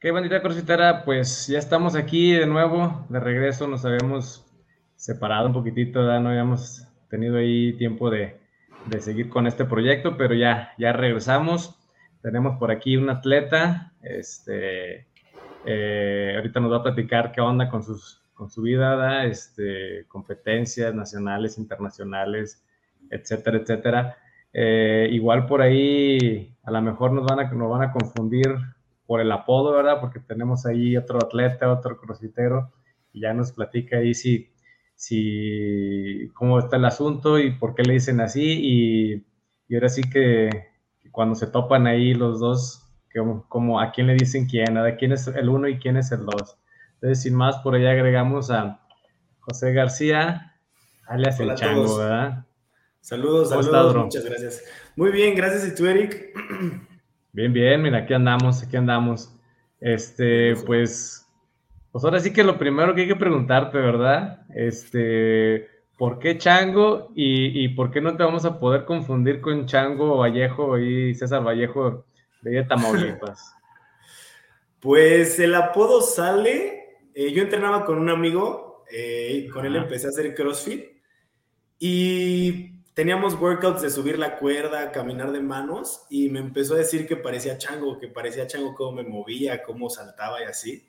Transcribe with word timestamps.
Qué 0.00 0.12
bandita 0.12 0.40
crossfitera, 0.40 1.04
pues 1.04 1.46
ya 1.46 1.58
estamos 1.58 1.94
aquí 1.94 2.32
de 2.32 2.46
nuevo, 2.46 3.04
de 3.10 3.20
regreso, 3.20 3.68
nos 3.68 3.84
habíamos 3.84 4.50
separado 4.96 5.48
un 5.48 5.52
poquitito, 5.52 6.00
no 6.20 6.30
habíamos 6.30 6.88
tenido 7.10 7.36
ahí 7.36 7.74
tiempo 7.76 8.08
de, 8.08 8.40
de, 8.86 9.00
seguir 9.02 9.28
con 9.28 9.46
este 9.46 9.66
proyecto, 9.66 10.16
pero 10.16 10.34
ya, 10.34 10.72
ya 10.78 10.94
regresamos. 10.94 11.78
Tenemos 12.22 12.58
por 12.58 12.70
aquí 12.70 12.96
un 12.96 13.10
atleta, 13.10 13.92
este, 14.00 15.06
eh, 15.66 16.32
ahorita 16.34 16.60
nos 16.60 16.72
va 16.72 16.76
a 16.78 16.82
platicar 16.82 17.30
qué 17.32 17.42
onda 17.42 17.68
con, 17.68 17.82
sus, 17.82 18.22
con 18.32 18.48
su 18.48 18.62
vida, 18.62 19.26
este, 19.26 20.06
competencias 20.08 20.94
nacionales, 20.94 21.58
internacionales, 21.58 22.64
etcétera, 23.10 23.58
etcétera. 23.58 24.16
Eh, 24.54 25.10
igual 25.12 25.44
por 25.44 25.60
ahí 25.60 26.56
a 26.62 26.70
lo 26.70 26.80
mejor 26.80 27.12
nos 27.12 27.26
van 27.26 27.40
a, 27.40 27.50
nos 27.52 27.70
van 27.70 27.82
a 27.82 27.92
confundir 27.92 28.48
por 29.10 29.20
el 29.20 29.32
apodo, 29.32 29.72
¿verdad? 29.72 29.98
Porque 30.00 30.20
tenemos 30.20 30.66
ahí 30.66 30.96
otro 30.96 31.18
atleta, 31.18 31.72
otro 31.72 31.98
crossfitero, 31.98 32.72
y 33.12 33.22
ya 33.22 33.34
nos 33.34 33.50
platica 33.50 33.96
ahí 33.96 34.14
si, 34.14 34.52
si, 34.94 36.30
cómo 36.32 36.60
está 36.60 36.76
el 36.76 36.84
asunto 36.84 37.40
y 37.40 37.50
por 37.50 37.74
qué 37.74 37.82
le 37.82 37.94
dicen 37.94 38.20
así, 38.20 38.60
y, 38.62 39.26
y 39.66 39.74
ahora 39.74 39.88
sí 39.88 40.02
que, 40.08 40.48
cuando 41.10 41.34
se 41.34 41.48
topan 41.48 41.88
ahí 41.88 42.14
los 42.14 42.38
dos, 42.38 42.88
como, 43.48 43.80
a 43.80 43.90
quién 43.90 44.06
le 44.06 44.14
dicen 44.14 44.46
quién, 44.46 44.78
a 44.78 44.94
quién 44.94 45.10
es 45.10 45.26
el 45.26 45.48
uno 45.48 45.66
y 45.66 45.80
quién 45.80 45.96
es 45.96 46.12
el 46.12 46.24
dos. 46.24 46.56
Entonces, 46.94 47.20
sin 47.20 47.34
más, 47.34 47.56
por 47.62 47.74
ahí 47.74 47.86
agregamos 47.86 48.52
a 48.52 48.80
José 49.40 49.72
García, 49.72 50.56
alias 51.08 51.40
El 51.40 51.56
Chango, 51.56 51.98
¿verdad? 51.98 52.46
Saludos, 53.00 53.48
saludos, 53.48 53.96
muchas 53.96 54.24
gracias. 54.24 54.64
Muy 54.94 55.10
bien, 55.10 55.34
gracias. 55.34 55.66
¿Y 55.66 55.74
tú, 55.74 55.86
Eric? 55.86 56.86
Bien, 57.32 57.52
bien, 57.52 57.80
mira, 57.80 57.98
aquí 57.98 58.14
andamos, 58.14 58.62
aquí 58.62 58.76
andamos. 58.76 59.32
Este, 59.80 60.56
pues, 60.66 61.26
pues 61.92 62.04
ahora 62.04 62.20
sí 62.20 62.32
que 62.32 62.42
lo 62.42 62.58
primero 62.58 62.94
que 62.94 63.02
hay 63.02 63.08
que 63.08 63.16
preguntarte, 63.16 63.78
¿verdad? 63.78 64.42
Este, 64.54 65.68
¿por 65.96 66.18
qué 66.18 66.38
Chango 66.38 67.12
y, 67.14 67.68
por 67.68 67.90
qué 67.90 68.00
no 68.00 68.16
te 68.16 68.24
vamos 68.24 68.44
a 68.44 68.58
poder 68.58 68.84
confundir 68.84 69.40
con 69.40 69.66
Chango 69.66 70.18
Vallejo 70.18 70.78
y 70.78 71.14
César 71.14 71.44
Vallejo 71.46 72.04
de 72.42 72.64
Tamaulipas? 72.64 73.54
Pues 74.80 75.38
el 75.38 75.54
apodo 75.54 76.00
sale, 76.00 77.00
eh, 77.14 77.32
yo 77.34 77.42
entrenaba 77.42 77.84
con 77.84 77.98
un 77.98 78.08
amigo, 78.08 78.82
eh, 78.90 79.46
con 79.52 79.66
él 79.66 79.76
empecé 79.76 80.06
a 80.06 80.08
hacer 80.08 80.34
CrossFit 80.34 80.86
y 81.78 82.79
teníamos 83.00 83.40
workouts 83.40 83.80
de 83.80 83.88
subir 83.88 84.18
la 84.18 84.36
cuerda, 84.36 84.92
caminar 84.92 85.32
de 85.32 85.40
manos, 85.40 86.02
y 86.10 86.28
me 86.28 86.38
empezó 86.38 86.74
a 86.74 86.76
decir 86.76 87.06
que 87.08 87.16
parecía 87.16 87.56
chango, 87.56 87.98
que 87.98 88.08
parecía 88.08 88.46
chango 88.46 88.74
cómo 88.74 88.92
me 88.92 89.04
movía, 89.04 89.62
cómo 89.62 89.88
saltaba 89.88 90.42
y 90.42 90.44
así. 90.44 90.86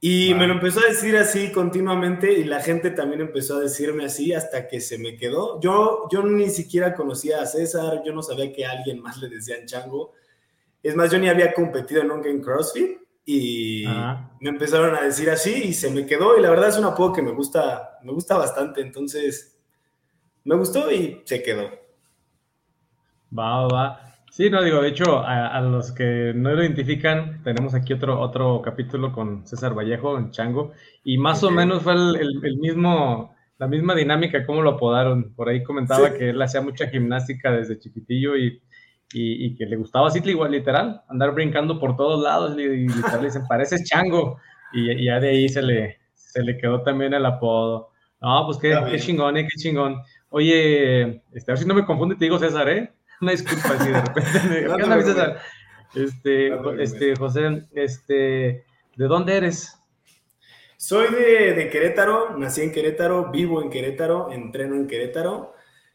Y 0.00 0.34
me 0.34 0.48
lo 0.48 0.54
empezó 0.54 0.80
a 0.80 0.88
decir 0.88 1.16
así 1.16 1.52
continuamente 1.52 2.32
y 2.32 2.42
la 2.42 2.58
gente 2.58 2.90
también 2.90 3.20
empezó 3.20 3.58
a 3.58 3.60
decirme 3.60 4.06
así 4.06 4.32
hasta 4.32 4.66
que 4.66 4.80
se 4.80 4.98
me 4.98 5.16
quedó. 5.16 5.60
Yo, 5.60 6.08
yo 6.10 6.24
ni 6.24 6.50
siquiera 6.50 6.92
conocía 6.92 7.40
a 7.40 7.46
César, 7.46 8.02
yo 8.04 8.12
no 8.12 8.20
sabía 8.20 8.52
que 8.52 8.66
a 8.66 8.72
alguien 8.72 9.00
más 9.00 9.16
le 9.22 9.28
decían 9.28 9.64
chango. 9.64 10.14
Es 10.82 10.96
más, 10.96 11.08
yo 11.08 11.20
ni 11.20 11.28
había 11.28 11.54
competido 11.54 12.02
nunca 12.02 12.28
en 12.28 12.42
CrossFit 12.42 12.98
y 13.24 13.84
me 14.40 14.50
empezaron 14.50 14.92
a 14.96 15.02
decir 15.02 15.30
así 15.30 15.54
y 15.54 15.72
se 15.72 15.88
me 15.88 16.04
quedó 16.04 16.36
y 16.36 16.42
la 16.42 16.50
verdad 16.50 16.70
es 16.70 16.78
un 16.78 16.84
apodo 16.86 17.12
que 17.12 17.22
me 17.22 17.30
gusta, 17.30 18.00
me 18.02 18.10
gusta 18.10 18.36
bastante. 18.36 18.80
Entonces, 18.80 19.57
me 20.44 20.56
gustó 20.56 20.90
y 20.90 21.22
se 21.24 21.42
quedó. 21.42 21.70
Va, 23.36 23.66
va. 23.66 24.08
Sí, 24.30 24.50
no 24.50 24.62
digo, 24.62 24.80
de 24.82 24.90
hecho, 24.90 25.22
a, 25.26 25.60
los 25.62 25.90
que 25.90 26.32
no 26.34 26.54
lo 26.54 26.62
identifican, 26.62 27.42
tenemos 27.42 27.74
aquí 27.74 27.92
otro, 27.92 28.20
otro 28.20 28.62
capítulo 28.62 29.10
con 29.12 29.46
César 29.46 29.76
Vallejo 29.76 30.16
en 30.16 30.30
Chango, 30.30 30.72
y 31.02 31.18
más 31.18 31.42
o 31.42 31.50
menos 31.50 31.82
fue 31.82 31.94
el, 31.94 32.58
mismo, 32.60 33.34
la 33.58 33.66
misma 33.66 33.94
dinámica, 33.94 34.46
cómo 34.46 34.62
lo 34.62 34.70
apodaron. 34.70 35.34
Por 35.34 35.48
ahí 35.48 35.64
comentaba 35.64 36.14
que 36.14 36.30
él 36.30 36.40
hacía 36.40 36.60
mucha 36.60 36.88
gimnástica 36.88 37.50
desde 37.50 37.78
chiquitillo 37.78 38.36
y, 38.36 38.62
y, 39.12 39.56
que 39.56 39.66
le 39.66 39.76
gustaba 39.76 40.08
así, 40.08 40.20
literal, 40.20 41.02
andar 41.08 41.32
brincando 41.32 41.80
por 41.80 41.96
todos 41.96 42.22
lados, 42.22 42.56
y, 42.56 42.86
literal 42.86 43.20
le 43.20 43.28
dicen, 43.28 43.42
pareces 43.48 43.84
Chango, 43.84 44.38
y, 44.72 45.04
ya 45.04 45.18
de 45.18 45.30
ahí 45.30 45.48
se 45.48 45.62
le, 45.62 45.98
se 46.14 46.44
le 46.44 46.56
quedó 46.58 46.82
también 46.82 47.12
el 47.14 47.26
apodo. 47.26 47.90
No, 48.20 48.44
pues 48.46 48.58
qué, 48.58 48.76
qué 48.90 48.98
chingón, 48.98 49.36
eh, 49.36 49.42
qué 49.42 49.60
chingón. 49.60 49.96
Oye, 50.30 51.22
este, 51.32 51.50
a 51.50 51.54
ver 51.54 51.58
si 51.58 51.66
no 51.66 51.74
me 51.74 51.86
confunde, 51.86 52.16
te 52.16 52.24
digo 52.24 52.38
César, 52.38 52.68
¿eh? 52.68 52.92
Una 53.20 53.32
disculpa 53.32 53.78
si 53.78 53.90
de 53.90 54.00
repente. 54.00 54.30
¿Qué 54.76 54.82
onda, 54.82 55.02
César? 55.02 55.40
Este, 55.94 56.52
este, 56.82 57.16
José, 57.16 57.66
este, 57.74 58.64
¿de 58.96 59.06
dónde 59.06 59.36
eres? 59.36 59.74
Soy 60.76 61.08
de, 61.12 61.70
Querétaro, 61.72 62.36
nací 62.38 62.60
en 62.60 62.70
Querétaro, 62.70 63.32
vivo 63.32 63.62
en 63.62 63.70
Querétaro, 63.70 64.30
entreno 64.30 64.76
en 64.76 64.86
Querétaro. 64.86 65.54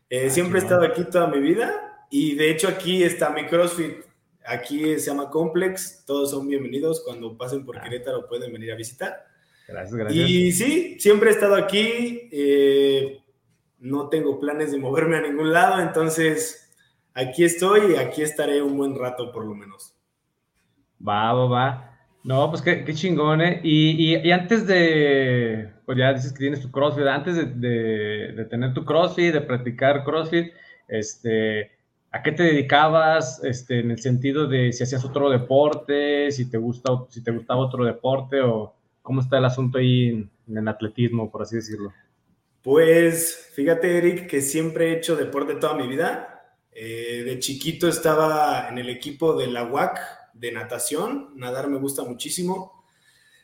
Eh, 0.10 0.26
ah, 0.28 0.30
siempre 0.30 0.60
he 0.60 0.64
estado 0.64 0.84
aquí 0.84 1.06
toda 1.06 1.28
mi 1.28 1.40
vida 1.40 2.06
y 2.10 2.36
de 2.36 2.52
hecho 2.52 2.68
aquí 2.68 3.04
está 3.04 3.30
mi 3.30 3.46
CrossFit. 3.46 4.04
Aquí 4.46 5.00
se 5.00 5.06
llama 5.12 5.30
Complex, 5.30 6.04
todos 6.06 6.32
son 6.32 6.50
bienvenidos. 6.50 7.02
Cuando 7.06 7.38
pasen 7.38 7.64
por 7.66 7.78
ah. 7.78 7.82
Querétaro 7.82 8.28
pueden 8.28 8.52
venir 8.52 8.74
a 8.74 8.76
visitar. 8.76 9.26
Gracias, 9.70 9.96
gracias. 9.96 10.30
Y 10.30 10.52
sí, 10.52 11.00
siempre 11.00 11.30
he 11.30 11.34
estado 11.34 11.56
aquí. 11.56 12.28
Eh, 12.30 13.23
no 13.84 14.08
tengo 14.08 14.40
planes 14.40 14.72
de 14.72 14.80
moverme 14.80 15.18
a 15.18 15.22
ningún 15.22 15.52
lado, 15.52 15.82
entonces 15.82 16.74
aquí 17.14 17.44
estoy 17.44 17.92
y 17.92 17.96
aquí 17.98 18.22
estaré 18.22 18.62
un 18.62 18.78
buen 18.78 18.98
rato 18.98 19.32
por 19.32 19.46
lo 19.46 19.54
menos. 19.54 19.94
Va, 21.06 21.34
va, 21.34 21.46
va. 21.46 21.90
No, 22.24 22.50
pues 22.50 22.62
qué, 22.62 22.86
chingón, 22.94 23.42
¿eh? 23.42 23.60
Y, 23.62 24.32
antes 24.32 24.66
de, 24.66 25.70
pues 25.86 25.98
ya 25.98 26.14
dices 26.14 26.32
que 26.32 26.40
tienes 26.40 26.62
tu 26.62 26.72
CrossFit, 26.72 27.06
antes 27.06 27.36
de, 27.60 28.48
tener 28.50 28.74
tu 28.74 28.86
CrossFit, 28.86 29.34
de 29.34 29.42
practicar 29.42 30.06
CrossFit, 30.06 30.54
este, 30.88 31.72
¿a 32.10 32.24
qué 32.24 32.32
te 32.32 32.44
dedicabas? 32.44 33.44
Este, 33.44 33.82
en 33.82 33.92
el 33.92 34.00
sentido 34.00 34.48
de 34.48 34.72
si 34.72 34.84
hacías 34.84 35.04
otro 35.04 35.30
deporte, 35.30 36.32
si 36.32 36.50
te 36.50 36.58
gusta, 36.58 36.92
si 37.10 37.22
te 37.22 37.32
gustaba 37.32 37.60
otro 37.60 37.84
deporte 37.84 38.40
o 38.40 38.74
cómo 39.02 39.20
está 39.20 39.40
el 39.40 39.46
asunto 39.46 39.80
ahí 39.80 40.30
en 40.48 40.58
el 40.58 40.68
atletismo, 40.70 41.30
por 41.30 41.42
así 41.42 41.58
decirlo. 41.58 41.92
Pues 42.64 43.50
fíjate, 43.54 43.98
Eric, 43.98 44.28
que 44.28 44.42
siempre 44.42 44.88
he 44.88 44.98
hecho 44.98 45.18
deporte 45.18 45.56
toda 45.56 45.76
mi 45.76 45.86
vida. 45.86 46.46
Eh, 46.72 47.24
de 47.26 47.38
chiquito 47.40 47.90
estaba 47.90 48.70
en 48.70 48.78
el 48.78 48.90
equipo 48.90 49.36
de 49.36 49.48
la 49.48 49.66
UAC 49.66 50.00
de 50.34 50.54
natación. 50.54 51.32
Nadar 51.36 51.68
me 51.68 51.78
gusta 51.78 52.04
muchísimo. 52.04 52.86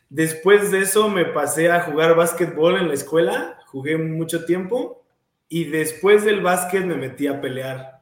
Después 0.08 0.72
de 0.72 0.80
eso 0.80 1.10
me 1.10 1.26
pasé 1.26 1.70
a 1.70 1.82
jugar 1.82 2.16
básquetbol 2.16 2.78
en 2.78 2.88
la 2.88 2.94
escuela. 2.94 3.58
Jugué 3.66 3.98
mucho 3.98 4.46
tiempo. 4.46 5.04
Y 5.50 5.64
después 5.64 6.24
del 6.24 6.40
básquet 6.40 6.86
me 6.86 6.96
metí 6.96 7.26
a 7.26 7.42
pelear. 7.42 8.00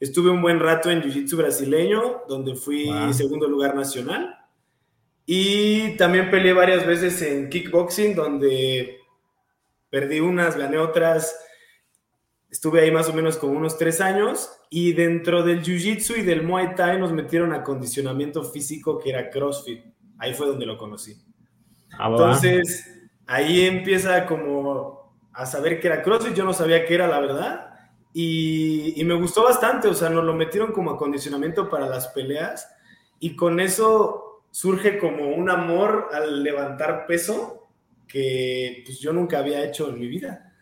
Estuve 0.00 0.30
un 0.30 0.42
buen 0.42 0.58
rato 0.58 0.90
en 0.90 1.02
Jiu-Jitsu 1.02 1.36
brasileño, 1.36 2.22
donde 2.26 2.56
fui 2.56 2.90
segundo 3.12 3.46
lugar 3.46 3.76
nacional. 3.76 4.34
Y 5.26 5.96
también 5.96 6.28
peleé 6.28 6.54
varias 6.54 6.84
veces 6.84 7.22
en 7.22 7.50
kickboxing, 7.50 8.16
donde 8.16 8.99
Perdí 9.90 10.20
unas, 10.20 10.56
gané 10.56 10.78
otras. 10.78 11.36
Estuve 12.48 12.80
ahí 12.80 12.90
más 12.90 13.08
o 13.08 13.12
menos 13.12 13.36
como 13.36 13.52
unos 13.52 13.76
tres 13.76 14.00
años 14.00 14.50
y 14.70 14.92
dentro 14.92 15.42
del 15.42 15.62
Jiu-Jitsu 15.62 16.18
y 16.18 16.22
del 16.22 16.42
Muay 16.42 16.74
Thai 16.74 16.98
nos 16.98 17.12
metieron 17.12 17.52
a 17.52 17.62
condicionamiento 17.62 18.42
físico 18.44 18.98
que 18.98 19.10
era 19.10 19.30
CrossFit. 19.30 19.84
Ahí 20.18 20.34
fue 20.34 20.46
donde 20.46 20.66
lo 20.66 20.78
conocí. 20.78 21.16
Ah, 21.98 22.08
Entonces, 22.10 23.10
ahí 23.26 23.62
empieza 23.66 24.26
como 24.26 25.16
a 25.32 25.46
saber 25.46 25.80
que 25.80 25.88
era 25.88 26.02
CrossFit. 26.02 26.34
Yo 26.34 26.44
no 26.44 26.52
sabía 26.52 26.84
qué 26.86 26.94
era, 26.94 27.06
la 27.06 27.20
verdad. 27.20 27.66
Y, 28.12 29.00
y, 29.00 29.04
me 29.04 29.14
gustó 29.14 29.44
bastante, 29.44 29.86
o 29.86 29.94
sea, 29.94 30.10
nos 30.10 30.24
lo 30.24 30.34
metieron 30.34 30.72
como 30.72 30.90
acondicionamiento 30.90 31.70
para 31.70 31.88
las 31.88 32.08
peleas 32.08 32.68
y 33.20 33.36
con 33.36 33.60
eso 33.60 34.30
surge 34.50 34.98
como 34.98 35.28
un 35.28 35.48
amor 35.48 36.08
al 36.12 36.42
levantar 36.42 37.06
peso 37.06 37.59
que 38.10 38.82
pues, 38.84 38.98
yo 38.98 39.12
nunca 39.12 39.38
había 39.38 39.64
hecho 39.64 39.88
en 39.88 39.98
mi 39.98 40.08
vida. 40.08 40.52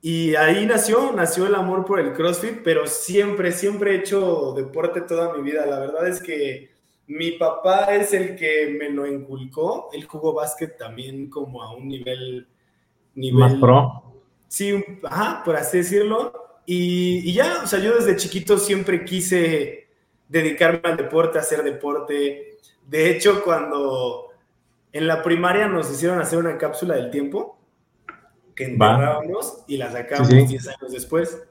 Y 0.00 0.34
ahí 0.34 0.66
nació, 0.66 1.12
nació 1.12 1.46
el 1.46 1.54
amor 1.54 1.84
por 1.84 2.00
el 2.00 2.12
CrossFit, 2.12 2.62
pero 2.64 2.88
siempre, 2.88 3.52
siempre 3.52 3.92
he 3.92 3.98
hecho 3.98 4.52
deporte 4.56 5.02
toda 5.02 5.32
mi 5.32 5.42
vida. 5.48 5.64
La 5.64 5.78
verdad 5.78 6.08
es 6.08 6.20
que 6.20 6.72
mi 7.06 7.32
papá 7.32 7.94
es 7.94 8.12
el 8.12 8.34
que 8.34 8.76
me 8.78 8.90
lo 8.90 9.06
inculcó. 9.06 9.90
Él 9.92 10.04
jugó 10.04 10.34
básquet 10.34 10.76
también 10.76 11.30
como 11.30 11.62
a 11.62 11.74
un 11.76 11.86
nivel... 11.86 12.48
nivel 13.14 13.38
Más 13.38 13.54
pro. 13.54 14.02
Sí, 14.48 14.84
ajá, 15.04 15.42
por 15.44 15.54
así 15.54 15.78
decirlo. 15.78 16.32
Y, 16.66 17.30
y 17.30 17.32
ya, 17.32 17.62
o 17.62 17.66
sea, 17.68 17.78
yo 17.78 17.94
desde 17.94 18.16
chiquito 18.16 18.58
siempre 18.58 19.04
quise 19.04 19.86
dedicarme 20.28 20.80
al 20.82 20.96
deporte, 20.96 21.38
hacer 21.38 21.62
deporte. 21.62 22.58
De 22.88 23.10
hecho, 23.10 23.44
cuando 23.44 24.31
en 24.92 25.06
la 25.06 25.22
primaria 25.22 25.68
nos 25.68 25.90
hicieron 25.90 26.20
hacer 26.20 26.38
una 26.38 26.58
cápsula 26.58 26.96
del 26.96 27.10
tiempo 27.10 27.58
que 28.54 28.64
enterrábamos 28.64 29.64
y 29.66 29.78
la 29.78 29.90
sacamos 29.90 30.28
10 30.28 30.68
años 30.68 30.92
después. 30.92 31.42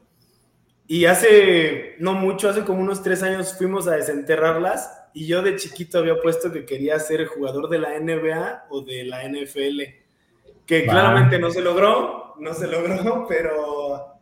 Y 0.87 1.05
hace, 1.05 1.95
no 1.99 2.13
mucho, 2.13 2.49
hace 2.49 2.63
como 2.63 2.81
unos 2.81 3.01
3 3.01 3.23
años 3.23 3.55
fuimos 3.57 3.87
a 3.87 3.95
desenterrarlas 3.95 5.09
y 5.13 5.25
yo 5.25 5.41
de 5.41 5.55
chiquito 5.55 5.99
había 5.99 6.19
puesto 6.19 6.51
que 6.51 6.65
quería 6.65 6.99
ser 6.99 7.25
jugador 7.25 7.69
de 7.69 7.79
la 7.79 7.99
NBA 7.99 8.65
o 8.69 8.81
de 8.81 9.05
la 9.05 9.23
NFL, 9.23 9.81
que 10.65 10.83
claramente 10.83 11.39
no 11.39 11.49
se 11.49 11.61
logró, 11.61 12.35
no 12.39 12.53
se 12.53 12.67
logró, 12.67 13.25
pero 13.27 14.20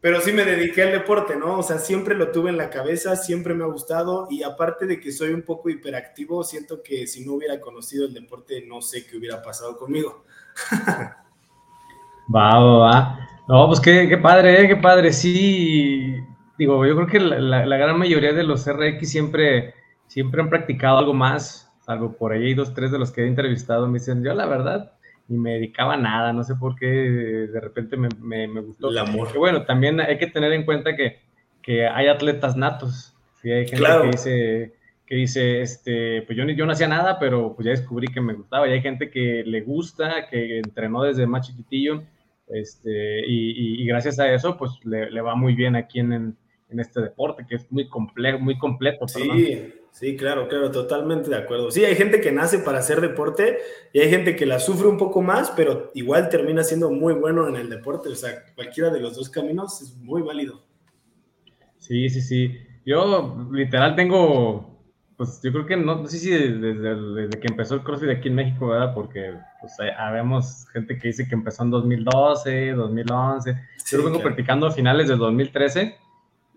pero 0.00 0.20
sí 0.20 0.32
me 0.32 0.44
dediqué 0.44 0.82
al 0.82 0.92
deporte, 0.92 1.36
¿no? 1.36 1.58
O 1.58 1.62
sea, 1.62 1.78
siempre 1.78 2.14
lo 2.14 2.30
tuve 2.30 2.50
en 2.50 2.56
la 2.56 2.70
cabeza, 2.70 3.16
siempre 3.16 3.54
me 3.54 3.64
ha 3.64 3.68
gustado 3.68 4.28
y 4.30 4.42
aparte 4.44 4.86
de 4.86 5.00
que 5.00 5.10
soy 5.10 5.32
un 5.32 5.42
poco 5.42 5.70
hiperactivo, 5.70 6.44
siento 6.44 6.82
que 6.82 7.06
si 7.06 7.24
no 7.26 7.34
hubiera 7.34 7.60
conocido 7.60 8.06
el 8.06 8.14
deporte, 8.14 8.64
no 8.66 8.80
sé 8.80 9.06
qué 9.06 9.16
hubiera 9.16 9.42
pasado 9.42 9.76
conmigo. 9.76 10.24
va, 12.34 12.60
va, 12.60 12.78
va. 12.78 13.28
No, 13.48 13.66
pues 13.66 13.80
qué, 13.80 14.18
padre, 14.22 14.62
¿eh? 14.62 14.68
qué 14.68 14.76
padre. 14.76 15.12
Sí, 15.12 16.14
digo, 16.56 16.86
yo 16.86 16.94
creo 16.94 17.06
que 17.08 17.18
la, 17.18 17.66
la, 17.66 17.76
gran 17.76 17.98
mayoría 17.98 18.32
de 18.32 18.44
los 18.44 18.66
RX 18.70 19.10
siempre, 19.10 19.74
siempre 20.06 20.42
han 20.42 20.50
practicado 20.50 20.98
algo 20.98 21.14
más, 21.14 21.72
salvo 21.80 22.12
por 22.12 22.32
ahí 22.32 22.54
dos, 22.54 22.72
tres 22.72 22.92
de 22.92 22.98
los 22.98 23.10
que 23.10 23.22
he 23.22 23.26
entrevistado 23.26 23.88
me 23.88 23.98
dicen, 23.98 24.22
yo 24.22 24.34
la 24.34 24.46
verdad, 24.46 24.92
y 25.28 25.36
me 25.36 25.54
dedicaba 25.54 25.94
a 25.94 25.98
nada, 25.98 26.32
no 26.32 26.42
sé 26.42 26.54
por 26.54 26.74
qué 26.74 26.86
de 26.86 27.60
repente 27.60 27.96
me, 27.96 28.08
me, 28.18 28.60
gustó. 28.60 28.90
El 28.90 28.98
amor. 28.98 29.30
Que 29.30 29.38
bueno, 29.38 29.64
también 29.64 30.00
hay 30.00 30.18
que 30.18 30.26
tener 30.26 30.52
en 30.52 30.64
cuenta 30.64 30.96
que, 30.96 31.18
que 31.62 31.86
hay 31.86 32.08
atletas 32.08 32.56
natos, 32.56 33.14
¿sí? 33.42 33.50
hay 33.50 33.68
gente 33.68 33.84
que 33.84 34.06
dice, 34.08 34.74
que 35.06 35.14
dice, 35.16 35.60
este, 35.60 36.22
pues 36.22 36.36
yo, 36.36 36.44
yo 36.44 36.64
no 36.64 36.72
hacía 36.72 36.88
nada, 36.88 37.18
pero 37.18 37.54
pues 37.54 37.66
ya 37.66 37.72
descubrí 37.72 38.08
que 38.08 38.22
me 38.22 38.32
gustaba, 38.32 38.66
y 38.68 38.72
hay 38.72 38.80
gente 38.80 39.10
que 39.10 39.42
le 39.44 39.60
gusta, 39.60 40.28
que 40.30 40.58
entrenó 40.58 41.02
desde 41.02 41.26
más 41.26 41.46
chiquitillo, 41.46 42.02
este, 42.48 43.20
y, 43.26 43.82
y, 43.82 43.86
gracias 43.86 44.18
a 44.18 44.32
eso, 44.32 44.56
pues 44.56 44.72
le, 44.84 45.10
le 45.10 45.20
va 45.20 45.34
muy 45.34 45.54
bien 45.54 45.76
aquí 45.76 46.00
en, 46.00 46.12
en, 46.14 46.36
este 46.70 47.00
deporte, 47.00 47.46
que 47.48 47.56
es 47.56 47.70
muy 47.72 47.88
complejo, 47.88 48.38
muy 48.38 48.58
completo. 48.58 49.08
Sí, 49.08 49.72
Sí, 49.98 50.16
claro, 50.16 50.46
claro, 50.46 50.70
totalmente 50.70 51.28
de 51.28 51.36
acuerdo. 51.36 51.72
Sí, 51.72 51.84
hay 51.84 51.96
gente 51.96 52.20
que 52.20 52.30
nace 52.30 52.60
para 52.60 52.78
hacer 52.78 53.00
deporte 53.00 53.58
y 53.92 53.98
hay 53.98 54.08
gente 54.08 54.36
que 54.36 54.46
la 54.46 54.60
sufre 54.60 54.86
un 54.86 54.96
poco 54.96 55.22
más, 55.22 55.50
pero 55.50 55.90
igual 55.92 56.28
termina 56.28 56.62
siendo 56.62 56.88
muy 56.90 57.14
bueno 57.14 57.48
en 57.48 57.56
el 57.56 57.68
deporte. 57.68 58.08
O 58.08 58.14
sea, 58.14 58.44
cualquiera 58.54 58.90
de 58.90 59.00
los 59.00 59.16
dos 59.16 59.28
caminos 59.28 59.82
es 59.82 59.96
muy 59.96 60.22
válido. 60.22 60.62
Sí, 61.78 62.08
sí, 62.10 62.20
sí. 62.20 62.58
Yo 62.86 63.48
literal 63.50 63.96
tengo, 63.96 64.78
pues 65.16 65.40
yo 65.42 65.50
creo 65.50 65.66
que 65.66 65.76
no, 65.76 65.96
no 65.96 66.06
sé 66.06 66.18
si 66.18 66.30
desde, 66.30 67.40
que 67.40 67.48
empezó 67.48 67.74
el 67.74 67.82
CrossFit 67.82 68.10
aquí 68.10 68.28
en 68.28 68.36
México, 68.36 68.68
¿verdad? 68.68 68.94
Porque 68.94 69.34
pues 69.60 69.72
habemos 69.98 70.68
gente 70.68 70.96
que 70.96 71.08
dice 71.08 71.26
que 71.26 71.34
empezó 71.34 71.64
en 71.64 71.70
2012, 71.70 72.72
2011. 72.72 73.56
yo 73.90 74.04
vengo 74.04 74.20
practicando 74.20 74.68
a 74.68 74.70
finales 74.70 75.08
del 75.08 75.18
2013 75.18 76.07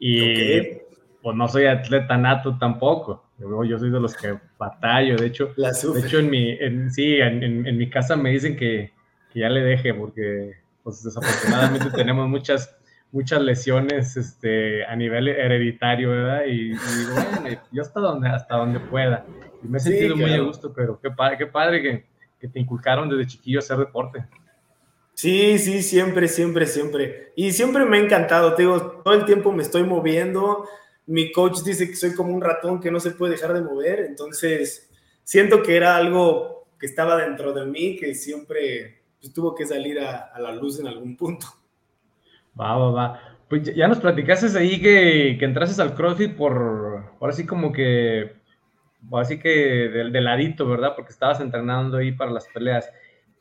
y 0.04 0.82
pues 1.22 1.38
no 1.38 1.48
soy 1.48 1.68
atleta 1.68 2.18
nato 2.18 2.58
tampoco. 2.58 3.24
Yo 3.38 3.78
soy 3.78 3.92
de 3.92 4.00
los 4.00 4.18
que 4.18 4.38
batallo. 4.58 5.16
De 5.16 5.28
hecho, 5.28 5.54
de 5.56 6.00
hecho 6.00 6.20
en 6.20 6.30
mi, 6.30 6.58
sí, 6.90 7.18
en, 7.22 7.78
mi 7.78 7.88
casa 7.88 8.16
me 8.16 8.32
dicen 8.32 8.58
que, 8.58 8.92
ya 9.34 9.48
le 9.48 9.62
deje 9.62 9.94
porque 9.94 10.56
pues 10.84 11.04
desafortunadamente 11.04 11.90
tenemos 11.96 12.28
muchas, 12.28 12.76
muchas 13.12 13.42
lesiones 13.42 14.18
este, 14.18 14.84
a 14.86 14.96
nivel 14.96 15.28
hereditario, 15.30 16.10
¿verdad? 16.10 16.46
Y, 16.48 16.70
digo, 16.70 17.14
bueno, 17.14 17.62
yo 17.72 17.82
hasta 17.84 18.00
donde, 18.00 18.28
hasta 18.28 18.58
donde 18.58 18.80
pueda. 18.80 19.24
Y 19.64 19.68
me 19.68 19.78
he 19.78 19.82
sentido 19.82 20.18
muy 20.18 20.34
a 20.34 20.42
gusto, 20.42 20.74
pero 20.74 21.00
qué 21.00 21.12
padre, 21.12 21.38
qué 21.38 21.46
padre 21.46 21.82
que, 21.82 22.06
que 22.40 22.48
te 22.48 22.60
inculcaron 22.60 23.08
desde 23.08 23.28
chiquillo 23.28 23.60
hacer 23.60 23.78
deporte. 23.78 24.26
Sí, 25.14 25.60
sí, 25.60 25.84
siempre, 25.84 26.28
siempre, 26.28 26.66
siempre. 26.66 27.34
Y 27.36 27.52
siempre 27.52 27.86
me 27.86 27.98
ha 27.98 28.02
encantado, 28.02 28.56
te 28.56 28.64
digo, 28.64 29.02
todo 29.04 29.14
el 29.14 29.26
tiempo 29.26 29.52
me 29.52 29.64
estoy 29.64 29.84
moviendo, 29.84 30.68
mi 31.06 31.32
coach 31.32 31.62
dice 31.64 31.88
que 31.88 31.96
soy 31.96 32.16
como 32.16 32.34
un 32.34 32.42
ratón 32.42 32.80
que 32.80 32.92
no 32.92 33.00
se 33.00 33.12
puede 33.12 33.34
dejar 33.34 33.54
de 33.54 33.62
mover, 33.62 34.00
entonces 34.00 34.90
siento 35.24 35.62
que 35.62 35.76
era 35.76 35.96
algo 35.96 36.68
que 36.80 36.86
estaba 36.86 37.16
dentro 37.18 37.54
de 37.54 37.66
mí, 37.66 37.96
que 37.98 38.16
siempre 38.16 39.04
pues, 39.20 39.34
tuvo 39.34 39.54
que 39.54 39.66
salir 39.66 40.00
a, 40.00 40.32
la 40.40 40.52
luz 40.52 40.80
en 40.80 40.88
algún 40.88 41.16
punto. 41.16 41.48
Va, 42.60 42.76
va, 42.76 42.92
va. 42.92 43.20
Pues 43.48 43.76
ya 43.76 43.88
nos 43.88 44.00
platicaste 44.00 44.58
ahí 44.58 44.82
que, 44.82 45.36
que 45.38 45.46
entrases 45.46 45.80
al 45.80 45.94
CrossFit 45.94 46.36
por, 46.36 47.12
por 47.20 47.30
así 47.30 47.46
como 47.46 47.72
que, 47.72 48.34
así 49.14 49.40
que 49.40 49.50
del, 49.90 50.24
ladito, 50.24 50.68
¿verdad? 50.68 50.94
Porque 50.96 51.12
estabas 51.12 51.40
entrenando 51.42 51.98
ahí 51.98 52.14
para 52.14 52.32
las 52.32 52.48
peleas. 52.48 52.90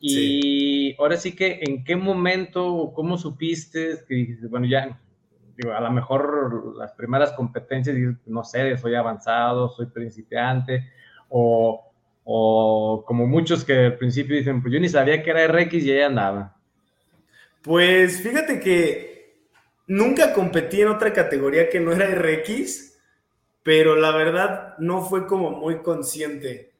Y 0.00 0.96
ahora 0.98 1.18
sí 1.18 1.36
que, 1.36 1.60
¿en 1.62 1.84
qué 1.84 1.94
momento, 1.94 2.92
cómo 2.94 3.18
supiste 3.18 3.98
que 4.08 4.38
bueno, 4.48 4.66
ya 4.66 4.98
a 5.74 5.80
lo 5.80 5.90
mejor 5.90 6.74
las 6.76 6.92
primeras 6.92 7.32
competencias, 7.32 7.96
no 8.24 8.42
sé, 8.44 8.78
soy 8.78 8.94
avanzado, 8.94 9.68
soy 9.68 9.86
principiante, 9.86 10.88
o, 11.28 11.92
o 12.24 13.04
como 13.06 13.26
muchos 13.26 13.64
que 13.64 13.86
al 13.86 13.98
principio 13.98 14.36
dicen, 14.36 14.62
pues 14.62 14.72
yo 14.72 14.80
ni 14.80 14.88
sabía 14.88 15.22
que 15.22 15.30
era 15.30 15.46
RX 15.46 15.74
y 15.74 15.92
ahí 15.92 16.00
andaba. 16.00 16.56
Pues 17.62 18.22
fíjate 18.22 18.58
que 18.58 19.34
nunca 19.86 20.32
competí 20.32 20.80
en 20.80 20.88
otra 20.88 21.12
categoría 21.12 21.68
que 21.68 21.80
no 21.80 21.92
era 21.92 22.06
RX, 22.06 22.98
pero 23.62 23.96
la 23.96 24.12
verdad 24.12 24.78
no 24.78 25.02
fue 25.02 25.26
como 25.26 25.50
muy 25.50 25.82
consciente. 25.82 26.70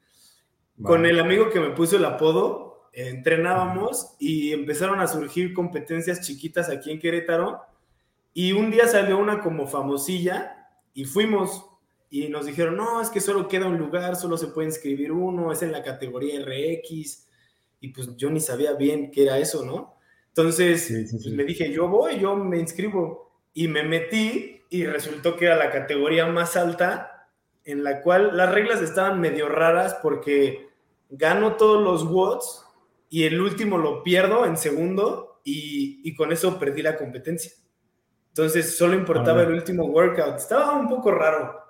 Con 0.83 1.05
el 1.05 1.21
amigo 1.21 1.51
que 1.51 1.61
me 1.61 1.71
puso 1.71 1.99
el 1.99 2.07
apodo, 2.07 2.70
entrenábamos 2.93 4.17
y 4.19 4.53
empezaron 4.53 5.01
a 5.01 5.07
surgir 5.07 5.55
competencias 5.55 6.21
chiquitas 6.21 6.69
aquí 6.69 6.91
en 6.91 6.99
Querétaro 6.99 7.61
y 8.33 8.53
un 8.53 8.71
día 8.71 8.87
salió 8.87 9.19
una 9.19 9.41
como 9.41 9.67
famosilla 9.67 10.69
y 10.95 11.05
fuimos 11.05 11.67
y 12.11 12.29
nos 12.29 12.47
dijeron, 12.47 12.77
no, 12.77 13.01
es 13.01 13.09
que 13.09 13.21
solo 13.21 13.47
queda 13.47 13.67
un 13.67 13.79
lugar, 13.79 14.17
solo 14.17 14.37
se 14.37 14.49
puede 14.49 14.69
inscribir 14.69 15.13
uno, 15.13 15.53
es 15.53 15.63
en 15.63 15.71
la 15.71 15.83
categoría 15.83 16.41
RX. 16.41 17.29
Y 17.81 17.89
pues 17.91 18.17
yo 18.17 18.31
ni 18.31 18.41
sabía 18.41 18.73
bien 18.73 19.13
qué 19.13 19.23
era 19.23 19.39
eso, 19.39 19.65
¿no? 19.65 19.95
Entonces 20.29 20.91
le 21.25 21.45
dije, 21.45 21.73
yo 21.73 21.89
voy, 21.89 22.19
yo 22.19 22.35
me 22.35 22.59
inscribo. 22.59 23.31
Y 23.55 23.69
me 23.69 23.85
metí 23.85 24.63
y 24.71 24.87
resultó 24.87 25.37
que 25.37 25.47
era 25.47 25.57
la 25.57 25.71
categoría 25.71 26.27
más 26.27 26.57
alta, 26.57 27.29
en 27.65 27.85
la 27.85 28.03
cual 28.03 28.37
las 28.37 28.53
reglas 28.53 28.81
estaban 28.81 29.21
medio 29.21 29.49
raras 29.49 29.97
porque 30.03 30.69
gano 31.11 31.57
todos 31.57 31.83
los 31.83 32.11
watts 32.11 32.65
y 33.11 33.25
el 33.25 33.39
último 33.41 33.77
lo 33.77 34.03
pierdo 34.03 34.47
en 34.47 34.57
segundo 34.57 35.43
y, 35.45 36.01
y 36.03 36.15
con 36.15 36.33
eso 36.33 36.59
perdí 36.59 36.81
la 36.81 36.97
competencia. 36.97 37.53
Entonces 38.29 38.79
solo 38.79 38.95
importaba 38.95 39.43
el 39.43 39.53
último 39.53 39.85
workout. 39.85 40.37
Estaba 40.37 40.75
un 40.77 40.89
poco 40.89 41.11
raro. 41.11 41.61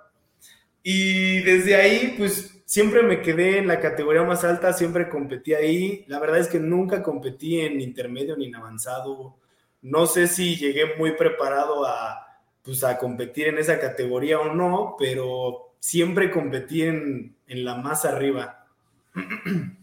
Y 0.83 1.41
desde 1.41 1.75
ahí, 1.75 2.15
pues 2.17 2.63
siempre 2.65 3.03
me 3.03 3.21
quedé 3.21 3.57
en 3.57 3.67
la 3.67 3.79
categoría 3.79 4.23
más 4.23 4.43
alta, 4.43 4.71
siempre 4.71 5.09
competí 5.09 5.53
ahí. 5.53 6.05
La 6.07 6.19
verdad 6.19 6.39
es 6.39 6.47
que 6.47 6.59
nunca 6.59 7.03
competí 7.03 7.59
en 7.59 7.81
intermedio 7.81 8.37
ni 8.37 8.45
en 8.45 8.55
avanzado. 8.55 9.35
No 9.81 10.05
sé 10.05 10.27
si 10.27 10.55
llegué 10.55 10.95
muy 10.97 11.13
preparado 11.13 11.85
a, 11.85 12.27
pues, 12.63 12.83
a 12.83 12.97
competir 12.97 13.47
en 13.47 13.57
esa 13.57 13.79
categoría 13.79 14.39
o 14.39 14.53
no, 14.53 14.95
pero 14.97 15.75
siempre 15.79 16.31
competí 16.31 16.83
en, 16.83 17.35
la 17.47 17.75
más 17.75 18.05
arriba. 18.05 18.67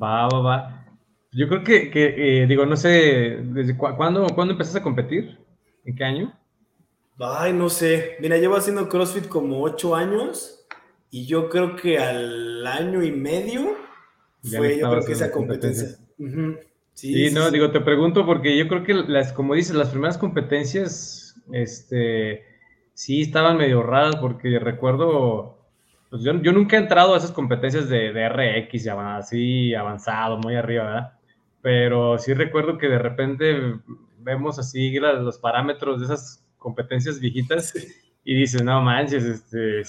Va, 0.00 0.28
va, 0.28 0.40
va. 0.40 0.86
Yo 1.32 1.48
creo 1.48 1.64
que, 1.64 1.90
eh, 1.94 2.46
digo, 2.46 2.64
no 2.64 2.76
sé, 2.76 3.38
¿desde 3.42 3.76
cuándo, 3.76 4.26
¿cuándo 4.34 4.52
empezaste 4.52 4.78
a 4.78 4.82
competir? 4.82 5.38
¿En 5.84 5.96
qué 5.96 6.04
año? 6.04 6.38
Ay, 7.18 7.52
no 7.52 7.68
sé. 7.68 8.16
Mira, 8.20 8.38
llevo 8.38 8.56
haciendo 8.56 8.88
CrossFit 8.88 9.28
como 9.28 9.62
ocho 9.62 9.94
años 9.94 10.66
y 11.10 11.26
yo 11.26 11.48
creo 11.48 11.76
que 11.76 11.98
al 11.98 12.66
año 12.66 13.02
y 13.02 13.12
medio 13.12 13.76
fue, 14.42 14.78
yo 14.78 14.90
creo 14.90 15.04
que 15.04 15.12
esa 15.12 15.30
competencia. 15.30 15.96
sí, 16.92 17.30
no, 17.32 17.50
digo, 17.50 17.70
te 17.70 17.80
pregunto 17.80 18.26
porque 18.26 18.56
yo 18.56 18.68
creo 18.68 18.82
que 18.82 18.94
las, 18.94 19.32
como 19.32 19.54
dices, 19.54 19.74
las 19.74 19.90
primeras 19.90 20.18
competencias, 20.18 21.40
este, 21.52 22.44
sí 22.94 23.22
estaban 23.22 23.58
medio 23.58 23.82
raras 23.82 24.16
porque 24.16 24.58
recuerdo, 24.58 25.63
pues 26.14 26.22
yo, 26.22 26.32
yo 26.42 26.52
nunca 26.52 26.76
he 26.76 26.78
entrado 26.78 27.12
a 27.12 27.18
esas 27.18 27.32
competencias 27.32 27.88
de, 27.88 28.12
de 28.12 28.28
RX, 28.28 28.86
así 28.86 29.74
avanzado, 29.74 30.38
muy 30.38 30.54
arriba, 30.54 30.84
¿verdad? 30.84 31.12
Pero 31.60 32.18
sí 32.18 32.32
recuerdo 32.34 32.78
que 32.78 32.86
de 32.86 33.00
repente 33.00 33.80
vemos 34.20 34.60
así 34.60 34.96
los 35.00 35.38
parámetros 35.38 35.98
de 35.98 36.04
esas 36.04 36.46
competencias 36.56 37.18
viejitas 37.18 37.74
y 38.24 38.32
dices, 38.32 38.62
no 38.62 38.80
manches, 38.80 39.24
este, 39.24 39.82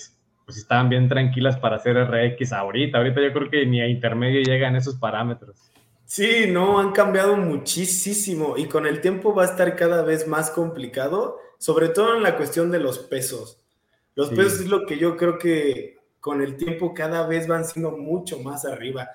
pues 0.46 0.58
estaban 0.58 0.90
bien 0.90 1.08
tranquilas 1.08 1.58
para 1.58 1.76
hacer 1.76 1.96
RX 1.96 2.54
ahorita. 2.54 2.98
Ahorita 2.98 3.22
yo 3.22 3.32
creo 3.32 3.52
que 3.52 3.64
ni 3.68 3.80
a 3.82 3.88
intermedio 3.88 4.42
llegan 4.42 4.76
esos 4.76 4.96
parámetros. 4.96 5.72
Sí, 6.06 6.46
no, 6.50 6.80
han 6.80 6.92
cambiado 6.92 7.38
muchísimo 7.38 8.56
y 8.58 8.66
con 8.66 8.88
el 8.88 9.00
tiempo 9.00 9.36
va 9.36 9.44
a 9.44 9.46
estar 9.46 9.76
cada 9.76 10.02
vez 10.02 10.28
más 10.28 10.50
complicado, 10.50 11.38
sobre 11.60 11.90
todo 11.90 12.18
en 12.18 12.24
la 12.24 12.36
cuestión 12.36 12.72
de 12.72 12.80
los 12.80 12.98
pesos. 12.98 13.62
Los 14.16 14.30
pesos 14.30 14.62
es 14.62 14.70
lo 14.70 14.88
que 14.88 14.98
yo 14.98 15.18
creo 15.18 15.38
que 15.38 15.95
con 16.26 16.42
el 16.42 16.58
tiempo 16.58 16.92
cada 16.92 17.28
vez 17.28 17.48
van 17.48 17.66
siendo 17.66 17.92
mucho 17.92 18.40
más 18.40 18.66
arriba. 18.66 19.12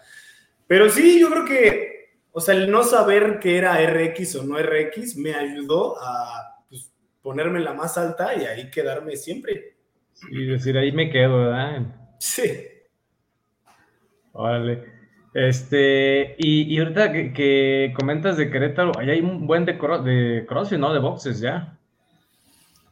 Pero 0.68 0.88
sí, 0.88 1.18
yo 1.18 1.28
creo 1.28 1.44
que 1.44 1.90
o 2.30 2.40
sea, 2.40 2.54
el 2.54 2.70
no 2.70 2.84
saber 2.84 3.40
que 3.40 3.58
era 3.58 3.84
RX 3.84 4.36
o 4.36 4.44
no 4.44 4.56
RX 4.56 5.16
me 5.16 5.34
ayudó 5.34 6.00
a 6.00 6.62
pues, 6.68 6.92
ponerme 7.20 7.58
la 7.58 7.74
más 7.74 7.98
alta 7.98 8.32
y 8.40 8.44
ahí 8.44 8.70
quedarme 8.70 9.16
siempre. 9.16 9.74
Y 10.30 10.46
decir, 10.46 10.78
ahí 10.78 10.92
me 10.92 11.10
quedo, 11.10 11.38
¿verdad? 11.38 11.82
Sí. 12.20 12.68
Órale. 14.30 14.84
Este, 15.34 16.36
y, 16.38 16.78
ahorita 16.78 17.10
que, 17.10 17.92
comentas 17.98 18.36
de 18.36 18.52
Querétaro, 18.52 18.92
ahí 18.96 19.10
hay 19.10 19.20
un 19.20 19.48
buen 19.48 19.64
de, 19.64 19.72
de 19.72 20.46
CrossFit, 20.46 20.78
¿no? 20.78 20.94
De 20.94 21.00
boxes 21.00 21.40
ya. 21.40 21.76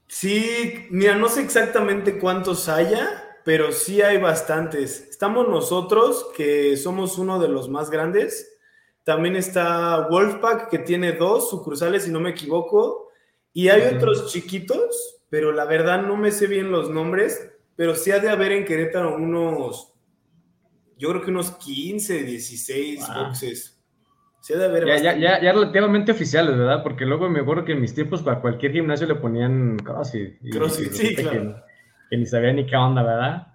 Sí, 0.09 0.89
mira, 0.91 1.15
no 1.15 1.29
sé 1.29 1.43
exactamente 1.43 2.19
cuántos 2.19 2.69
haya, 2.69 3.28
pero 3.49 3.73
sí 3.73 4.03
hay 4.03 4.19
bastantes. 4.19 5.09
Estamos 5.09 5.49
nosotros, 5.49 6.27
que 6.37 6.77
somos 6.77 7.17
uno 7.17 7.39
de 7.39 7.49
los 7.49 7.71
más 7.71 7.89
grandes. 7.89 8.59
También 9.05 9.37
está 9.37 10.07
Wolfpack, 10.11 10.69
que 10.69 10.81
tiene 10.81 11.13
dos 11.13 11.49
sucursales, 11.49 12.03
si 12.03 12.11
no 12.11 12.21
me 12.21 12.29
equivoco. 12.29 13.09
Y 13.55 13.71
hay 13.71 13.97
otros 13.97 14.31
chiquitos, 14.31 15.23
pero 15.31 15.51
la 15.51 15.65
verdad 15.65 16.03
no 16.03 16.19
me 16.19 16.31
sé 16.31 16.47
bien 16.47 16.71
los 16.71 16.91
nombres, 16.91 17.51
pero 17.75 17.95
sí 17.95 18.11
ha 18.11 18.19
de 18.19 18.29
haber 18.29 18.53
en 18.53 18.67
Querétaro 18.67 19.17
unos 19.17 19.95
yo 20.99 21.09
creo 21.09 21.23
que 21.23 21.31
unos 21.31 21.53
15, 21.53 22.25
16 22.25 23.01
boxes. 23.15 23.83
Se 24.43 24.59
de 24.59 24.65
haber 24.67 24.87
ya, 24.87 25.17
ya, 25.17 25.41
ya, 25.41 25.53
relativamente 25.55 26.13
oficiales, 26.13 26.55
¿verdad? 26.59 26.83
Porque 26.83 27.07
luego 27.07 27.31
me 27.31 27.41
acuerdo 27.41 27.65
que 27.65 27.73
en 27.73 27.81
mis 27.81 27.95
tiempos 27.95 28.23
para 28.23 28.43
cualquier 28.43 28.73
gimnasio 28.73 29.07
le 29.07 29.15
ponían 29.15 29.79
CrossFit. 29.79 30.39
CrossFit, 30.53 30.93
sí, 30.93 31.15
claro. 31.15 31.55
Que, 31.55 31.68
ni 32.17 32.27
sabía 32.27 32.53
ni 32.53 32.67
qué 32.67 32.77
onda, 32.77 33.03
¿verdad? 33.03 33.49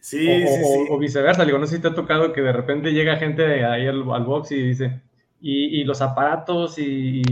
Sí, 0.00 0.26
o, 0.28 0.48
sí, 0.48 0.64
sí. 0.64 0.86
o, 0.90 0.98
viceversa, 0.98 1.44
digo, 1.44 1.58
no 1.58 1.66
sé 1.66 1.76
si 1.76 1.82
te 1.82 1.88
ha 1.88 1.94
tocado 1.94 2.32
que 2.32 2.40
de 2.40 2.52
repente 2.52 2.92
llega 2.92 3.16
gente 3.16 3.64
ahí 3.64 3.86
al, 3.86 4.02
box 4.02 4.50
y 4.50 4.62
dice, 4.62 5.00
y, 5.40 5.80
y 5.80 5.84
los 5.84 6.02
aparatos 6.02 6.78
y, 6.78 7.22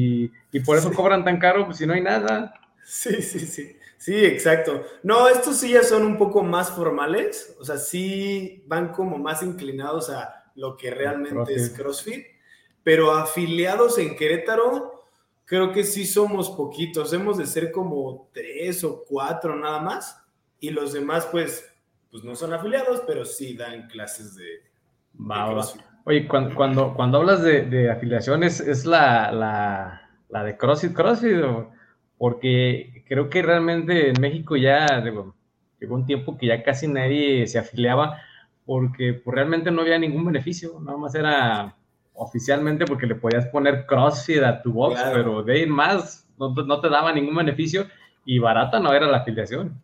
y, 0.52 0.60
por 0.60 0.78
eso 0.78 0.92
cobran 0.92 1.24
tan 1.24 1.38
caro, 1.38 1.66
pues 1.66 1.78
si 1.78 1.86
no 1.86 1.94
hay 1.94 2.00
nada. 2.00 2.54
Sí, 2.84 3.22
sí, 3.22 3.40
sí. 3.40 3.76
Sí, 4.00 4.24
exacto. 4.24 4.82
No, 5.02 5.28
estos 5.28 5.58
sí 5.58 5.72
ya 5.72 5.82
son 5.82 6.06
un 6.06 6.16
poco 6.16 6.42
más 6.42 6.70
formales, 6.70 7.54
o 7.60 7.64
sea, 7.66 7.76
sí 7.76 8.64
van 8.66 8.92
como 8.92 9.18
más 9.18 9.42
inclinados 9.42 10.08
a 10.08 10.50
lo 10.54 10.74
que 10.74 10.90
realmente 10.90 11.54
es 11.54 11.68
CrossFit, 11.68 12.24
pero 12.82 13.12
afiliados 13.12 13.98
en 13.98 14.16
Querétaro, 14.16 15.04
creo 15.44 15.70
que 15.72 15.84
sí 15.84 16.06
somos 16.06 16.48
poquitos, 16.48 17.12
hemos 17.12 17.36
de 17.36 17.46
ser 17.46 17.70
como 17.70 18.30
tres 18.32 18.84
o 18.84 19.04
cuatro 19.06 19.54
nada 19.54 19.80
más, 19.80 20.19
y 20.60 20.70
los 20.70 20.92
demás 20.92 21.28
pues, 21.30 21.72
pues 22.10 22.24
no 22.24 22.36
son 22.36 22.52
afiliados, 22.52 23.02
pero 23.06 23.24
sí 23.24 23.56
dan 23.56 23.88
clases 23.88 24.36
de, 24.36 24.62
CrossFit. 25.16 25.82
Oye, 26.04 26.28
cuando, 26.28 26.54
cuando, 26.54 26.94
cuando 26.94 27.18
hablas 27.18 27.42
de, 27.42 27.90
afiliaciones, 27.90 28.60
¿es 28.60 28.86
la, 28.86 29.32
la, 29.32 30.10
la 30.28 30.44
de 30.44 30.56
CrossFit 30.56 30.92
CrossFit 30.92 31.44
porque 32.18 33.04
creo 33.08 33.30
que 33.30 33.40
realmente 33.40 34.10
en 34.10 34.20
México 34.20 34.56
ya 34.56 34.86
llegó 35.02 35.34
un 35.94 36.04
tiempo 36.04 36.36
que 36.36 36.48
ya 36.48 36.62
casi 36.62 36.86
nadie 36.86 37.46
se 37.46 37.58
afiliaba 37.58 38.20
porque 38.66 39.14
pues, 39.14 39.34
realmente 39.34 39.70
no 39.70 39.80
había 39.80 39.98
ningún 39.98 40.26
beneficio, 40.26 40.78
nada 40.80 40.98
más 40.98 41.14
era 41.14 41.74
oficialmente 42.12 42.84
porque 42.84 43.06
le 43.06 43.14
podías 43.14 43.46
poner 43.46 43.86
CrossFit 43.86 44.42
a 44.42 44.60
tu 44.60 44.72
box, 44.72 45.00
pero 45.14 45.42
de 45.42 45.60
ir 45.60 45.68
más 45.68 46.28
no, 46.38 46.54
no, 46.54 46.80
te 46.80 46.88
daba 46.88 47.12
ningún 47.12 47.34
beneficio 47.34 47.86
y 48.24 48.38
barata 48.38 48.78
no 48.80 48.92
era 48.92 49.06
la 49.06 49.18
afiliación. 49.18 49.80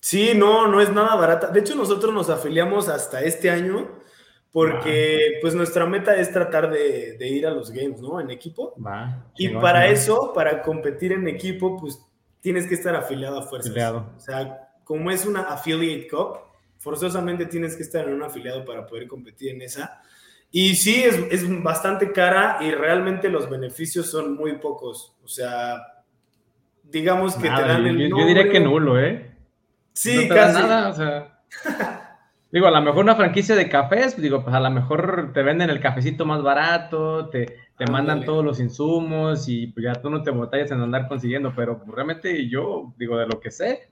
Sí, 0.00 0.32
no, 0.34 0.66
no 0.66 0.80
es 0.80 0.90
nada 0.90 1.14
barata. 1.14 1.48
De 1.48 1.60
hecho, 1.60 1.74
nosotros 1.74 2.12
nos 2.12 2.30
afiliamos 2.30 2.88
hasta 2.88 3.20
este 3.20 3.50
año 3.50 4.00
porque 4.52 5.38
pues 5.40 5.54
nuestra 5.54 5.86
meta 5.86 6.16
es 6.16 6.32
tratar 6.32 6.70
de, 6.70 7.16
ir 7.20 7.46
a 7.46 7.50
los 7.50 7.70
games, 7.70 8.00
¿no? 8.00 8.20
En 8.20 8.30
equipo. 8.30 8.74
y 9.36 9.48
para 9.48 9.86
eso, 9.86 10.32
para 10.34 10.62
competir 10.62 11.12
en 11.12 11.28
equipo, 11.28 11.76
pues 11.76 12.04
tienes 12.40 12.66
que 12.66 12.74
estar 12.74 12.96
afiliado 12.96 13.38
a 13.38 13.42
fuerzas. 13.42 13.72
O 14.16 14.20
sea, 14.20 14.70
como 14.84 15.10
es 15.10 15.24
una 15.26 15.42
affiliate 15.42 16.08
cup, 16.08 16.38
forzosamente 16.78 17.46
tienes 17.46 17.76
que 17.76 17.82
estar 17.82 18.08
en 18.08 18.14
un 18.14 18.22
afiliado 18.22 18.64
para 18.64 18.86
poder 18.86 19.06
competir 19.06 19.50
en 19.50 19.62
esa. 19.62 20.02
Y 20.50 20.74
sí, 20.74 21.04
es, 21.04 21.16
es 21.30 21.62
bastante 21.62 22.10
cara 22.10 22.58
y 22.60 22.72
realmente 22.72 23.28
los 23.28 23.48
beneficios 23.48 24.10
son 24.10 24.34
muy 24.34 24.56
pocos. 24.58 25.14
O 25.22 25.28
sea, 25.28 25.76
digamos 26.82 27.36
que 27.36 27.42
te 27.42 27.48
dan 27.48 27.86
el 27.86 28.10
yo, 28.10 28.18
yo, 28.18 28.26
diría 28.26 28.48
que 28.50 28.58
nulo, 28.58 28.98
¿eh? 28.98 29.29
Sí, 29.92 30.28
casi. 30.28 30.62
nada, 30.62 30.88
o 30.88 30.92
sea. 30.92 31.40
Digo, 32.52 32.66
a 32.66 32.72
lo 32.72 32.82
mejor 32.82 33.04
una 33.04 33.14
franquicia 33.14 33.54
de 33.54 33.68
cafés, 33.68 34.20
digo, 34.20 34.42
pues 34.42 34.54
a 34.56 34.60
lo 34.60 34.70
mejor 34.70 35.30
te 35.32 35.44
venden 35.44 35.70
el 35.70 35.78
cafecito 35.78 36.26
más 36.26 36.42
barato, 36.42 37.28
te, 37.28 37.46
te 37.78 37.86
mandan 37.86 38.24
todos 38.24 38.44
los 38.44 38.58
insumos 38.58 39.48
y 39.48 39.68
pues 39.68 39.84
ya 39.84 39.92
tú 39.94 40.10
no 40.10 40.24
te 40.24 40.32
botallas 40.32 40.72
en 40.72 40.80
andar 40.80 41.06
consiguiendo, 41.06 41.52
pero 41.54 41.78
pues, 41.78 41.94
realmente 41.94 42.48
yo, 42.48 42.92
digo, 42.98 43.16
de 43.16 43.26
lo 43.26 43.38
que 43.38 43.52
sé, 43.52 43.90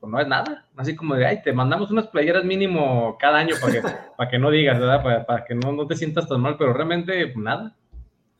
pues 0.00 0.10
no 0.10 0.18
es 0.18 0.26
nada. 0.26 0.66
Así 0.76 0.96
como 0.96 1.14
de, 1.14 1.26
ay, 1.26 1.42
te 1.42 1.52
mandamos 1.52 1.90
unas 1.90 2.06
playeras 2.06 2.42
mínimo 2.42 3.18
cada 3.20 3.38
año 3.38 3.54
para 3.60 3.72
que, 3.74 3.82
para 4.16 4.30
que 4.30 4.38
no 4.38 4.50
digas, 4.50 4.80
¿verdad? 4.80 5.02
Para, 5.02 5.26
para 5.26 5.44
que 5.44 5.54
no, 5.54 5.70
no, 5.72 5.86
te 5.86 5.94
sientas 5.94 6.26
tan 6.26 6.40
mal, 6.40 6.56
pero 6.58 6.72
realmente 6.72 7.26
pues, 7.26 7.44
nada. 7.44 7.76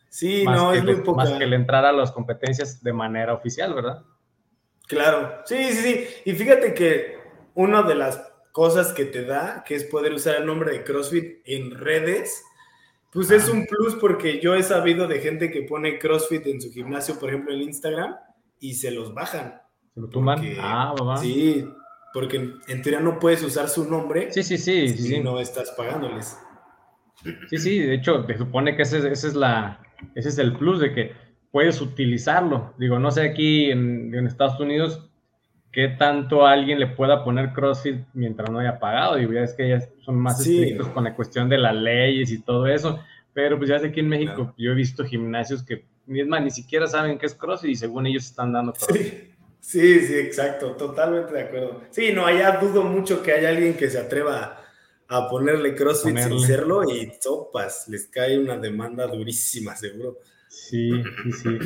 Sí, 0.08 0.44
no, 0.44 0.72
es 0.72 0.82
muy 0.82 0.96
poco. 0.96 1.16
Más 1.18 1.30
que 1.32 1.44
el 1.44 1.52
entrar 1.52 1.84
a 1.84 1.92
las 1.92 2.12
competencias 2.12 2.82
de 2.82 2.92
manera 2.94 3.34
oficial, 3.34 3.74
¿verdad? 3.74 4.02
Claro, 4.90 5.42
sí, 5.44 5.56
sí, 5.70 5.82
sí. 5.82 6.06
Y 6.24 6.32
fíjate 6.32 6.74
que 6.74 7.16
una 7.54 7.84
de 7.84 7.94
las 7.94 8.20
cosas 8.50 8.92
que 8.92 9.04
te 9.04 9.24
da, 9.24 9.62
que 9.64 9.76
es 9.76 9.84
poder 9.84 10.12
usar 10.12 10.34
el 10.34 10.46
nombre 10.46 10.72
de 10.72 10.82
CrossFit 10.82 11.42
en 11.44 11.70
redes, 11.78 12.42
pues 13.12 13.30
es 13.30 13.48
un 13.48 13.66
plus 13.66 13.94
porque 14.00 14.40
yo 14.40 14.56
he 14.56 14.64
sabido 14.64 15.06
de 15.06 15.20
gente 15.20 15.52
que 15.52 15.62
pone 15.62 16.00
CrossFit 16.00 16.44
en 16.48 16.60
su 16.60 16.72
gimnasio, 16.72 17.20
por 17.20 17.28
ejemplo, 17.28 17.54
en 17.54 17.62
Instagram, 17.62 18.16
y 18.58 18.74
se 18.74 18.90
los 18.90 19.14
bajan. 19.14 19.62
¿Se 19.94 20.00
lo 20.00 20.08
toman? 20.08 20.44
ah, 20.58 20.92
mamá. 20.98 21.18
Sí, 21.18 21.64
porque 22.12 22.54
en 22.66 22.82
teoría 22.82 22.98
no 22.98 23.20
puedes 23.20 23.44
usar 23.44 23.68
su 23.68 23.88
nombre. 23.88 24.32
Sí, 24.32 24.42
sí, 24.42 24.58
sí. 24.58 24.88
Si 24.88 25.20
no 25.20 25.38
estás 25.38 25.70
pagándoles. 25.70 26.36
Sí, 27.48 27.58
sí, 27.58 27.78
de 27.78 27.94
hecho, 27.94 28.24
te 28.24 28.36
supone 28.36 28.74
que 28.74 28.82
ese, 28.82 29.08
es 29.08 29.34
la, 29.34 29.80
ese 30.16 30.30
es 30.30 30.38
el 30.38 30.56
plus 30.56 30.80
de 30.80 30.92
que 30.92 31.12
puedes 31.50 31.80
utilizarlo. 31.80 32.74
Digo, 32.78 32.98
no 32.98 33.10
sé, 33.10 33.22
aquí 33.22 33.70
en, 33.70 34.14
en 34.14 34.26
Estados 34.26 34.58
Unidos 34.60 35.10
qué 35.72 35.88
tanto 35.88 36.46
alguien 36.46 36.80
le 36.80 36.88
pueda 36.88 37.22
poner 37.24 37.52
CrossFit 37.52 38.00
mientras 38.12 38.50
no 38.50 38.58
haya 38.58 38.78
pagado. 38.78 39.18
Y 39.18 39.32
ya 39.32 39.42
es 39.42 39.54
que 39.54 39.66
ellas 39.66 39.88
son 40.00 40.16
más 40.16 40.40
estrictos 40.40 40.88
con 40.88 41.04
la 41.04 41.14
cuestión 41.14 41.48
de 41.48 41.58
las 41.58 41.74
leyes 41.74 42.30
y 42.32 42.42
todo 42.42 42.66
eso. 42.66 43.00
Pero 43.32 43.56
pues 43.56 43.70
ya 43.70 43.78
sé 43.78 43.92
que 43.92 44.00
en 44.00 44.08
México 44.08 44.54
yo 44.58 44.72
he 44.72 44.74
visto 44.74 45.04
gimnasios 45.04 45.62
que 45.62 45.84
ni, 46.06 46.22
ni 46.22 46.50
siquiera 46.50 46.86
saben 46.86 47.18
qué 47.18 47.26
es 47.26 47.34
CrossFit 47.34 47.70
y 47.70 47.76
según 47.76 48.06
ellos 48.06 48.24
están 48.24 48.52
dando 48.52 48.72
CrossFit. 48.72 49.30
Sí, 49.60 50.00
sí, 50.00 50.14
exacto, 50.14 50.72
totalmente 50.72 51.32
de 51.34 51.42
acuerdo. 51.42 51.82
Sí, 51.90 52.12
no, 52.12 52.24
allá 52.26 52.58
dudo 52.60 52.82
mucho 52.82 53.22
que 53.22 53.32
haya 53.32 53.50
alguien 53.50 53.74
que 53.74 53.90
se 53.90 53.98
atreva 53.98 54.56
a 55.06 55.28
ponerle 55.28 55.74
CrossFit 55.74 56.16
sin 56.16 56.40
serlo 56.40 56.82
y 56.90 57.12
sopas, 57.20 57.86
les 57.88 58.06
cae 58.06 58.38
una 58.38 58.56
demanda 58.56 59.06
durísima, 59.06 59.76
seguro. 59.76 60.18
Sí, 60.50 60.90
sí, 61.22 61.32
sí. 61.32 61.58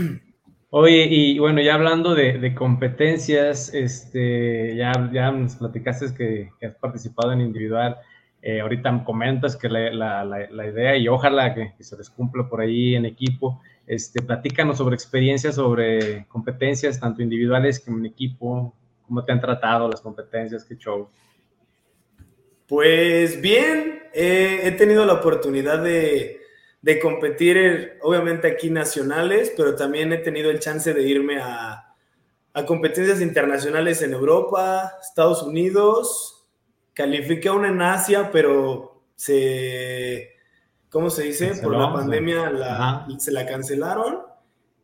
Oye, 0.69 1.07
y 1.09 1.38
bueno, 1.38 1.62
ya 1.62 1.75
hablando 1.75 2.14
de, 2.14 2.55
competencias, 2.55 3.73
este, 3.73 4.76
ya, 4.76 4.93
ya 5.11 5.31
nos 5.33 5.57
platicaste 5.57 6.14
que, 6.14 6.50
has 6.67 6.75
participado 6.75 7.33
en 7.33 7.41
individual. 7.41 7.97
Eh, 8.43 8.61
ahorita 8.61 9.05
comentas 9.05 9.57
que 9.57 9.71
la, 9.71 10.25
la, 10.25 10.67
idea, 10.67 10.97
y 10.97 11.09
ojalá 11.09 11.55
que, 11.55 11.73
se 11.83 11.97
les 11.97 12.11
cumpla 12.11 12.47
por 12.47 12.61
ahí 12.61 12.95
en 12.95 13.07
equipo, 13.07 13.62
este, 13.87 14.21
platícanos 14.21 14.76
sobre 14.76 14.97
experiencias, 14.97 15.55
sobre 15.55 16.26
competencias, 16.26 17.00
tanto 17.00 17.23
individuales 17.23 17.81
como 17.81 17.99
en 17.99 18.07
equipo, 18.07 18.75
cómo 19.07 19.25
te 19.25 19.33
han 19.33 19.41
tratado 19.41 19.88
las 19.88 20.03
competencias, 20.03 20.62
qué 20.62 20.76
show. 20.76 21.09
Pues 22.67 23.41
bien, 23.41 24.03
he 24.12 24.71
tenido 24.73 25.07
la 25.07 25.14
oportunidad 25.14 25.83
de, 25.83 26.43
de 26.85 27.00
competir, 27.00 27.99
obviamente 28.03 28.47
aquí 28.47 28.69
nacionales, 28.69 29.55
pero 29.57 29.75
también 29.75 30.12
he 30.12 30.19
tenido 30.19 30.50
el 30.50 30.61
chance 30.61 30.93
de 30.93 31.03
irme 31.03 31.41
a, 31.41 31.95
a 32.53 32.67
competencias 32.67 33.23
internacionales 33.23 34.03
en 34.03 34.12
Europa, 34.12 34.93
Estados 35.00 35.43
Unidos, 35.43 36.47
califiqué 36.93 37.49
una 37.49 37.69
en 37.69 37.81
Asia, 37.81 38.29
pero 38.31 39.00
se, 39.17 40.35
¿cómo 40.91 41.09
se 41.09 41.23
dice? 41.23 41.55
Por 41.62 41.75
la 41.75 41.91
pandemia 41.91 42.50
la, 42.50 43.07
se 43.19 43.33
la 43.33 43.47
cancelaron. 43.47 44.19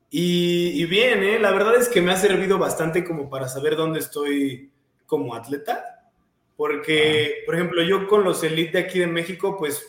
Y, 0.09 0.83
y, 0.83 0.87
bien, 0.87 1.23
¿eh? 1.23 1.39
la 1.39 1.51
verdad 1.51 1.77
es 1.77 1.91
que 1.91 2.01
me 2.01 2.13
ha 2.13 2.17
servido 2.17 2.57
bastante 2.57 3.05
como 3.05 3.29
para 3.29 3.47
saber 3.47 3.77
dónde 3.77 3.99
estoy 3.99 4.73
como 5.05 5.35
atleta. 5.35 5.85
Porque, 6.57 7.43
por 7.45 7.57
ejemplo, 7.57 7.83
yo 7.83 8.09
con 8.09 8.25
los 8.25 8.43
elite 8.43 8.79
aquí 8.79 9.01
de 9.01 9.07
México, 9.07 9.59
pues 9.59 9.87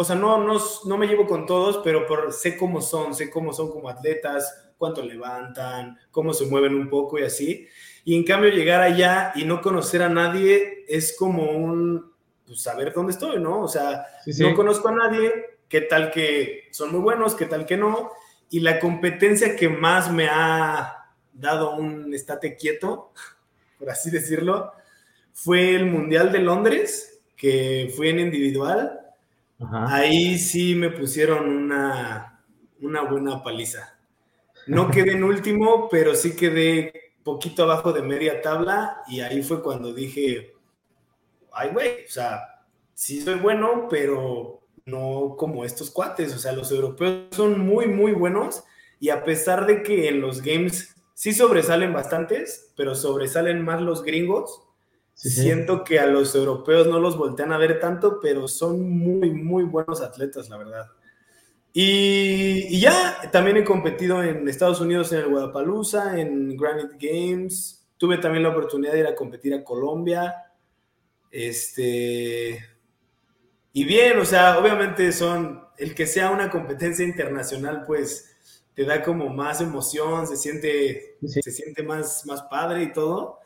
o 0.00 0.04
sea, 0.04 0.16
no, 0.16 0.42
no, 0.42 0.58
no 0.86 0.96
me 0.96 1.06
llevo 1.06 1.26
con 1.26 1.44
todos, 1.44 1.82
pero 1.84 2.06
por, 2.06 2.32
sé 2.32 2.56
cómo 2.56 2.80
son, 2.80 3.14
sé 3.14 3.28
cómo 3.28 3.52
son 3.52 3.70
como 3.70 3.90
atletas, 3.90 4.72
cuánto 4.78 5.04
levantan, 5.04 5.98
cómo 6.10 6.32
se 6.32 6.46
mueven 6.46 6.74
un 6.74 6.88
poco 6.88 7.18
y 7.18 7.24
así. 7.24 7.68
Y 8.02 8.16
en 8.16 8.24
cambio 8.24 8.48
llegar 8.48 8.80
allá 8.80 9.32
y 9.34 9.44
no 9.44 9.60
conocer 9.60 10.00
a 10.00 10.08
nadie 10.08 10.86
es 10.88 11.14
como 11.18 11.50
un, 11.50 12.14
pues 12.46 12.62
saber 12.62 12.94
dónde 12.94 13.12
estoy, 13.12 13.42
¿no? 13.42 13.60
O 13.60 13.68
sea, 13.68 14.06
no 14.38 14.54
conozco 14.54 14.88
a 14.88 14.92
nadie, 14.92 15.58
qué 15.68 15.82
tal 15.82 16.10
que 16.10 16.68
son 16.70 16.92
muy 16.92 17.00
buenos, 17.00 17.34
qué 17.34 17.44
tal 17.44 17.66
que 17.66 17.76
no. 17.76 18.10
Y 18.48 18.60
la 18.60 18.80
competencia 18.80 19.54
que 19.54 19.68
más 19.68 20.10
me 20.10 20.28
ha 20.30 21.10
dado 21.34 21.76
un 21.76 22.14
estate 22.14 22.56
quieto, 22.56 23.12
por 23.78 23.90
así 23.90 24.10
decirlo, 24.10 24.72
fue 25.34 25.74
el 25.74 25.84
Mundial 25.84 26.32
de 26.32 26.38
Londres, 26.38 27.20
que 27.36 27.92
fui 27.94 28.08
en 28.08 28.18
individual. 28.20 28.99
Ahí 29.88 30.38
sí 30.38 30.74
me 30.74 30.90
pusieron 30.90 31.48
una, 31.48 32.42
una 32.80 33.02
buena 33.02 33.42
paliza. 33.42 33.98
No 34.66 34.90
quedé 34.90 35.12
en 35.12 35.24
último, 35.24 35.88
pero 35.90 36.14
sí 36.14 36.34
quedé 36.34 37.14
poquito 37.22 37.64
abajo 37.64 37.92
de 37.92 38.02
media 38.02 38.40
tabla 38.40 39.02
y 39.06 39.20
ahí 39.20 39.42
fue 39.42 39.62
cuando 39.62 39.92
dije, 39.92 40.54
ay, 41.52 41.70
güey, 41.70 42.04
o 42.04 42.10
sea, 42.10 42.64
sí 42.94 43.20
soy 43.20 43.38
bueno, 43.38 43.86
pero 43.90 44.60
no 44.86 45.34
como 45.36 45.64
estos 45.64 45.90
cuates, 45.90 46.34
o 46.34 46.38
sea, 46.38 46.52
los 46.52 46.72
europeos 46.72 47.26
son 47.30 47.60
muy, 47.60 47.86
muy 47.86 48.12
buenos 48.12 48.64
y 48.98 49.10
a 49.10 49.24
pesar 49.24 49.66
de 49.66 49.82
que 49.82 50.08
en 50.08 50.20
los 50.20 50.42
games 50.42 50.94
sí 51.14 51.32
sobresalen 51.32 51.92
bastantes, 51.92 52.72
pero 52.76 52.94
sobresalen 52.94 53.62
más 53.62 53.80
los 53.80 54.02
gringos, 54.02 54.62
siento 55.28 55.84
que 55.84 56.00
a 56.00 56.06
los 56.06 56.34
europeos 56.34 56.86
no 56.86 56.98
los 56.98 57.18
voltean 57.18 57.52
a 57.52 57.58
ver 57.58 57.78
tanto, 57.78 58.20
pero 58.20 58.48
son 58.48 58.88
muy, 58.90 59.30
muy 59.30 59.64
buenos 59.64 60.00
atletas, 60.00 60.48
la 60.48 60.56
verdad. 60.56 60.86
Y, 61.72 62.80
ya, 62.80 63.20
también 63.30 63.58
he 63.58 63.64
competido 63.64 64.22
en 64.22 64.48
Estados 64.48 64.80
Unidos 64.80 65.12
en 65.12 65.20
el 65.20 65.28
Guadalajara, 65.28 66.20
en 66.20 66.56
Granite 66.56 66.96
Games. 66.98 67.86
Tuve 67.96 68.18
también 68.18 68.42
la 68.42 68.48
oportunidad 68.48 68.92
de 68.92 69.00
ir 69.00 69.06
a 69.06 69.14
competir 69.14 69.54
a 69.54 69.62
Colombia. 69.62 70.34
Este. 71.30 72.58
Y 73.72 73.84
bien, 73.84 74.18
o 74.18 74.24
sea, 74.24 74.58
obviamente 74.58 75.12
son. 75.12 75.60
El 75.76 75.94
que 75.94 76.06
sea 76.06 76.30
una 76.30 76.50
competencia 76.50 77.06
internacional, 77.06 77.84
pues 77.86 78.36
te 78.74 78.84
da 78.84 79.02
como 79.02 79.30
más 79.30 79.62
emoción, 79.62 80.26
se 80.26 80.36
siente, 80.36 81.16
se 81.24 81.50
siente 81.50 81.82
más, 81.82 82.26
más 82.26 82.42
padre 82.42 82.82
y 82.82 82.92
todo. 82.92 83.39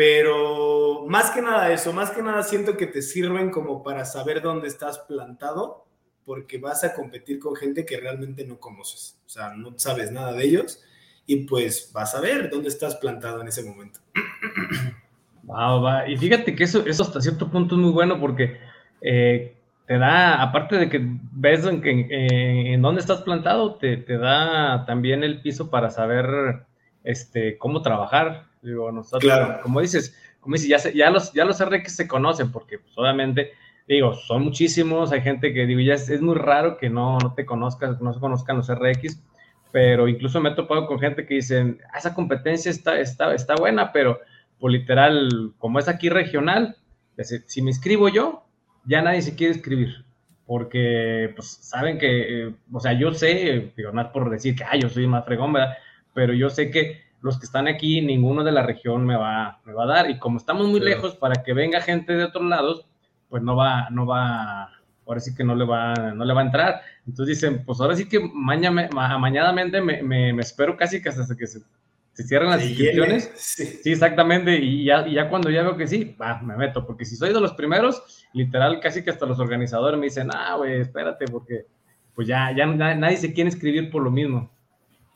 Pero 0.00 1.04
más 1.08 1.30
que 1.30 1.42
nada 1.42 1.70
eso, 1.70 1.92
más 1.92 2.10
que 2.10 2.22
nada 2.22 2.42
siento 2.42 2.74
que 2.78 2.86
te 2.86 3.02
sirven 3.02 3.50
como 3.50 3.82
para 3.82 4.06
saber 4.06 4.40
dónde 4.40 4.66
estás 4.66 5.00
plantado 5.00 5.84
porque 6.24 6.56
vas 6.56 6.84
a 6.84 6.94
competir 6.94 7.38
con 7.38 7.54
gente 7.54 7.84
que 7.84 8.00
realmente 8.00 8.46
no 8.46 8.58
conoces, 8.58 9.20
o 9.26 9.28
sea, 9.28 9.50
no 9.54 9.78
sabes 9.78 10.10
nada 10.10 10.32
de 10.32 10.42
ellos 10.42 10.82
y 11.26 11.44
pues 11.44 11.90
vas 11.92 12.14
a 12.14 12.22
ver 12.22 12.48
dónde 12.48 12.70
estás 12.70 12.96
plantado 12.96 13.42
en 13.42 13.48
ese 13.48 13.62
momento. 13.62 14.00
Wow, 15.42 15.82
va. 15.82 16.08
Y 16.08 16.16
fíjate 16.16 16.54
que 16.54 16.64
eso, 16.64 16.86
eso 16.86 17.02
hasta 17.02 17.20
cierto 17.20 17.50
punto 17.50 17.74
es 17.74 17.80
muy 17.80 17.90
bueno 17.90 18.20
porque 18.20 18.56
eh, 19.02 19.56
te 19.86 19.98
da, 19.98 20.40
aparte 20.40 20.76
de 20.76 20.88
que 20.88 21.00
ves 21.32 21.66
en, 21.66 21.82
en 21.84 22.80
dónde 22.80 23.00
estás 23.00 23.22
plantado, 23.22 23.74
te, 23.74 23.96
te, 23.96 24.16
da 24.16 24.86
también 24.86 25.24
el 25.24 25.42
piso 25.42 25.68
para 25.68 25.90
saber 25.90 26.66
este, 27.04 27.58
cómo 27.58 27.82
trabajar. 27.82 28.49
Digo, 28.62 28.92
nosotros, 28.92 29.22
claro. 29.22 29.62
como 29.62 29.80
dices, 29.80 30.16
como 30.40 30.56
dices, 30.56 30.68
ya, 30.68 30.92
ya, 30.92 31.10
los, 31.10 31.32
ya 31.32 31.44
los 31.44 31.64
RX 31.64 31.96
se 31.96 32.08
conocen 32.08 32.52
porque 32.52 32.78
pues, 32.78 32.92
obviamente 32.96 33.52
digo, 33.94 34.14
son 34.14 34.44
muchísimos, 34.44 35.10
hay 35.10 35.20
gente 35.20 35.52
que 35.52 35.66
digo, 35.66 35.80
ya 35.80 35.94
es, 35.94 36.20
muy 36.20 36.36
raro 36.36 36.78
que 36.78 36.88
no, 36.88 37.18
no 37.18 37.34
te 37.34 37.44
conozcas, 37.44 38.00
no 38.00 38.12
se 38.12 38.20
conozcan 38.20 38.56
los 38.56 38.72
RX, 38.72 39.20
pero 39.72 40.06
incluso 40.06 40.40
me 40.40 40.50
he 40.50 40.54
topado 40.54 40.86
con 40.86 41.00
gente 41.00 41.26
que 41.26 41.34
dicen, 41.34 41.80
ah, 41.92 41.98
esa 41.98 42.14
competencia 42.14 42.70
está, 42.70 43.00
está, 43.00 43.34
está 43.34 43.56
buena, 43.56 43.92
pero 43.92 44.20
pues 44.60 44.72
literal, 44.72 45.54
como 45.58 45.80
es 45.80 45.88
aquí 45.88 46.08
regional, 46.08 46.76
si 47.46 47.62
me 47.62 47.70
inscribo 47.70 48.08
yo, 48.08 48.44
ya 48.84 49.02
nadie 49.02 49.22
se 49.22 49.34
quiere 49.34 49.54
inscribir, 49.54 50.04
porque 50.46 51.32
pues 51.34 51.48
saben 51.48 51.98
que, 51.98 52.46
eh, 52.46 52.54
o 52.72 52.78
sea, 52.78 52.92
yo 52.92 53.12
sé, 53.12 53.72
digo, 53.76 53.90
no 53.90 54.02
es 54.02 54.08
por 54.08 54.30
decir 54.30 54.54
que, 54.54 54.64
ah, 54.64 54.76
yo 54.76 54.88
soy 54.88 55.08
más 55.08 55.24
fregón, 55.24 55.52
¿verdad? 55.52 55.74
Pero 56.14 56.32
yo 56.32 56.48
sé 56.48 56.70
que 56.70 57.00
los 57.22 57.38
que 57.38 57.46
están 57.46 57.68
aquí, 57.68 58.00
ninguno 58.00 58.44
de 58.44 58.52
la 58.52 58.62
región 58.62 59.04
me 59.04 59.16
va, 59.16 59.60
me 59.64 59.72
va 59.72 59.84
a 59.84 59.86
dar, 59.86 60.10
y 60.10 60.18
como 60.18 60.38
estamos 60.38 60.68
muy 60.68 60.80
lejos, 60.80 61.16
para 61.16 61.42
que 61.42 61.52
venga 61.52 61.80
gente 61.80 62.14
de 62.14 62.24
otros 62.24 62.44
lados, 62.44 62.86
pues 63.28 63.42
no 63.42 63.56
va, 63.56 63.88
no 63.90 64.06
va, 64.06 64.70
ahora 65.06 65.20
sí 65.20 65.34
que 65.34 65.44
no 65.44 65.54
le 65.54 65.64
va, 65.64 65.94
no 65.94 66.24
le 66.24 66.34
va 66.34 66.40
a 66.40 66.44
entrar. 66.44 66.80
Entonces 67.06 67.40
dicen, 67.40 67.64
pues 67.64 67.80
ahora 67.80 67.96
sí 67.96 68.08
que 68.08 68.20
mañana, 68.20 68.88
mañanamente 69.18 69.80
me, 69.80 70.02
me, 70.02 70.30
espero 70.40 70.76
casi 70.76 71.02
que 71.02 71.08
hasta 71.08 71.36
que 71.36 71.46
se, 71.46 71.60
se 72.12 72.22
cierren 72.24 72.50
las 72.50 72.64
inscripciones. 72.64 73.30
Sí. 73.36 73.80
exactamente. 73.84 74.56
Y 74.56 74.84
ya, 74.84 75.06
ya 75.06 75.28
cuando 75.28 75.50
ya 75.50 75.62
veo 75.62 75.76
que 75.76 75.86
sí, 75.86 76.16
va, 76.20 76.40
me 76.42 76.56
meto. 76.56 76.86
Porque 76.86 77.04
si 77.04 77.16
soy 77.16 77.32
de 77.32 77.40
los 77.40 77.52
primeros, 77.52 78.26
literal, 78.32 78.80
casi 78.80 79.02
que 79.02 79.10
hasta 79.10 79.26
los 79.26 79.38
organizadores 79.38 79.98
me 79.98 80.06
dicen, 80.06 80.28
ah, 80.34 80.56
güey, 80.56 80.80
espérate, 80.80 81.26
porque 81.26 81.66
pues 82.14 82.26
ya, 82.28 82.54
ya 82.54 82.66
nadie 82.66 83.16
se 83.16 83.32
quiere 83.32 83.50
inscribir 83.50 83.90
por 83.90 84.02
lo 84.02 84.10
mismo. 84.10 84.50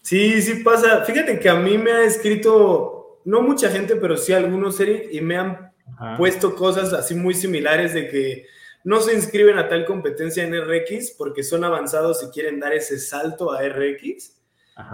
Sí, 0.05 0.43
sí 0.43 0.57
pasa. 0.57 1.03
Fíjate 1.07 1.41
que 1.41 1.49
a 1.49 1.55
mí 1.55 1.79
me 1.79 1.91
ha 1.91 2.05
escrito, 2.05 3.23
no 3.25 3.41
mucha 3.41 3.71
gente, 3.71 3.97
pero 3.97 4.19
sí 4.19 4.35
algunos, 4.35 4.79
Eric, 4.79 5.09
y 5.11 5.23
me 5.23 5.39
han 5.39 5.73
puesto 6.19 6.55
cosas 6.55 6.93
así 6.93 7.15
muy 7.15 7.33
similares 7.33 7.95
de 7.95 8.09
que 8.09 8.47
no 8.85 9.01
se 9.01 9.15
inscriben 9.15 9.59
a 9.59 9.67
tal 9.67 9.87
competencia 9.87 10.45
en 10.45 10.55
RX 10.55 11.13
porque 11.13 11.43
son 11.43 11.65
avanzados 11.65 12.23
y 12.23 12.29
quieren 12.29 12.61
dar 12.61 12.75
ese 12.75 12.99
salto 12.99 13.51
a 13.51 13.67
RX, 13.67 14.43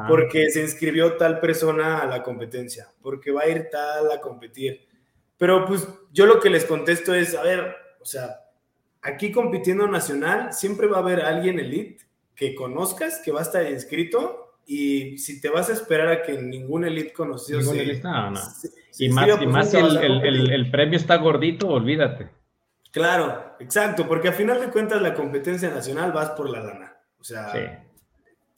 porque 0.06 0.48
se 0.50 0.60
inscribió 0.60 1.16
tal 1.16 1.40
persona 1.40 1.98
a 1.98 2.06
la 2.06 2.22
competencia, 2.22 2.86
porque 3.02 3.32
va 3.32 3.42
a 3.42 3.48
ir 3.48 3.68
tal 3.68 4.12
a 4.12 4.20
competir. 4.20 4.86
Pero 5.36 5.66
pues 5.66 5.88
yo 6.12 6.26
lo 6.26 6.38
que 6.38 6.50
les 6.50 6.64
contesto 6.64 7.12
es, 7.14 7.34
a 7.34 7.42
ver, 7.42 7.74
o 8.00 8.04
sea, 8.04 8.42
aquí 9.02 9.32
compitiendo 9.32 9.88
nacional 9.88 10.52
siempre 10.52 10.86
va 10.86 10.98
a 10.98 11.00
haber 11.00 11.20
alguien 11.22 11.58
elite 11.58 12.04
que 12.36 12.54
conozcas, 12.54 13.20
que 13.24 13.32
va 13.32 13.40
a 13.40 13.42
estar 13.42 13.68
inscrito 13.68 14.46
y 14.66 15.18
si 15.18 15.40
te 15.40 15.48
vas 15.48 15.68
a 15.68 15.72
esperar 15.72 16.08
a 16.08 16.22
que 16.22 16.40
ningún 16.40 16.84
elite 16.84 17.12
conocido 17.12 17.60
se, 17.60 18.00
y 18.98 19.08
más, 19.08 19.40
y 19.40 19.46
más 19.46 19.70
si 19.70 19.76
el, 19.76 20.70
premio 20.70 20.98
está 20.98 21.16
gordito, 21.16 21.68
olvídate. 21.68 22.28
Claro, 22.90 23.56
exacto, 23.60 24.06
porque 24.06 24.28
a 24.28 24.32
final 24.32 24.60
de 24.60 24.68
cuentas 24.68 25.00
la 25.00 25.14
competencia 25.14 25.70
nacional 25.70 26.12
vas 26.12 26.30
por 26.30 26.50
la 26.50 26.60
lana. 26.60 26.96
O 27.18 27.24
sea, 27.24 27.84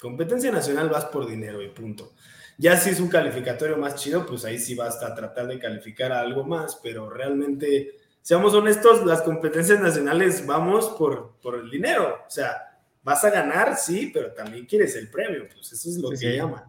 competencia 0.00 0.50
nacional 0.50 0.88
vas 0.88 1.04
por 1.06 1.26
dinero 1.26 1.62
y 1.62 1.68
punto. 1.68 2.12
Ya 2.58 2.76
si 2.76 2.90
es 2.90 3.00
un 3.00 3.08
calificatorio 3.08 3.76
más 3.76 3.96
chido, 3.96 4.26
pues 4.26 4.44
ahí 4.44 4.58
sí 4.58 4.74
vas 4.74 5.02
a 5.02 5.14
tratar 5.14 5.46
de 5.46 5.58
calificar 5.58 6.12
a 6.12 6.20
algo 6.20 6.44
más, 6.44 6.78
pero 6.82 7.10
realmente, 7.10 7.96
seamos 8.20 8.54
honestos, 8.54 9.04
las 9.04 9.22
competencias 9.22 9.80
nacionales 9.80 10.46
vamos 10.46 10.90
por, 10.98 11.36
por 11.42 11.56
el 11.56 11.70
dinero. 11.70 12.22
O 12.26 12.30
sea, 12.30 12.71
vas 13.02 13.24
a 13.24 13.30
ganar, 13.30 13.76
sí, 13.76 14.10
pero 14.12 14.32
también 14.32 14.66
quieres 14.66 14.96
el 14.96 15.08
premio, 15.10 15.46
pues 15.52 15.72
eso 15.72 15.88
es 15.88 15.96
lo 15.98 16.10
que 16.10 16.36
llama. 16.36 16.68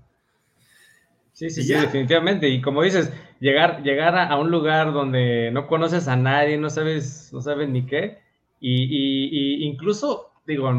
Sí, 1.33 1.49
sí, 1.49 1.63
sí, 1.63 1.73
definitivamente. 1.73 2.47
Y 2.47 2.61
como 2.61 2.83
dices, 2.83 3.11
llegar, 3.39 3.81
llegar 3.81 4.15
a, 4.17 4.35
un 4.37 4.51
lugar 4.51 4.93
donde 4.93 5.49
no 5.51 5.67
conoces 5.67 6.07
a 6.07 6.15
nadie, 6.15 6.57
no 6.57 6.69
sabes, 6.69 7.31
no 7.33 7.41
sabes 7.41 7.69
ni 7.69 7.85
qué, 7.85 8.19
y, 8.59 9.65
incluso, 9.65 10.31
digo, 10.47 10.69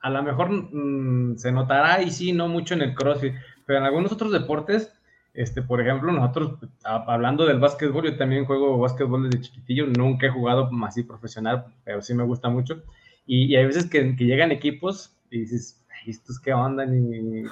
a 0.00 0.10
lo 0.10 0.22
mejor 0.22 0.50
mm, 0.50 1.38
se 1.38 1.50
notará 1.50 2.02
y 2.02 2.10
sí, 2.10 2.32
no 2.32 2.48
mucho 2.48 2.74
en 2.74 2.82
el 2.82 2.94
CrossFit, 2.94 3.34
pero 3.64 3.78
en 3.78 3.86
algunos 3.86 4.12
otros 4.12 4.32
deportes, 4.32 4.92
este, 5.32 5.62
por 5.62 5.80
ejemplo, 5.80 6.12
nosotros, 6.12 6.58
hablando 6.84 7.46
del 7.46 7.58
básquetbol, 7.58 8.04
yo 8.04 8.16
también 8.18 8.44
juego 8.44 8.78
básquetbol 8.78 9.30
desde 9.30 9.44
chiquitillo, 9.44 9.86
nunca 9.86 10.26
he 10.26 10.30
jugado 10.30 10.68
así 10.84 11.04
profesional, 11.04 11.64
pero 11.84 12.02
sí 12.02 12.12
me 12.12 12.24
gusta 12.24 12.50
mucho. 12.50 12.82
Y, 13.26 13.54
hay 13.54 13.66
veces 13.66 13.88
que, 13.88 14.14
llegan 14.18 14.52
equipos 14.52 15.16
y 15.30 15.40
dices, 15.40 15.84
¿estos 16.06 16.40
qué 16.40 16.52
onda? 16.52 16.84
Ni, 16.84 17.44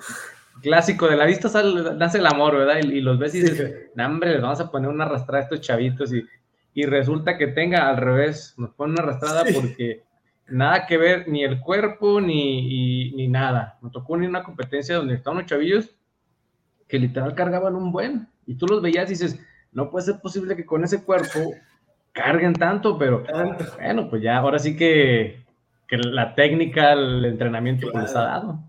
clásico, 0.62 1.08
de 1.08 1.16
la 1.16 1.26
vista 1.26 1.48
sale, 1.48 1.94
nace 1.96 2.18
el 2.18 2.26
amor, 2.26 2.56
¿verdad? 2.56 2.78
Y, 2.82 3.00
los 3.00 3.18
ves 3.18 3.34
y 3.34 3.42
dices, 3.42 3.90
no, 3.94 4.06
hombre, 4.06 4.32
les 4.32 4.42
vamos 4.42 4.60
a 4.60 4.70
poner 4.70 4.90
una 4.90 5.04
arrastrada 5.04 5.40
a 5.40 5.44
estos 5.44 5.60
chavitos 5.60 6.12
y, 6.12 6.24
y 6.74 6.84
resulta 6.86 7.38
que 7.38 7.48
tenga 7.48 7.88
al 7.88 7.96
revés, 7.96 8.54
nos 8.56 8.70
ponen 8.70 8.94
una 8.94 9.02
arrastrada 9.02 9.44
porque 9.54 10.02
nada 10.48 10.86
que 10.86 10.98
ver, 10.98 11.28
ni 11.28 11.44
el 11.44 11.60
cuerpo, 11.60 12.20
ni, 12.20 13.12
ni 13.12 13.28
nada. 13.28 13.78
Me 13.80 13.90
tocó 13.90 14.14
unir 14.14 14.28
una 14.28 14.42
competencia 14.42 14.96
donde 14.96 15.14
estaban 15.14 15.38
unos 15.38 15.48
chavillos 15.48 15.94
que 16.88 16.98
literal 16.98 17.34
cargaban 17.34 17.76
un 17.76 17.92
buen, 17.92 18.28
y 18.46 18.56
tú 18.56 18.66
los 18.66 18.82
veías 18.82 19.06
y 19.06 19.12
dices, 19.12 19.40
no 19.72 19.90
puede 19.90 20.06
ser 20.06 20.20
posible 20.20 20.56
que 20.56 20.66
con 20.66 20.82
ese 20.82 21.04
cuerpo 21.04 21.54
carguen 22.12 22.52
tanto, 22.52 22.98
pero 22.98 23.24
bueno, 23.78 24.10
pues 24.10 24.22
ya 24.22 24.38
ahora 24.38 24.58
sí 24.58 24.76
que, 24.76 25.44
que 25.90 25.98
la 25.98 26.36
técnica, 26.36 26.92
el 26.92 27.24
entrenamiento 27.24 27.90
que 27.90 27.98
les 27.98 28.14
ha 28.14 28.22
dado. 28.22 28.60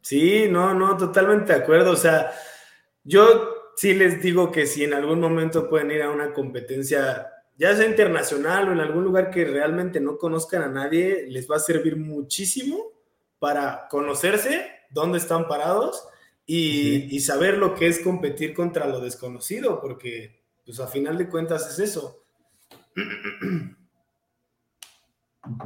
Sí, 0.00 0.46
no, 0.50 0.74
no, 0.74 0.96
totalmente 0.96 1.52
de 1.52 1.60
acuerdo. 1.60 1.92
O 1.92 1.96
sea, 1.96 2.32
yo 3.04 3.70
sí 3.76 3.94
les 3.94 4.20
digo 4.20 4.50
que 4.50 4.66
si 4.66 4.82
en 4.82 4.92
algún 4.92 5.20
momento 5.20 5.68
pueden 5.68 5.92
ir 5.92 6.02
a 6.02 6.10
una 6.10 6.32
competencia, 6.32 7.28
ya 7.56 7.74
sea 7.76 7.86
internacional 7.86 8.68
o 8.68 8.72
en 8.72 8.80
algún 8.80 9.04
lugar 9.04 9.30
que 9.30 9.44
realmente 9.44 10.00
no 10.00 10.18
conozcan 10.18 10.62
a 10.62 10.68
nadie, 10.68 11.26
les 11.28 11.48
va 11.48 11.56
a 11.56 11.60
servir 11.60 11.96
muchísimo 11.96 12.92
para 13.38 13.86
conocerse, 13.88 14.66
dónde 14.90 15.18
están 15.18 15.46
parados 15.46 16.02
y, 16.46 17.20
saber 17.20 17.58
lo 17.58 17.74
que 17.74 17.86
es 17.86 18.00
competir 18.00 18.54
contra 18.54 18.88
lo 18.88 19.00
desconocido, 19.00 19.80
porque 19.80 20.42
pues 20.64 20.80
a 20.80 20.88
final 20.88 21.16
de 21.16 21.28
cuentas 21.28 21.70
es 21.70 21.78
eso. 21.78 22.24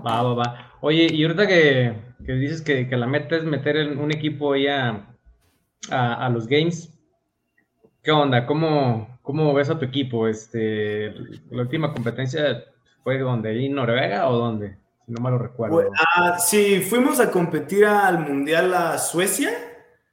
Va, 0.04 0.22
va, 0.22 0.34
va. 0.34 0.70
Oye, 0.80 1.08
y 1.10 1.22
ahorita 1.24 1.46
que, 1.46 1.94
dices 2.20 2.62
que, 2.62 2.84
la 2.96 3.06
meta 3.06 3.36
es 3.36 3.44
meter 3.44 3.76
en 3.76 3.98
un 3.98 4.10
equipo 4.10 4.52
ahí 4.52 4.66
a, 4.66 5.06
los 6.32 6.46
games, 6.46 6.92
¿qué 8.02 8.10
onda? 8.10 8.46
¿Cómo, 8.46 9.18
¿cómo 9.22 9.52
ves 9.54 9.70
a 9.70 9.78
tu 9.78 9.84
equipo? 9.84 10.26
Este, 10.26 11.12
la 11.50 11.62
última 11.62 11.92
competencia 11.92 12.64
fue 13.02 13.18
donde, 13.18 13.64
¿en 13.64 13.74
Noruega 13.74 14.28
o 14.28 14.36
dónde? 14.36 14.78
Si 15.06 15.12
no 15.12 15.22
me 15.22 15.30
lo 15.30 15.38
recuerdo. 15.38 15.90
ah, 16.16 16.38
sí, 16.38 16.80
fuimos 16.80 17.20
a 17.20 17.30
competir 17.30 17.84
al 17.84 18.20
Mundial 18.20 18.72
a 18.74 18.98
Suecia. 18.98 19.50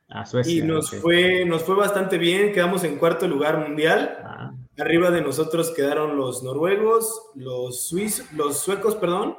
A 0.09 0.25
Suecia. 0.25 0.63
Y 0.63 0.65
nos, 0.65 0.91
fue, 0.91 1.45
nos 1.45 1.63
fue 1.63 1.75
bastante 1.75 2.17
bien, 2.17 2.53
quedamos 2.53 2.83
en 2.83 2.97
cuarto 2.97 3.27
lugar 3.27 3.57
mundial. 3.57 4.17
Ah. 4.23 4.53
Arriba 4.79 5.09
de 5.09 5.21
nosotros 5.21 5.71
quedaron 5.75 6.17
los 6.17 6.43
noruegos, 6.43 7.31
los 7.33 7.87
suizos, 7.87 8.31
los 8.33 8.59
suecos, 8.59 8.95
perdón, 8.95 9.35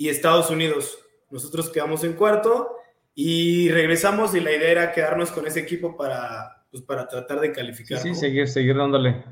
y 0.00 0.08
Estados 0.08 0.48
Unidos. 0.48 0.98
Nosotros 1.30 1.68
quedamos 1.68 2.04
en 2.04 2.14
cuarto 2.14 2.74
y 3.14 3.68
regresamos 3.68 4.34
y 4.34 4.40
la 4.40 4.50
idea 4.50 4.70
era 4.70 4.92
quedarnos 4.92 5.30
con 5.30 5.46
ese 5.46 5.60
equipo 5.60 5.94
para, 5.94 6.64
pues, 6.70 6.82
para 6.82 7.06
tratar 7.06 7.38
de 7.38 7.52
calificar. 7.52 7.98
Sí, 7.98 8.14
seguir, 8.14 8.48
seguir 8.48 8.78
dándole. 8.78 9.22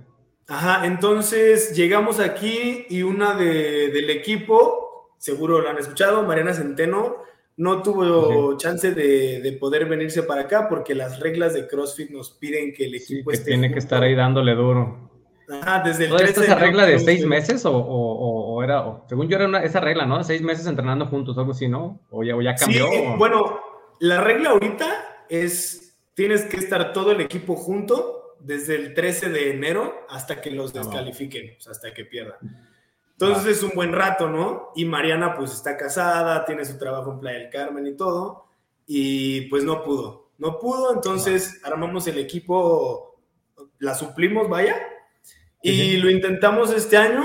Ajá, 0.46 0.84
entonces 0.84 1.74
llegamos 1.74 2.20
aquí 2.20 2.84
y 2.90 3.02
una 3.02 3.34
de, 3.34 3.88
del 3.88 4.10
equipo, 4.10 5.14
seguro 5.16 5.62
lo 5.62 5.70
han 5.70 5.78
escuchado, 5.78 6.22
Mariana 6.24 6.52
Centeno, 6.52 7.16
no 7.56 7.82
tuvo 7.82 8.54
chance 8.58 8.92
de, 8.92 9.56
poder 9.58 9.86
venirse 9.86 10.22
para 10.22 10.42
acá 10.42 10.68
porque 10.68 10.94
las 10.94 11.18
reglas 11.18 11.54
de 11.54 11.66
CrossFit 11.66 12.10
nos 12.10 12.32
piden 12.32 12.74
que 12.74 12.84
el 12.84 12.94
equipo 12.94 13.32
esté. 13.32 13.52
Tiene 13.52 13.72
que 13.72 13.78
estar 13.78 14.02
ahí 14.02 14.14
dándole 14.14 14.54
duro. 14.54 15.17
Ajá, 15.50 15.82
desde 15.82 16.06
el 16.06 16.14
esa 16.20 16.54
regla 16.56 16.84
de 16.84 16.98
seis 16.98 17.24
meses 17.24 17.62
o, 17.64 18.60
era, 18.62 19.02
según 19.08 19.28
yo 19.28 19.38
era 19.38 19.62
esa 19.62 19.80
regla, 19.80 20.04
¿no? 20.04 20.22
Seis 20.22 20.42
meses 20.42 20.66
entrenando 20.66 21.06
juntos, 21.06 21.38
algo 21.38 21.52
así, 21.52 21.68
¿no? 21.68 22.00
O 22.10 22.22
ya, 22.22 22.34
ya 22.42 22.54
cambió. 22.54 22.86
Sí, 22.90 23.04
bueno, 23.16 23.58
la 24.00 24.20
regla 24.20 24.50
ahorita 24.50 25.24
es, 25.28 25.96
tienes 26.14 26.44
que 26.44 26.58
estar 26.58 26.92
todo 26.92 27.12
el 27.12 27.20
equipo 27.20 27.56
junto 27.56 28.36
desde 28.40 28.76
el 28.76 28.94
13 28.94 29.30
de 29.30 29.50
enero 29.50 30.06
hasta 30.08 30.40
que 30.40 30.50
los 30.50 30.74
ah, 30.74 30.80
descalifiquen, 30.80 31.56
o 31.56 31.60
sea, 31.60 31.72
hasta 31.72 31.94
que 31.94 32.04
pierdan. 32.04 32.36
Entonces 33.12 33.46
ah. 33.46 33.50
es 33.50 33.62
un 33.62 33.70
buen 33.74 33.92
rato, 33.92 34.28
¿no? 34.28 34.70
Y 34.76 34.84
Mariana 34.84 35.34
pues 35.34 35.52
está 35.52 35.76
casada, 35.76 36.44
tiene 36.44 36.64
su 36.64 36.78
trabajo 36.78 37.12
en 37.12 37.20
Playa 37.20 37.38
del 37.38 37.50
Carmen 37.50 37.86
y 37.86 37.96
todo, 37.96 38.46
y 38.86 39.42
pues 39.42 39.64
no 39.64 39.82
pudo, 39.82 40.30
no 40.36 40.58
pudo, 40.58 40.92
entonces 40.94 41.60
ah. 41.64 41.68
armamos 41.68 42.06
el 42.06 42.18
equipo, 42.18 43.18
la 43.78 43.94
suplimos, 43.94 44.48
vaya, 44.48 44.76
y 45.62 45.96
lo 45.96 46.10
intentamos 46.10 46.72
este 46.72 46.96
año, 46.96 47.24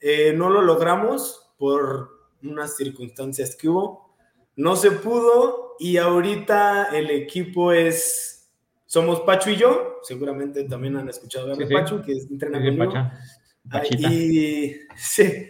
eh, 0.00 0.32
no 0.34 0.50
lo 0.50 0.62
logramos 0.62 1.50
por 1.58 2.10
unas 2.42 2.76
circunstancias 2.76 3.56
que 3.56 3.68
hubo, 3.68 4.14
no 4.56 4.76
se 4.76 4.90
pudo 4.90 5.76
y 5.78 5.96
ahorita 5.98 6.90
el 6.96 7.10
equipo 7.10 7.72
es, 7.72 8.50
somos 8.86 9.20
Pacho 9.20 9.50
y 9.50 9.56
yo, 9.56 9.98
seguramente 10.02 10.64
también 10.64 10.96
han 10.96 11.08
escuchado 11.08 11.54
de 11.54 11.66
Pacho, 11.66 12.02
que 12.02 12.12
es 12.12 12.30
entrenador. 12.30 13.10
y, 13.98 14.76
sí. 14.96 15.48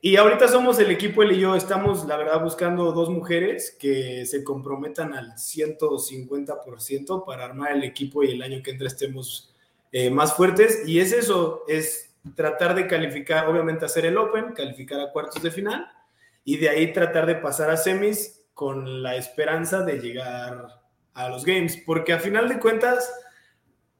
Y 0.00 0.16
ahorita 0.16 0.46
somos 0.48 0.78
el 0.78 0.90
equipo, 0.90 1.22
él 1.22 1.32
y 1.32 1.40
yo, 1.40 1.56
estamos, 1.56 2.06
la 2.06 2.16
verdad, 2.16 2.42
buscando 2.42 2.92
dos 2.92 3.10
mujeres 3.10 3.76
que 3.78 4.24
se 4.26 4.44
comprometan 4.44 5.14
al 5.14 5.32
150% 5.32 7.24
para 7.24 7.44
armar 7.44 7.72
el 7.72 7.82
equipo 7.82 8.22
y 8.22 8.30
el 8.32 8.42
año 8.42 8.62
que 8.62 8.70
entra 8.70 8.86
estemos 8.86 9.55
eh, 9.92 10.10
más 10.10 10.34
fuertes. 10.34 10.82
Y 10.86 11.00
es 11.00 11.12
eso, 11.12 11.64
es 11.68 12.14
tratar 12.34 12.74
de 12.74 12.86
calificar, 12.86 13.48
obviamente 13.48 13.84
hacer 13.84 14.06
el 14.06 14.18
Open, 14.18 14.52
calificar 14.52 15.00
a 15.00 15.12
cuartos 15.12 15.42
de 15.42 15.50
final 15.50 15.86
y 16.44 16.56
de 16.56 16.68
ahí 16.68 16.92
tratar 16.92 17.26
de 17.26 17.36
pasar 17.36 17.70
a 17.70 17.76
semis 17.76 18.46
con 18.54 19.02
la 19.02 19.16
esperanza 19.16 19.82
de 19.82 19.98
llegar 19.98 20.68
a 21.12 21.28
los 21.28 21.44
games, 21.44 21.82
porque 21.84 22.12
a 22.12 22.18
final 22.18 22.48
de 22.48 22.58
cuentas, 22.58 23.12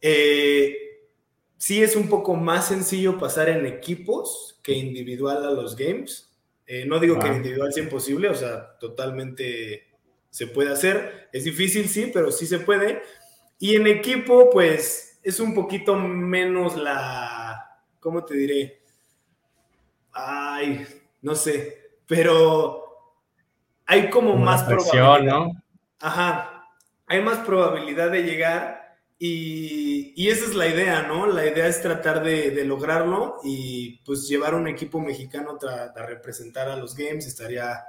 eh, 0.01 0.77
sí 1.57 1.83
es 1.83 1.96
un 1.96 2.09
poco 2.09 2.35
más 2.35 2.68
sencillo 2.68 3.18
pasar 3.18 3.49
en 3.49 3.66
equipos 3.66 4.61
que 4.62 4.72
individual 4.72 5.44
a 5.44 5.51
los 5.51 5.77
games. 5.77 6.31
Eh, 6.66 6.85
no 6.87 6.99
digo 6.99 7.18
que 7.18 7.29
individual 7.29 7.72
sea 7.72 7.85
imposible, 7.85 8.29
o 8.29 8.35
sea, 8.35 8.77
totalmente 8.79 9.88
se 10.31 10.46
puede 10.46 10.72
hacer. 10.72 11.29
Es 11.33 11.44
difícil, 11.44 11.88
sí, 11.88 12.11
pero 12.12 12.31
sí 12.31 12.46
se 12.46 12.59
puede. 12.59 13.03
Y 13.59 13.77
en 13.77 13.87
equipo, 13.87 14.51
pues 14.51 15.06
es 15.27 15.41
un 15.41 15.55
poquito 15.55 15.97
menos 15.97 16.77
la, 16.77 17.81
¿cómo 17.99 18.25
te 18.25 18.35
diré? 18.35 18.81
Ay, 20.12 20.87
no 21.21 21.35
sé, 21.35 21.99
pero 22.07 22.85
hay 23.85 24.09
como, 24.09 24.37
más 24.37 24.62
probabilidad. 24.62 25.23
¿no? 25.23 25.51
Ajá, 25.99 26.69
hay 27.09 27.21
más 27.23 27.39
probabilidad 27.39 28.12
de 28.12 28.23
llegar 28.23 28.99
y, 29.19 30.29
esa 30.29 30.45
es 30.45 30.55
la 30.55 30.69
idea, 30.69 31.03
¿no? 31.03 31.27
La 31.27 31.45
idea 31.45 31.67
es 31.67 31.83
tratar 31.83 32.23
de, 32.23 32.65
lograrlo 32.65 33.41
y 33.43 33.99
pues 34.05 34.29
llevar 34.29 34.55
un 34.55 34.69
equipo 34.69 35.01
mexicano 35.01 35.59
a, 35.69 36.07
representar 36.07 36.69
a 36.69 36.77
los 36.77 36.95
Games 36.95 37.27
estaría, 37.27 37.83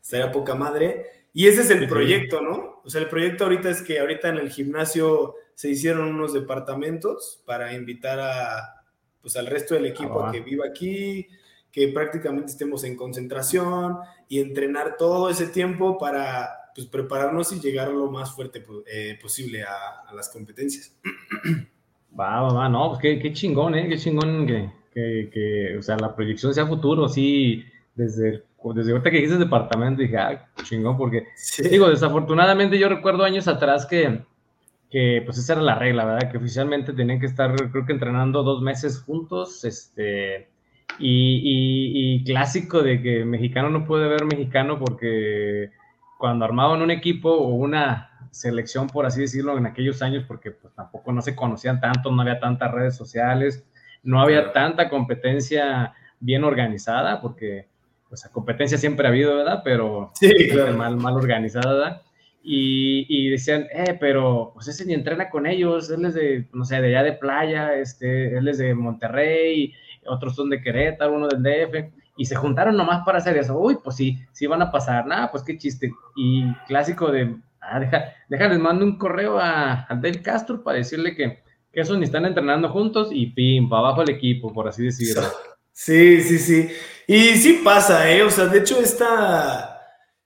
estaría 0.00 0.30
poca 0.30 0.54
madre. 0.54 1.26
Y 1.32 1.48
ese 1.48 1.62
es 1.62 1.70
el 1.70 1.88
proyecto, 1.88 2.40
¿no? 2.40 2.82
O 2.84 2.88
sea, 2.88 3.00
el 3.00 3.08
proyecto 3.08 3.42
ahorita 3.42 3.68
es 3.68 3.82
que 3.82 3.98
ahorita 3.98 4.28
en 4.28 4.36
el 4.36 4.50
gimnasio 4.50 5.34
se 5.54 5.70
hicieron 5.70 6.08
unos 6.08 6.32
departamentos 6.32 7.42
para 7.46 7.74
invitar 7.74 8.20
a, 8.20 8.84
pues, 9.20 9.36
al 9.36 9.46
resto 9.46 9.74
del 9.74 9.86
equipo 9.86 10.22
a 10.22 10.28
ah, 10.28 10.32
que 10.32 10.40
viva 10.40 10.66
aquí, 10.66 11.26
que 11.72 11.88
prácticamente 11.88 12.52
estemos 12.52 12.84
en 12.84 12.96
concentración 12.96 13.98
y 14.28 14.40
entrenar 14.40 14.96
todo 14.96 15.28
ese 15.28 15.48
tiempo 15.48 15.98
para 15.98 16.70
pues, 16.74 16.86
prepararnos 16.86 17.52
y 17.52 17.60
llegar 17.60 17.88
lo 17.88 18.10
más 18.10 18.32
fuerte 18.32 18.64
eh, 18.86 19.18
posible 19.20 19.62
a, 19.62 20.12
las 20.14 20.28
competencias. 20.28 20.96
Va, 22.16 22.42
va, 22.42 22.52
va, 22.52 22.68
no, 22.68 22.90
pues 22.90 23.00
qué, 23.00 23.18
qué 23.18 23.32
chingón, 23.32 23.74
¿eh? 23.74 23.88
Qué 23.88 23.98
chingón 23.98 24.46
que, 24.46 24.70
que, 24.92 25.30
que, 25.32 25.76
o 25.76 25.82
sea, 25.82 25.96
la 25.96 26.14
proyección 26.14 26.54
sea 26.54 26.64
futuro, 26.64 27.08
sí, 27.08 27.64
desde, 27.96 28.44
desde 28.72 28.92
ahorita 28.92 29.10
que 29.10 29.20
dices 29.20 29.40
departamento, 29.40 30.00
dije, 30.00 30.16
ah, 30.16 30.48
chingón, 30.62 30.96
porque, 30.96 31.26
digo, 31.68 31.90
desafortunadamente 31.90 32.78
yo 32.78 32.88
recuerdo 32.88 33.24
años 33.24 33.48
atrás 33.48 33.84
que, 33.84 34.22
que, 34.94 35.22
pues 35.24 35.38
esa 35.38 35.54
era 35.54 35.62
la 35.62 35.74
regla, 35.74 36.04
¿verdad? 36.04 36.30
Que 36.30 36.38
oficialmente 36.38 36.92
tenían 36.92 37.18
que 37.18 37.26
estar, 37.26 37.52
creo 37.72 37.84
que 37.84 37.92
entrenando 37.92 38.44
dos 38.44 38.62
meses 38.62 39.00
juntos, 39.00 39.64
este, 39.64 40.46
y, 41.00 42.22
clásico 42.24 42.80
de 42.80 43.02
que 43.02 43.24
mexicano 43.24 43.70
no 43.70 43.86
puede 43.86 44.06
ver 44.06 44.24
mexicano 44.24 44.78
porque 44.78 45.72
cuando 46.16 46.44
armaban 46.44 46.80
un 46.80 46.92
equipo 46.92 47.28
o 47.28 47.48
una 47.54 48.28
selección, 48.30 48.86
por 48.86 49.04
así 49.04 49.22
decirlo, 49.22 49.58
en 49.58 49.66
aquellos 49.66 50.00
años, 50.00 50.22
porque 50.28 50.52
pues, 50.52 50.72
tampoco 50.74 51.10
no 51.10 51.22
se 51.22 51.34
conocían 51.34 51.80
tanto, 51.80 52.12
no 52.12 52.22
había 52.22 52.38
tantas 52.38 52.70
redes 52.70 52.96
sociales, 52.96 53.66
no 54.04 54.22
había 54.22 54.52
tanta 54.52 54.88
competencia 54.88 55.92
bien 56.20 56.44
organizada, 56.44 57.20
porque 57.20 57.66
pues 58.08 58.22
la 58.24 58.30
competencia 58.30 58.78
siempre 58.78 59.08
ha 59.08 59.10
habido, 59.10 59.38
¿verdad? 59.38 59.62
Pero 59.64 60.12
mal, 60.76 60.96
mal 60.98 61.14
organizada, 61.14 61.72
¿verdad? 61.72 62.02
Y, 62.46 63.06
y, 63.08 63.30
decían, 63.30 63.66
eh, 63.72 63.96
pero 63.98 64.50
pues 64.52 64.68
ese 64.68 64.84
ni 64.84 64.92
entrena 64.92 65.30
con 65.30 65.46
ellos, 65.46 65.88
él 65.88 66.04
es 66.04 66.12
de, 66.12 66.46
no 66.52 66.66
sé, 66.66 66.78
de 66.82 66.88
allá 66.88 67.02
de 67.02 67.14
playa, 67.14 67.74
este, 67.74 68.36
él 68.36 68.46
es 68.48 68.58
de 68.58 68.74
Monterrey, 68.74 69.72
otros 70.06 70.36
son 70.36 70.50
de 70.50 70.60
Querétaro, 70.60 71.14
uno 71.14 71.26
del 71.26 71.42
DF, 71.42 71.90
y 72.18 72.26
se 72.26 72.36
juntaron 72.36 72.76
nomás 72.76 73.02
para 73.06 73.16
hacer 73.16 73.38
eso. 73.38 73.58
Uy, 73.58 73.78
pues 73.82 73.96
sí, 73.96 74.18
sí 74.32 74.46
van 74.46 74.60
a 74.60 74.70
pasar, 74.70 75.06
nada, 75.06 75.30
pues 75.30 75.42
qué 75.42 75.56
chiste. 75.56 75.90
Y 76.16 76.52
clásico 76.66 77.10
de, 77.10 77.34
ah, 77.62 77.80
deja, 77.80 78.12
déjales, 78.28 78.58
mando 78.58 78.84
un 78.84 78.98
correo 78.98 79.38
a, 79.40 79.88
Del 80.02 80.20
Castro 80.20 80.62
para 80.62 80.76
decirle 80.76 81.16
que, 81.16 81.42
que 81.72 81.80
esos 81.80 81.96
ni 81.96 82.04
están 82.04 82.26
entrenando 82.26 82.68
juntos 82.68 83.08
y 83.10 83.28
pim, 83.28 83.70
para 83.70 83.80
abajo 83.80 84.02
el 84.02 84.10
equipo, 84.10 84.52
por 84.52 84.68
así 84.68 84.84
decirlo. 84.84 85.22
Sí, 85.72 86.20
sí, 86.20 86.38
sí. 86.38 86.70
Y 87.06 87.36
sí 87.36 87.62
pasa, 87.64 88.10
¿eh? 88.10 88.22
O 88.22 88.30
sea, 88.30 88.46
de 88.46 88.58
hecho, 88.58 88.78
esta, 88.80 89.73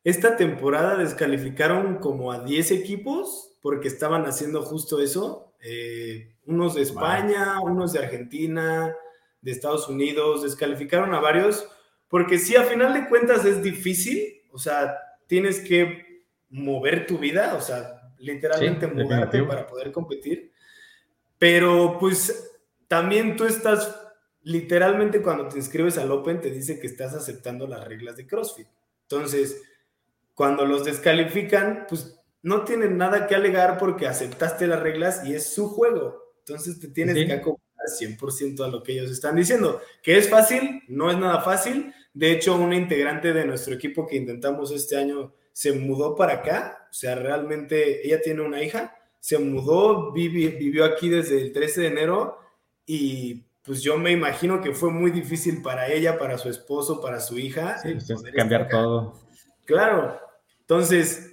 esta 0.08 0.36
temporada 0.36 0.96
descalificaron 0.96 1.96
como 1.96 2.32
a 2.32 2.42
10 2.42 2.70
equipos 2.70 3.58
porque 3.60 3.88
estaban 3.88 4.24
haciendo 4.24 4.62
justo 4.62 5.02
eso. 5.02 5.52
Eh, 5.60 6.34
unos 6.46 6.74
de 6.74 6.82
España, 6.82 7.60
unos 7.60 7.92
de 7.92 7.98
Argentina, 7.98 8.94
de 9.42 9.50
Estados 9.50 9.88
Unidos, 9.88 10.42
descalificaron 10.42 11.14
a 11.14 11.20
varios, 11.20 11.68
porque 12.08 12.38
sí, 12.38 12.56
a 12.56 12.64
final 12.64 12.94
de 12.94 13.08
cuentas 13.08 13.44
es 13.44 13.62
difícil, 13.62 14.42
o 14.50 14.58
sea, 14.58 14.96
tienes 15.26 15.60
que 15.60 16.24
mover 16.48 17.06
tu 17.06 17.18
vida, 17.18 17.54
o 17.54 17.60
sea, 17.60 18.00
literalmente 18.18 18.86
moverte 18.86 19.42
para 19.42 19.66
poder 19.66 19.92
competir, 19.92 20.52
pero 21.38 21.98
pues 22.00 22.50
también 22.86 23.36
tú 23.36 23.44
estás, 23.44 23.94
literalmente 24.42 25.20
cuando 25.20 25.48
te 25.48 25.58
inscribes 25.58 25.98
al 25.98 26.10
Open 26.10 26.40
te 26.40 26.50
dice 26.50 26.80
que 26.80 26.86
estás 26.86 27.14
aceptando 27.14 27.66
las 27.66 27.86
reglas 27.86 28.16
de 28.16 28.26
CrossFit. 28.26 28.68
Entonces, 29.02 29.62
cuando 30.38 30.64
los 30.64 30.84
descalifican, 30.84 31.84
pues 31.88 32.16
no 32.42 32.62
tienen 32.62 32.96
nada 32.96 33.26
que 33.26 33.34
alegar 33.34 33.76
porque 33.76 34.06
aceptaste 34.06 34.68
las 34.68 34.80
reglas 34.80 35.22
y 35.24 35.34
es 35.34 35.52
su 35.52 35.68
juego. 35.68 36.32
Entonces 36.38 36.78
te 36.78 36.86
tienes 36.86 37.16
que 37.26 37.32
acoplar 37.32 37.88
100% 38.00 38.64
a 38.64 38.68
lo 38.68 38.84
que 38.84 38.92
ellos 38.92 39.10
están 39.10 39.34
diciendo. 39.34 39.80
¿Que 40.00 40.16
es 40.16 40.30
fácil? 40.30 40.84
No 40.86 41.10
es 41.10 41.18
nada 41.18 41.40
fácil. 41.40 41.92
De 42.14 42.30
hecho, 42.30 42.54
una 42.54 42.76
integrante 42.76 43.32
de 43.32 43.46
nuestro 43.46 43.74
equipo 43.74 44.06
que 44.06 44.14
intentamos 44.14 44.70
este 44.70 44.96
año 44.96 45.34
se 45.52 45.72
mudó 45.72 46.14
para 46.14 46.34
acá. 46.34 46.86
O 46.88 46.94
sea, 46.94 47.16
realmente 47.16 48.06
ella 48.06 48.20
tiene 48.22 48.42
una 48.42 48.62
hija, 48.62 48.94
se 49.18 49.40
mudó, 49.40 50.12
vivió 50.12 50.84
aquí 50.84 51.08
desde 51.08 51.40
el 51.40 51.52
13 51.52 51.80
de 51.80 51.86
enero 51.88 52.38
y 52.86 53.44
pues 53.64 53.82
yo 53.82 53.98
me 53.98 54.12
imagino 54.12 54.60
que 54.60 54.72
fue 54.72 54.92
muy 54.92 55.10
difícil 55.10 55.62
para 55.62 55.88
ella, 55.88 56.16
para 56.16 56.38
su 56.38 56.48
esposo, 56.48 57.00
para 57.00 57.18
su 57.18 57.36
hija. 57.40 57.78
Sí, 57.78 57.98
cambiar 58.36 58.68
todo. 58.68 59.14
Claro, 59.64 60.27
entonces, 60.68 61.32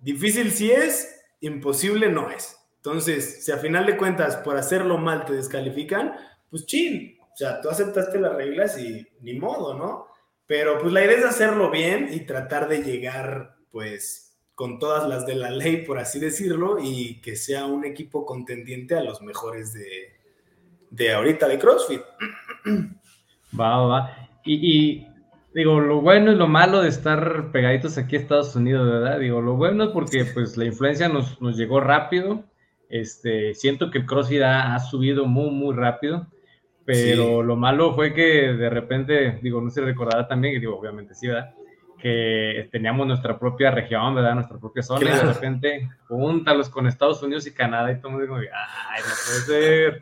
difícil 0.00 0.52
sí 0.52 0.70
es, 0.70 1.18
imposible 1.40 2.12
no 2.12 2.30
es. 2.30 2.58
Entonces, 2.76 3.42
si 3.42 3.50
a 3.50 3.56
final 3.56 3.86
de 3.86 3.96
cuentas 3.96 4.36
por 4.36 4.58
hacerlo 4.58 4.98
mal 4.98 5.24
te 5.24 5.32
descalifican, 5.32 6.12
pues 6.50 6.66
chill. 6.66 7.18
O 7.22 7.34
sea, 7.34 7.62
tú 7.62 7.70
aceptaste 7.70 8.20
las 8.20 8.34
reglas 8.34 8.78
y 8.78 9.06
ni 9.22 9.32
modo, 9.32 9.72
¿no? 9.78 10.08
Pero 10.46 10.78
pues 10.78 10.92
la 10.92 11.02
idea 11.02 11.16
es 11.16 11.24
hacerlo 11.24 11.70
bien 11.70 12.10
y 12.12 12.26
tratar 12.26 12.68
de 12.68 12.82
llegar, 12.82 13.56
pues, 13.70 14.36
con 14.54 14.78
todas 14.78 15.08
las 15.08 15.24
de 15.24 15.36
la 15.36 15.50
ley, 15.50 15.86
por 15.86 15.98
así 15.98 16.20
decirlo, 16.20 16.76
y 16.78 17.22
que 17.22 17.34
sea 17.34 17.64
un 17.64 17.86
equipo 17.86 18.26
contendiente 18.26 18.94
a 18.94 19.02
los 19.02 19.22
mejores 19.22 19.72
de, 19.72 20.18
de 20.90 21.14
ahorita 21.14 21.48
de 21.48 21.58
CrossFit. 21.58 22.02
Va, 23.58 23.86
va. 23.86 24.28
Y, 24.44 25.06
digo, 25.56 25.80
lo 25.80 26.02
bueno 26.02 26.32
y 26.32 26.36
lo 26.36 26.48
malo 26.48 26.82
de 26.82 26.90
estar 26.90 27.50
pegaditos 27.50 27.96
aquí 27.96 28.16
a 28.16 28.18
Estados 28.18 28.54
Unidos, 28.54 28.86
¿verdad? 28.86 29.18
Digo, 29.18 29.40
lo 29.40 29.56
bueno 29.56 29.84
es 29.84 29.90
porque 29.90 30.26
pues 30.26 30.58
la 30.58 30.66
influencia 30.66 31.08
nos, 31.08 31.40
nos 31.40 31.56
llegó 31.56 31.80
rápido. 31.80 32.44
Este, 32.90 33.54
siento 33.54 33.90
que 33.90 33.98
el 33.98 34.06
CrossFit 34.06 34.42
ha, 34.42 34.78
subido 34.80 35.24
muy, 35.24 35.50
muy 35.50 35.74
rápido. 35.74 36.26
Pero 36.84 37.42
lo 37.42 37.56
malo 37.56 37.94
fue 37.94 38.12
que 38.12 38.52
de 38.52 38.68
repente, 38.68 39.40
digo, 39.42 39.62
no 39.62 39.70
se 39.70 39.80
recordará 39.80 40.28
también, 40.28 40.52
que 40.52 40.60
digo, 40.60 40.78
obviamente 40.78 41.14
sí, 41.14 41.26
¿verdad? 41.26 41.54
que 41.98 42.68
teníamos 42.70 43.06
nuestra 43.06 43.38
propia 43.38 43.70
región, 43.70 44.14
¿verdad? 44.14 44.34
Nuestra 44.34 44.58
propia 44.58 44.82
zona, 44.82 45.10
y 45.10 45.16
de 45.16 45.22
repente, 45.22 45.88
júntalos 46.06 46.68
con 46.68 46.86
Estados 46.86 47.22
Unidos 47.22 47.46
y 47.46 47.54
Canadá, 47.54 47.90
y 47.90 47.96
todo 47.96 48.08
el 48.08 48.28
mundo 48.28 48.38
digo, 48.38 48.50
ay, 48.54 49.00
no 49.00 49.14
puede 49.26 49.40
ser. 49.40 50.00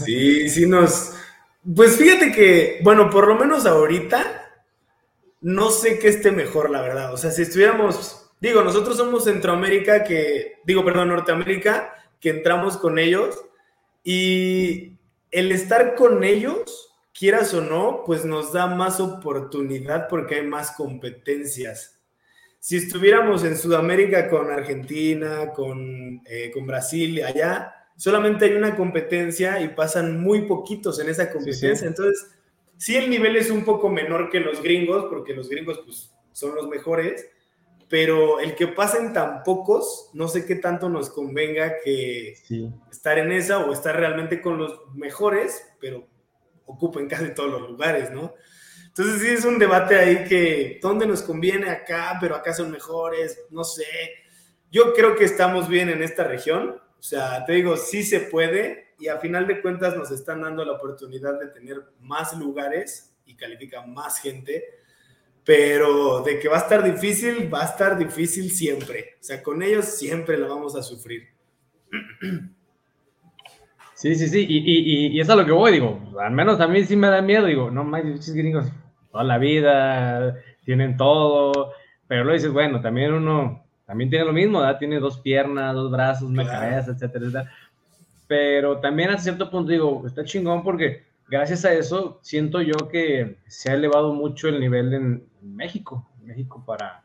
Sí, 0.00 0.48
sí 0.48 0.66
nos... 0.66 1.14
Pues 1.76 1.98
fíjate 1.98 2.32
que, 2.32 2.80
bueno, 2.82 3.10
por 3.10 3.28
lo 3.28 3.36
menos 3.36 3.66
ahorita, 3.66 4.37
no 5.40 5.70
sé 5.70 5.98
qué 5.98 6.08
esté 6.08 6.30
mejor, 6.32 6.70
la 6.70 6.82
verdad. 6.82 7.12
O 7.12 7.16
sea, 7.16 7.30
si 7.30 7.42
estuviéramos, 7.42 8.30
digo, 8.40 8.62
nosotros 8.62 8.96
somos 8.96 9.24
Centroamérica, 9.24 10.04
que, 10.04 10.54
digo, 10.64 10.84
perdón, 10.84 11.08
Norteamérica, 11.08 11.94
que 12.20 12.30
entramos 12.30 12.76
con 12.76 12.98
ellos, 12.98 13.44
y 14.02 14.98
el 15.30 15.52
estar 15.52 15.94
con 15.94 16.24
ellos 16.24 16.88
quieras 17.18 17.52
o 17.52 17.60
no, 17.60 18.04
pues 18.06 18.24
nos 18.24 18.52
da 18.52 18.66
más 18.66 19.00
oportunidad 19.00 20.08
porque 20.08 20.36
hay 20.36 20.46
más 20.46 20.72
competencias. 20.72 22.00
Si 22.60 22.76
estuviéramos 22.76 23.44
en 23.44 23.56
Sudamérica 23.56 24.28
con 24.28 24.50
Argentina, 24.50 25.52
con, 25.52 26.22
eh, 26.26 26.50
con 26.52 26.66
Brasil, 26.66 27.22
allá, 27.24 27.74
solamente 27.96 28.44
hay 28.46 28.52
una 28.52 28.76
competencia 28.76 29.60
y 29.60 29.68
pasan 29.68 30.20
muy 30.20 30.42
poquitos 30.46 30.98
en 31.00 31.08
esa 31.08 31.30
competencia. 31.30 31.86
Entonces, 31.86 32.30
sí 32.78 32.96
el 32.96 33.10
nivel 33.10 33.36
es 33.36 33.50
un 33.50 33.64
poco 33.64 33.90
menor 33.90 34.30
que 34.30 34.40
los 34.40 34.62
gringos, 34.62 35.06
porque 35.10 35.34
los 35.34 35.48
gringos 35.50 35.80
pues, 35.84 36.14
son 36.32 36.54
los 36.54 36.68
mejores, 36.68 37.28
pero 37.88 38.40
el 38.40 38.54
que 38.54 38.68
pasen 38.68 39.12
tan 39.12 39.42
pocos, 39.42 40.10
no 40.14 40.28
sé 40.28 40.46
qué 40.46 40.54
tanto 40.56 40.88
nos 40.88 41.10
convenga 41.10 41.80
que 41.82 42.34
estar 42.90 43.18
en 43.18 43.32
esa 43.32 43.58
o 43.58 43.72
estar 43.72 43.96
realmente 43.96 44.40
con 44.40 44.58
los 44.58 44.94
mejores, 44.94 45.62
pero 45.80 46.06
ocupen 46.66 47.08
casi 47.08 47.34
todos 47.34 47.50
los 47.50 47.68
lugares, 47.68 48.10
¿no? 48.10 48.34
Entonces 48.86 49.22
sí 49.22 49.28
es 49.28 49.44
un 49.44 49.58
debate 49.58 49.96
ahí 49.96 50.24
que, 50.24 50.78
¿dónde 50.82 51.06
nos 51.06 51.22
conviene 51.22 51.70
acá? 51.70 52.18
Pero 52.20 52.34
acá 52.34 52.52
son 52.52 52.70
mejores, 52.70 53.38
no 53.50 53.64
sé. 53.64 53.84
Yo 54.70 54.92
creo 54.92 55.16
que 55.16 55.24
estamos 55.24 55.68
bien 55.68 55.88
en 55.88 56.02
esta 56.02 56.24
región, 56.24 56.80
o 56.98 57.02
sea, 57.02 57.44
te 57.46 57.52
digo, 57.52 57.76
sí 57.76 58.02
se 58.02 58.20
puede 58.20 58.87
y 58.98 59.08
a 59.08 59.18
final 59.18 59.46
de 59.46 59.62
cuentas 59.62 59.96
nos 59.96 60.10
están 60.10 60.42
dando 60.42 60.64
la 60.64 60.72
oportunidad 60.72 61.38
de 61.38 61.48
tener 61.48 61.82
más 62.00 62.36
lugares 62.36 63.14
y 63.24 63.34
califica 63.34 63.86
más 63.86 64.20
gente, 64.20 64.64
pero 65.44 66.22
de 66.22 66.38
que 66.38 66.48
va 66.48 66.56
a 66.56 66.60
estar 66.60 66.82
difícil, 66.82 67.52
va 67.52 67.62
a 67.62 67.66
estar 67.66 67.96
difícil 67.96 68.50
siempre. 68.50 69.16
O 69.20 69.22
sea, 69.22 69.42
con 69.42 69.62
ellos 69.62 69.84
siempre 69.84 70.36
la 70.36 70.48
vamos 70.48 70.74
a 70.76 70.82
sufrir. 70.82 71.28
Sí, 73.94 74.14
sí, 74.14 74.28
sí, 74.28 74.46
y, 74.48 74.58
y, 74.58 75.06
y, 75.16 75.20
es 75.20 75.28
a 75.28 75.34
lo 75.34 75.44
que 75.44 75.50
voy, 75.50 75.72
digo, 75.72 76.00
al 76.20 76.30
menos 76.30 76.60
a 76.60 76.68
mí 76.68 76.84
sí 76.84 76.94
me 76.94 77.08
da 77.08 77.20
miedo, 77.20 77.46
digo, 77.46 77.68
no 77.68 77.82
más, 77.82 78.02
gringos, 78.32 78.70
toda 79.10 79.24
la 79.24 79.38
vida, 79.38 80.36
tienen 80.64 80.96
todo, 80.96 81.72
pero 82.06 82.22
luego 82.22 82.34
dices, 82.34 82.52
bueno, 82.52 82.80
también 82.80 83.12
uno, 83.12 83.64
también 83.86 84.08
tiene 84.08 84.24
lo 84.24 84.32
mismo, 84.32 84.60
¿verdad? 84.60 84.78
Tiene 84.78 85.00
dos 85.00 85.18
piernas, 85.18 85.74
dos 85.74 85.90
brazos, 85.90 86.28
una 86.28 86.46
cabeza, 86.46 86.92
etcétera, 86.92 87.24
etcétera. 87.24 87.52
Pero 88.28 88.78
también 88.78 89.10
a 89.10 89.18
cierto 89.18 89.50
punto 89.50 89.72
digo, 89.72 90.04
está 90.06 90.24
chingón 90.24 90.62
porque 90.62 91.02
gracias 91.28 91.64
a 91.64 91.72
eso 91.72 92.20
siento 92.22 92.62
yo 92.62 92.88
que 92.88 93.38
se 93.48 93.70
ha 93.70 93.74
elevado 93.74 94.12
mucho 94.12 94.48
el 94.48 94.60
nivel 94.60 94.94
en, 94.94 95.28
México, 95.40 96.06
México 96.22 96.62
para, 96.64 97.02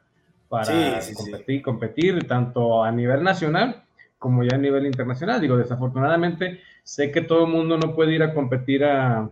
para 0.49 0.99
competir, 1.15 1.61
competir 1.61 2.27
tanto 2.27 2.83
a 2.83 2.91
nivel 2.91 3.23
nacional 3.23 3.83
como 4.19 4.43
ya 4.43 4.55
a 4.55 4.59
nivel 4.59 4.85
internacional. 4.85 5.39
Digo, 5.39 5.57
desafortunadamente 5.57 6.59
Sé 6.83 7.11
que 7.11 7.21
todo 7.21 7.45
el 7.45 7.51
mundo 7.51 7.77
no 7.77 7.95
puede 7.95 8.13
ir 8.13 8.23
a 8.23 8.33
competir 8.33 8.83
a, 8.83 9.29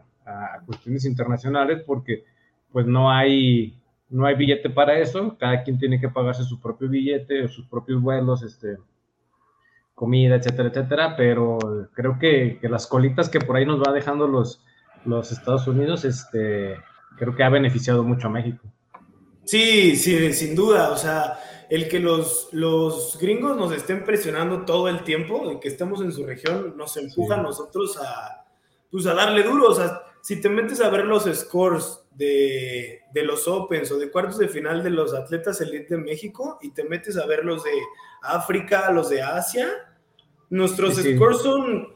cuestiones 0.65 1.03
internacionales 1.03 1.83
porque 1.85 2.23
pues 2.71 2.85
no 2.85 3.11
hay, 3.11 3.77
no 4.09 4.25
hay 4.25 4.35
billete 4.35 4.69
para 4.69 4.97
eso, 4.97 5.35
cada 5.37 5.61
quien 5.63 5.77
tiene 5.77 5.99
que 5.99 6.07
pagarse 6.07 6.43
su 6.43 6.61
propio 6.61 6.87
billete, 6.87 7.49
sus 7.49 7.67
propios 7.67 8.01
vuelos, 8.01 8.41
este, 8.43 8.77
comida, 10.01 10.37
etcétera, 10.37 10.69
etcétera, 10.69 11.15
pero 11.15 11.59
creo 11.93 12.17
que, 12.17 12.57
que, 12.59 12.67
las 12.67 12.87
colitas 12.87 13.29
que 13.29 13.39
por 13.39 13.55
ahí 13.55 13.67
nos 13.67 13.79
va 13.79 13.93
dejando 13.93 14.27
los, 14.27 14.63
los 15.05 15.31
Estados 15.31 15.67
Unidos, 15.67 16.05
este, 16.05 16.75
creo 17.19 17.35
que 17.35 17.43
ha 17.43 17.49
beneficiado 17.49 18.03
mucho 18.03 18.25
a 18.25 18.31
México. 18.31 18.63
Sí, 19.43 19.95
sí, 19.95 20.33
sin 20.33 20.55
duda, 20.55 20.89
o 20.89 20.97
sea, 20.97 21.37
el 21.69 21.87
que 21.87 21.99
los, 21.99 22.49
los 22.51 23.15
gringos 23.21 23.55
nos 23.55 23.73
estén 23.73 24.03
presionando 24.03 24.65
todo 24.65 24.87
el 24.87 25.03
tiempo, 25.03 25.51
el 25.51 25.59
que 25.59 25.67
estemos 25.67 26.01
en 26.01 26.11
su 26.11 26.25
región, 26.25 26.75
nos 26.75 26.97
empuja 26.97 27.35
a 27.35 27.43
nosotros 27.43 27.95
a, 28.01 28.47
pues 28.89 29.05
a 29.05 29.13
darle 29.13 29.43
duro. 29.43 29.69
O 29.69 29.75
sea, 29.75 30.01
si 30.23 30.41
te 30.41 30.49
metes 30.49 30.81
a 30.81 30.89
ver 30.89 31.05
los 31.05 31.25
scores 31.25 31.99
de, 32.15 33.01
de, 33.13 33.23
los 33.23 33.47
Opens 33.47 33.91
o 33.91 33.99
de 33.99 34.09
cuartos 34.09 34.39
de 34.39 34.47
final 34.47 34.81
de 34.81 34.89
los 34.89 35.13
atletas 35.13 35.61
elite 35.61 35.95
de 35.95 36.01
México 36.01 36.57
y 36.59 36.71
te 36.71 36.85
metes 36.85 37.17
a 37.17 37.27
ver 37.27 37.45
los 37.45 37.63
de 37.63 37.71
África, 38.23 38.89
los 38.89 39.11
de 39.11 39.21
Asia, 39.21 39.67
nuestros 40.51 40.95
scores 40.97 41.39
son 41.39 41.87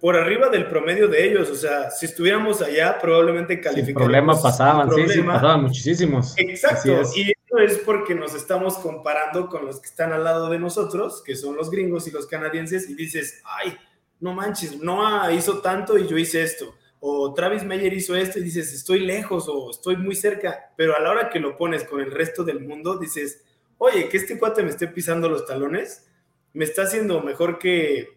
por 0.00 0.16
arriba 0.16 0.48
del 0.48 0.68
promedio 0.68 1.08
de 1.08 1.28
ellos. 1.28 1.50
O 1.50 1.56
sea, 1.56 1.90
si 1.90 2.06
estuviéramos 2.06 2.62
allá, 2.62 2.98
probablemente 2.98 3.60
calificaríamos. 3.60 4.02
problemas 4.02 4.40
pasaban, 4.40 4.90
sí, 4.92 5.08
sí, 5.08 5.22
pasaban 5.22 5.62
muchísimos. 5.62 6.34
Exacto. 6.38 7.02
Y 7.16 7.32
es 7.58 7.78
porque 7.78 8.14
nos 8.14 8.34
estamos 8.34 8.78
comparando 8.78 9.48
con 9.48 9.66
los 9.66 9.80
que 9.80 9.88
están 9.88 10.12
al 10.12 10.24
lado 10.24 10.48
de 10.48 10.58
nosotros, 10.58 11.22
que 11.22 11.34
son 11.34 11.56
los 11.56 11.70
gringos 11.70 12.06
y 12.06 12.12
los 12.12 12.26
canadienses, 12.26 12.88
y 12.88 12.94
dices, 12.94 13.42
ay, 13.44 13.76
no 14.20 14.32
manches, 14.34 14.80
Noah 14.80 15.32
hizo 15.32 15.60
tanto 15.60 15.98
y 15.98 16.06
yo 16.06 16.16
hice 16.16 16.42
esto. 16.42 16.74
O 17.00 17.32
Travis 17.34 17.64
Meyer 17.64 17.92
hizo 17.92 18.14
esto 18.14 18.38
y 18.38 18.42
dices, 18.42 18.72
estoy 18.72 19.00
lejos 19.00 19.46
o 19.48 19.70
estoy 19.70 19.96
muy 19.96 20.14
cerca. 20.14 20.70
Pero 20.76 20.94
a 20.94 21.00
la 21.00 21.10
hora 21.10 21.30
que 21.30 21.40
lo 21.40 21.56
pones 21.56 21.84
con 21.84 22.00
el 22.00 22.10
resto 22.12 22.44
del 22.44 22.60
mundo, 22.60 22.98
dices, 22.98 23.42
oye, 23.78 24.08
que 24.08 24.18
este 24.18 24.38
cuate 24.38 24.62
me 24.62 24.68
esté 24.68 24.86
pisando 24.86 25.28
los 25.28 25.46
talones, 25.46 26.06
me 26.52 26.64
está 26.64 26.82
haciendo 26.82 27.22
mejor 27.22 27.58
que 27.58 28.08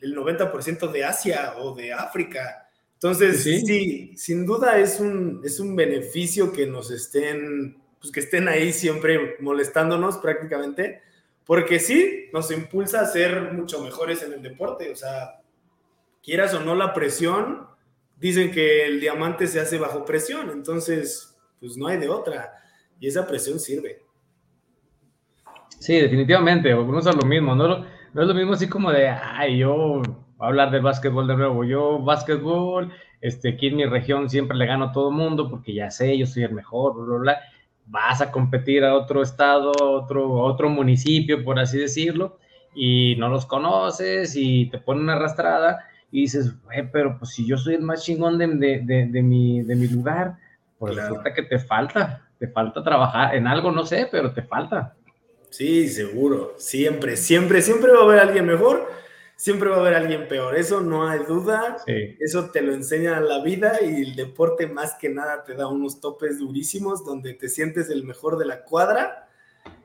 el 0.00 0.16
90% 0.16 0.90
de 0.90 1.04
Asia 1.04 1.54
o 1.58 1.74
de 1.74 1.92
África. 1.92 2.68
Entonces, 2.94 3.42
sí, 3.42 3.60
sí 3.60 4.12
sin 4.16 4.46
duda 4.46 4.78
es 4.78 5.00
un, 5.00 5.40
es 5.44 5.60
un 5.60 5.76
beneficio 5.76 6.52
que 6.52 6.66
nos 6.66 6.90
estén 6.90 7.76
pues 8.00 8.12
que 8.12 8.20
estén 8.20 8.48
ahí 8.48 8.72
siempre 8.72 9.36
molestándonos 9.40 10.18
prácticamente, 10.18 11.02
porque 11.44 11.80
sí, 11.80 12.28
nos 12.32 12.50
impulsa 12.50 13.00
a 13.00 13.06
ser 13.06 13.52
mucho 13.52 13.82
mejores 13.82 14.22
en 14.22 14.34
el 14.34 14.42
deporte, 14.42 14.90
o 14.90 14.96
sea, 14.96 15.40
quieras 16.22 16.54
o 16.54 16.60
no 16.60 16.74
la 16.74 16.92
presión, 16.92 17.66
dicen 18.16 18.50
que 18.50 18.84
el 18.86 19.00
diamante 19.00 19.46
se 19.46 19.60
hace 19.60 19.78
bajo 19.78 20.04
presión, 20.04 20.50
entonces, 20.50 21.36
pues 21.58 21.76
no 21.76 21.86
hay 21.88 21.98
de 21.98 22.08
otra, 22.08 22.52
y 23.00 23.08
esa 23.08 23.26
presión 23.26 23.58
sirve. 23.58 24.02
Sí, 25.78 26.00
definitivamente, 26.00 26.74
no 26.74 26.98
es 26.98 27.06
lo 27.06 27.26
mismo, 27.26 27.54
no, 27.54 27.68
no 27.68 28.22
es 28.22 28.28
lo 28.28 28.34
mismo 28.34 28.54
así 28.54 28.68
como 28.68 28.90
de, 28.90 29.08
ay, 29.08 29.58
yo 29.58 29.74
voy 29.76 30.04
a 30.40 30.46
hablar 30.46 30.70
del 30.70 30.82
básquetbol 30.82 31.26
de 31.26 31.36
nuevo, 31.36 31.64
yo 31.64 31.98
básquetbol, 32.00 32.92
este, 33.20 33.50
aquí 33.50 33.68
en 33.68 33.76
mi 33.76 33.84
región 33.84 34.28
siempre 34.28 34.56
le 34.56 34.66
gano 34.66 34.86
a 34.86 34.92
todo 34.92 35.10
el 35.10 35.16
mundo 35.16 35.48
porque 35.48 35.72
ya 35.74 35.90
sé, 35.90 36.18
yo 36.18 36.26
soy 36.26 36.42
el 36.42 36.52
mejor, 36.52 36.94
bla, 36.94 37.04
bla, 37.04 37.18
bla 37.18 37.38
vas 37.90 38.20
a 38.20 38.30
competir 38.30 38.84
a 38.84 38.94
otro 38.94 39.22
estado, 39.22 39.72
otro, 39.80 40.30
otro 40.32 40.68
municipio, 40.68 41.44
por 41.44 41.58
así 41.58 41.78
decirlo, 41.78 42.38
y 42.74 43.16
no 43.16 43.28
los 43.28 43.46
conoces 43.46 44.36
y 44.36 44.66
te 44.66 44.78
ponen 44.78 45.04
una 45.04 45.14
arrastrada 45.14 45.84
y 46.10 46.22
dices, 46.22 46.54
pero 46.92 47.18
pues 47.18 47.32
si 47.32 47.46
yo 47.46 47.56
soy 47.56 47.74
el 47.74 47.82
más 47.82 48.04
chingón 48.04 48.38
de, 48.38 48.46
de, 48.46 49.06
de, 49.06 49.22
mi, 49.22 49.62
de 49.62 49.76
mi 49.76 49.88
lugar, 49.88 50.36
pues 50.78 50.94
resulta 50.94 51.34
que 51.34 51.42
te 51.42 51.58
falta, 51.58 52.28
te 52.38 52.48
falta 52.48 52.82
trabajar 52.82 53.34
en 53.34 53.46
algo, 53.46 53.72
no 53.72 53.84
sé, 53.84 54.08
pero 54.10 54.32
te 54.32 54.42
falta. 54.42 54.94
Sí, 55.50 55.88
seguro, 55.88 56.54
siempre, 56.58 57.16
siempre, 57.16 57.62
siempre 57.62 57.92
va 57.92 58.00
a 58.00 58.02
haber 58.02 58.18
alguien 58.20 58.46
mejor. 58.46 58.88
siempre 59.38 59.68
va 59.68 59.76
a 59.76 59.80
haber 59.80 59.94
alguien 59.94 60.26
peor, 60.26 60.56
eso 60.56 60.80
no 60.80 61.08
hay 61.08 61.20
duda, 61.20 61.76
eso 61.86 62.50
te 62.50 62.60
lo 62.60 62.72
enseña 62.74 63.20
la 63.20 63.40
vida 63.40 63.78
y 63.80 64.02
el 64.02 64.16
deporte 64.16 64.66
más 64.66 64.94
que 64.94 65.08
nada 65.08 65.44
te 65.44 65.54
da 65.54 65.68
unos 65.68 66.00
topes 66.00 66.40
durísimos 66.40 67.04
donde 67.04 67.34
te 67.34 67.48
sientes 67.48 67.88
el 67.88 68.02
mejor 68.02 68.36
de 68.36 68.46
la 68.46 68.64
cuadra. 68.64 69.28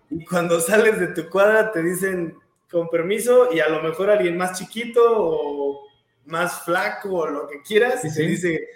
Y 0.10 0.26
cuando 0.26 0.60
sales 0.60 0.99
de 0.99 1.08
tu 1.08 1.30
cuadra 1.30 1.71
te 1.71 1.84
dicen 1.84 2.36
con 2.71 2.89
permiso 2.89 3.54
y 3.54 3.60
a 3.60 3.69
lo 3.69 3.84
mejor 3.84 4.10
alguien 4.10 4.36
más 4.38 4.58
chiquito 4.58 5.04
o 5.06 5.88
más 6.26 6.63
flaco 6.63 7.10
o 7.10 7.28
lo 7.28 7.47
que 7.47 7.62
quieras 7.62 8.04
y 8.06 8.12
te 8.12 8.23
dice, 8.23 8.67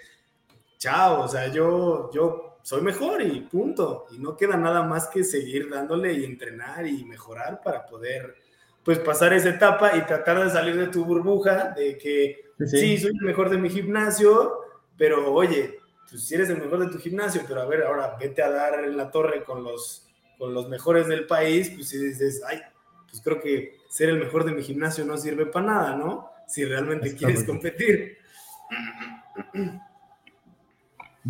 chao, 0.78 1.22
o 1.22 1.28
sea, 1.28 1.48
yo, 1.48 2.08
yo 2.12 2.47
soy 2.68 2.82
mejor 2.82 3.22
y 3.22 3.40
punto. 3.40 4.04
Y 4.10 4.18
no 4.18 4.36
queda 4.36 4.58
nada 4.58 4.82
más 4.82 5.08
que 5.08 5.24
seguir 5.24 5.70
dándole 5.70 6.12
y 6.12 6.26
entrenar 6.26 6.86
y 6.86 7.02
mejorar 7.02 7.62
para 7.64 7.86
poder 7.86 8.36
pues 8.84 8.98
pasar 8.98 9.32
esa 9.32 9.48
etapa 9.48 9.96
y 9.96 10.02
tratar 10.02 10.44
de 10.44 10.50
salir 10.50 10.76
de 10.76 10.88
tu 10.88 11.02
burbuja, 11.02 11.70
de 11.70 11.96
que 11.96 12.50
sí, 12.66 12.98
soy 12.98 13.12
el 13.18 13.24
mejor 13.24 13.48
de 13.48 13.56
mi 13.56 13.70
gimnasio, 13.70 14.58
pero 14.98 15.32
oye, 15.32 15.78
pues 16.10 16.26
si 16.26 16.34
eres 16.34 16.50
el 16.50 16.60
mejor 16.60 16.80
de 16.80 16.92
tu 16.92 16.98
gimnasio, 16.98 17.40
pero 17.48 17.62
a 17.62 17.64
ver, 17.64 17.84
ahora 17.84 18.18
vete 18.20 18.42
a 18.42 18.50
dar 18.50 18.84
en 18.84 18.98
la 18.98 19.10
torre 19.10 19.44
con 19.44 19.64
los, 19.64 20.06
con 20.36 20.52
los 20.52 20.68
mejores 20.68 21.08
del 21.08 21.24
país, 21.26 21.70
pues 21.70 21.88
si 21.88 21.96
dices, 21.96 22.42
ay, 22.46 22.60
pues 23.08 23.22
creo 23.22 23.40
que 23.40 23.78
ser 23.88 24.10
el 24.10 24.18
mejor 24.18 24.44
de 24.44 24.52
mi 24.52 24.62
gimnasio 24.62 25.06
no 25.06 25.16
sirve 25.16 25.46
para 25.46 25.66
nada, 25.66 25.96
¿no? 25.96 26.28
Si 26.46 26.66
realmente 26.66 27.16
quieres 27.16 27.44
competir. 27.44 28.18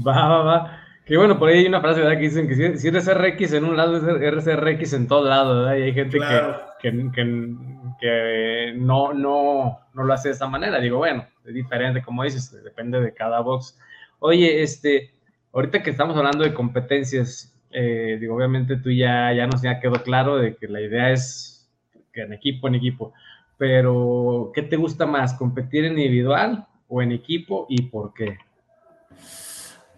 Va, 0.05 0.29
va, 0.29 0.43
va. 0.43 0.88
Que 1.09 1.17
bueno, 1.17 1.39
por 1.39 1.49
ahí 1.49 1.61
hay 1.61 1.67
una 1.67 1.81
frase, 1.81 2.01
¿verdad? 2.03 2.17
Que 2.19 2.25
dicen 2.25 2.47
que 2.47 2.77
si, 2.77 2.87
eres 2.87 3.09
RX 3.11 3.55
en 3.55 3.65
un 3.65 3.79
lado, 3.79 3.97
eres 4.21 4.45
RX 4.45 4.93
en 4.93 5.09
todo 5.09 5.27
lado, 5.27 5.61
¿verdad? 5.61 5.77
Y 5.77 5.83
hay 5.85 5.95
gente 5.95 6.19
que, 6.83 6.91
que, 7.99 8.75
no, 8.77 9.15
no, 9.15 9.81
no 9.95 10.05
lo 10.05 10.13
hace 10.13 10.29
de 10.29 10.35
esa 10.35 10.47
manera. 10.49 10.79
Digo, 10.81 10.99
bueno, 10.99 11.27
es 11.47 11.55
diferente, 11.55 12.03
como 12.03 12.25
dices, 12.25 12.63
depende 12.63 13.01
de 13.01 13.15
cada 13.15 13.41
box. 13.41 13.81
Oye, 14.19 14.63
este, 14.63 15.11
ahorita 15.55 15.83
que 15.83 15.89
estamos 15.89 16.15
hablando 16.15 16.45
de 16.45 16.53
competencias, 16.53 17.59
eh, 17.71 18.19
digo, 18.21 18.37
obviamente 18.37 18.77
tú 18.77 18.91
ya, 18.91 19.33
ya 19.33 19.47
nos 19.47 19.63
ya 19.63 19.81
quedó 19.81 20.03
claro 20.03 20.37
de 20.37 20.57
que 20.57 20.69
la 20.69 20.83
idea 20.83 21.11
es 21.11 21.71
que 22.13 22.21
en 22.21 22.35
equipo, 22.35 22.69
en 22.69 22.75
equipo, 22.75 23.15
pero 23.57 24.53
¿qué 24.55 24.61
te 24.61 24.77
gusta 24.77 25.07
más, 25.07 25.33
competir 25.33 25.87
en 25.87 25.99
individual 25.99 26.67
o 26.87 27.01
en 27.01 27.13
equipo 27.13 27.65
y 27.71 27.81
por 27.85 28.13
qué? 28.13 28.37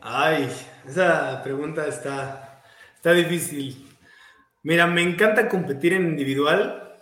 Ay, 0.01 0.49
esa 0.87 1.43
pregunta 1.43 1.87
está, 1.87 2.63
está 2.95 3.13
difícil. 3.13 3.87
Mira, 4.63 4.87
me 4.87 5.03
encanta 5.03 5.49
competir 5.49 5.93
en 5.93 6.07
individual. 6.07 6.97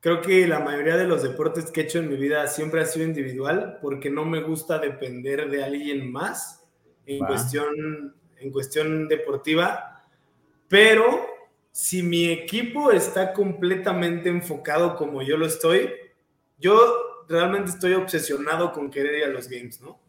Creo 0.00 0.20
que 0.20 0.46
la 0.48 0.58
mayoría 0.58 0.96
de 0.96 1.06
los 1.06 1.22
deportes 1.22 1.70
que 1.70 1.80
he 1.80 1.84
hecho 1.84 2.00
en 2.00 2.08
mi 2.08 2.16
vida 2.16 2.46
siempre 2.48 2.80
ha 2.80 2.86
sido 2.86 3.06
individual 3.06 3.78
porque 3.80 4.10
no 4.10 4.24
me 4.24 4.42
gusta 4.42 4.78
depender 4.78 5.48
de 5.48 5.64
alguien 5.64 6.10
más 6.10 6.64
en, 7.06 7.24
cuestión, 7.24 8.14
en 8.38 8.50
cuestión 8.50 9.08
deportiva. 9.08 10.04
Pero 10.68 11.26
si 11.70 12.02
mi 12.02 12.30
equipo 12.30 12.90
está 12.90 13.32
completamente 13.32 14.28
enfocado 14.28 14.96
como 14.96 15.22
yo 15.22 15.36
lo 15.36 15.46
estoy, 15.46 15.92
yo 16.58 17.24
realmente 17.28 17.70
estoy 17.70 17.94
obsesionado 17.94 18.72
con 18.72 18.90
querer 18.90 19.18
ir 19.18 19.24
a 19.24 19.28
los 19.28 19.48
games, 19.48 19.80
¿no? 19.80 20.03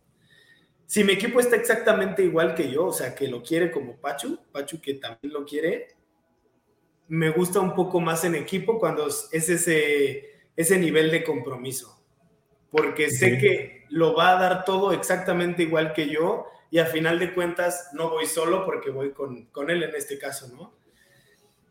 Si 0.88 1.04
mi 1.04 1.14
equipo 1.14 1.40
está 1.40 1.56
exactamente 1.56 2.24
igual 2.24 2.54
que 2.54 2.70
yo, 2.70 2.88
o 2.88 2.94
sea, 2.94 3.16
que 3.16 3.28
lo 3.28 3.42
quiere 3.42 3.72
como 3.72 3.98
Pachu, 3.98 4.40
Pachu 4.52 4.80
que 4.80 4.96
también 4.96 5.34
lo 5.34 5.46
quiere, 5.46 5.88
me 7.08 7.30
gusta 7.30 7.60
un 7.60 7.74
poco 7.74 8.00
más 8.00 8.24
en 8.24 8.36
equipo 8.36 8.80
cuando 8.80 9.08
es 9.08 9.30
ese, 9.32 10.42
ese 10.56 10.78
nivel 10.78 11.12
de 11.12 11.24
compromiso, 11.24 12.04
porque 12.72 13.10
sé 13.10 13.38
que 13.38 13.86
lo 13.90 14.16
va 14.16 14.38
a 14.38 14.42
dar 14.42 14.66
todo 14.66 14.92
exactamente 14.92 15.64
igual 15.64 15.94
que 15.94 16.10
yo 16.10 16.48
y 16.70 16.80
a 16.80 16.86
final 16.86 17.20
de 17.20 17.34
cuentas 17.34 17.90
no 17.94 18.10
voy 18.10 18.26
solo 18.26 18.66
porque 18.66 18.90
voy 18.90 19.12
con, 19.12 19.46
con 19.46 19.70
él 19.70 19.84
en 19.84 19.96
este 19.96 20.18
caso, 20.18 20.48
¿no? 20.50 20.74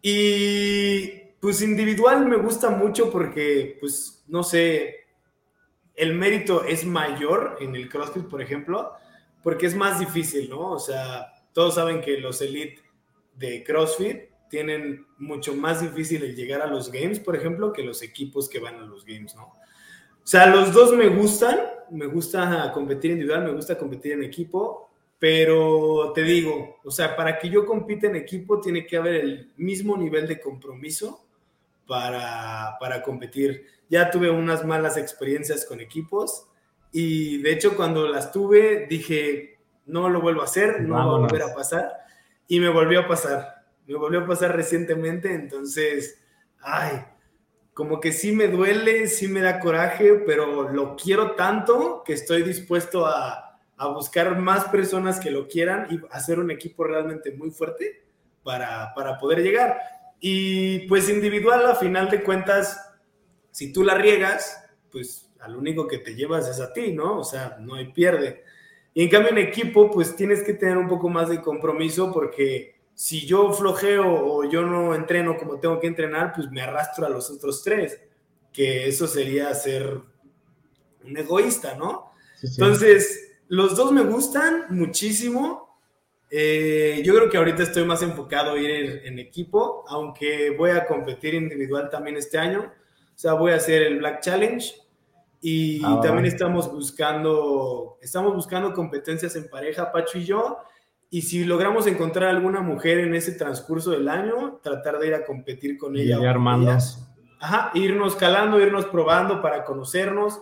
Y 0.00 1.24
pues 1.40 1.62
individual 1.62 2.26
me 2.26 2.36
gusta 2.36 2.70
mucho 2.70 3.10
porque, 3.10 3.76
pues, 3.80 4.24
no 4.28 4.42
sé, 4.42 5.06
el 5.94 6.14
mérito 6.14 6.64
es 6.64 6.84
mayor 6.84 7.58
en 7.60 7.76
el 7.76 7.88
CrossFit, 7.88 8.24
por 8.24 8.40
ejemplo, 8.40 8.92
porque 9.44 9.66
es 9.66 9.76
más 9.76 10.00
difícil, 10.00 10.50
¿no? 10.50 10.72
O 10.72 10.78
sea, 10.80 11.32
todos 11.52 11.76
saben 11.76 12.00
que 12.00 12.18
los 12.18 12.40
elite 12.40 12.82
de 13.34 13.62
CrossFit 13.62 14.22
tienen 14.48 15.06
mucho 15.18 15.54
más 15.54 15.82
difícil 15.82 16.24
el 16.24 16.34
llegar 16.34 16.62
a 16.62 16.66
los 16.66 16.90
games, 16.90 17.20
por 17.20 17.36
ejemplo, 17.36 17.72
que 17.72 17.82
los 17.82 18.02
equipos 18.02 18.48
que 18.48 18.58
van 18.58 18.76
a 18.76 18.86
los 18.86 19.04
games, 19.04 19.36
¿no? 19.36 19.44
O 19.44 20.26
sea, 20.26 20.46
los 20.46 20.72
dos 20.72 20.96
me 20.96 21.08
gustan, 21.08 21.58
me 21.90 22.06
gusta 22.06 22.72
competir 22.72 23.10
individual, 23.10 23.44
me 23.44 23.52
gusta 23.52 23.76
competir 23.76 24.12
en 24.12 24.24
equipo, 24.24 24.90
pero 25.18 26.12
te 26.14 26.22
digo, 26.22 26.78
o 26.82 26.90
sea, 26.90 27.14
para 27.14 27.38
que 27.38 27.50
yo 27.50 27.66
compita 27.66 28.06
en 28.06 28.16
equipo 28.16 28.60
tiene 28.60 28.86
que 28.86 28.96
haber 28.96 29.16
el 29.16 29.52
mismo 29.56 29.96
nivel 29.96 30.26
de 30.26 30.40
compromiso 30.40 31.26
para, 31.86 32.76
para 32.80 33.02
competir. 33.02 33.66
Ya 33.90 34.10
tuve 34.10 34.30
unas 34.30 34.64
malas 34.64 34.96
experiencias 34.96 35.66
con 35.66 35.80
equipos, 35.80 36.46
y 36.96 37.42
de 37.42 37.50
hecho, 37.50 37.74
cuando 37.74 38.06
las 38.06 38.30
tuve, 38.30 38.86
dije, 38.88 39.58
no 39.86 40.08
lo 40.08 40.20
vuelvo 40.20 40.42
a 40.42 40.44
hacer, 40.44 40.80
no 40.82 40.94
va 40.94 41.02
a 41.02 41.06
volver 41.06 41.42
a 41.42 41.52
pasar. 41.52 41.90
Y 42.46 42.60
me 42.60 42.68
volvió 42.68 43.00
a 43.00 43.08
pasar. 43.08 43.64
Me 43.84 43.96
volvió 43.96 44.20
a 44.20 44.26
pasar 44.28 44.54
recientemente. 44.54 45.34
Entonces, 45.34 46.22
ay, 46.60 47.04
como 47.72 47.98
que 47.98 48.12
sí 48.12 48.30
me 48.30 48.46
duele, 48.46 49.08
sí 49.08 49.26
me 49.26 49.40
da 49.40 49.58
coraje, 49.58 50.22
pero 50.24 50.68
lo 50.68 50.94
quiero 50.94 51.32
tanto 51.32 52.04
que 52.06 52.12
estoy 52.12 52.44
dispuesto 52.44 53.06
a, 53.06 53.58
a 53.76 53.88
buscar 53.88 54.38
más 54.38 54.66
personas 54.66 55.18
que 55.18 55.32
lo 55.32 55.48
quieran 55.48 55.88
y 55.90 56.00
hacer 56.12 56.38
un 56.38 56.52
equipo 56.52 56.84
realmente 56.84 57.32
muy 57.32 57.50
fuerte 57.50 58.04
para, 58.44 58.94
para 58.94 59.18
poder 59.18 59.42
llegar. 59.42 59.80
Y 60.20 60.86
pues 60.86 61.08
individual, 61.08 61.66
a 61.66 61.74
final 61.74 62.08
de 62.08 62.22
cuentas, 62.22 62.88
si 63.50 63.72
tú 63.72 63.82
la 63.82 63.96
riegas, 63.96 64.64
pues 64.92 65.33
al 65.44 65.56
único 65.56 65.86
que 65.86 65.98
te 65.98 66.14
llevas 66.14 66.48
es 66.48 66.60
a 66.60 66.72
ti, 66.72 66.92
¿no? 66.92 67.18
O 67.18 67.24
sea, 67.24 67.58
no 67.60 67.74
hay 67.74 67.92
pierde. 67.92 68.44
Y 68.94 69.02
en 69.02 69.10
cambio 69.10 69.30
en 69.32 69.38
equipo, 69.38 69.90
pues 69.90 70.14
tienes 70.14 70.42
que 70.42 70.54
tener 70.54 70.76
un 70.76 70.88
poco 70.88 71.08
más 71.08 71.28
de 71.28 71.42
compromiso 71.42 72.12
porque 72.12 72.74
si 72.94 73.26
yo 73.26 73.52
flojeo 73.52 74.04
o 74.06 74.48
yo 74.48 74.62
no 74.62 74.94
entreno 74.94 75.36
como 75.36 75.58
tengo 75.58 75.80
que 75.80 75.88
entrenar, 75.88 76.32
pues 76.34 76.50
me 76.50 76.62
arrastro 76.62 77.04
a 77.04 77.10
los 77.10 77.30
otros 77.30 77.62
tres, 77.62 78.00
que 78.52 78.86
eso 78.86 79.06
sería 79.06 79.52
ser 79.54 80.00
un 81.04 81.16
egoísta, 81.16 81.74
¿no? 81.74 82.12
Entonces, 82.40 83.32
los 83.48 83.76
dos 83.76 83.90
me 83.90 84.02
gustan 84.02 84.66
muchísimo. 84.70 85.80
Eh, 86.30 87.02
yo 87.04 87.14
creo 87.14 87.28
que 87.28 87.36
ahorita 87.36 87.64
estoy 87.64 87.84
más 87.84 88.02
enfocado 88.02 88.52
a 88.52 88.58
ir 88.58 89.02
en 89.04 89.18
equipo, 89.18 89.84
aunque 89.88 90.50
voy 90.50 90.70
a 90.70 90.86
competir 90.86 91.34
individual 91.34 91.90
también 91.90 92.16
este 92.16 92.38
año. 92.38 92.72
O 93.14 93.18
sea, 93.18 93.34
voy 93.34 93.52
a 93.52 93.56
hacer 93.56 93.82
el 93.82 93.98
Black 93.98 94.20
Challenge 94.20 94.83
y 95.46 95.82
ah, 95.84 96.00
también 96.02 96.24
estamos 96.24 96.72
buscando, 96.72 97.98
estamos 98.00 98.34
buscando 98.34 98.72
competencias 98.72 99.36
en 99.36 99.50
pareja, 99.50 99.92
Pacho 99.92 100.16
y 100.16 100.24
yo. 100.24 100.56
Y 101.10 101.20
si 101.20 101.44
logramos 101.44 101.86
encontrar 101.86 102.30
alguna 102.30 102.62
mujer 102.62 103.00
en 103.00 103.14
ese 103.14 103.32
transcurso 103.32 103.90
del 103.90 104.08
año, 104.08 104.58
tratar 104.62 104.98
de 104.98 105.08
ir 105.08 105.14
a 105.14 105.26
competir 105.26 105.76
con 105.76 105.98
ella. 105.98 106.18
Y 106.18 106.24
armando. 106.24 106.74
Ajá, 107.40 107.70
irnos 107.74 108.16
calando, 108.16 108.58
irnos 108.58 108.86
probando 108.86 109.42
para 109.42 109.64
conocernos. 109.64 110.40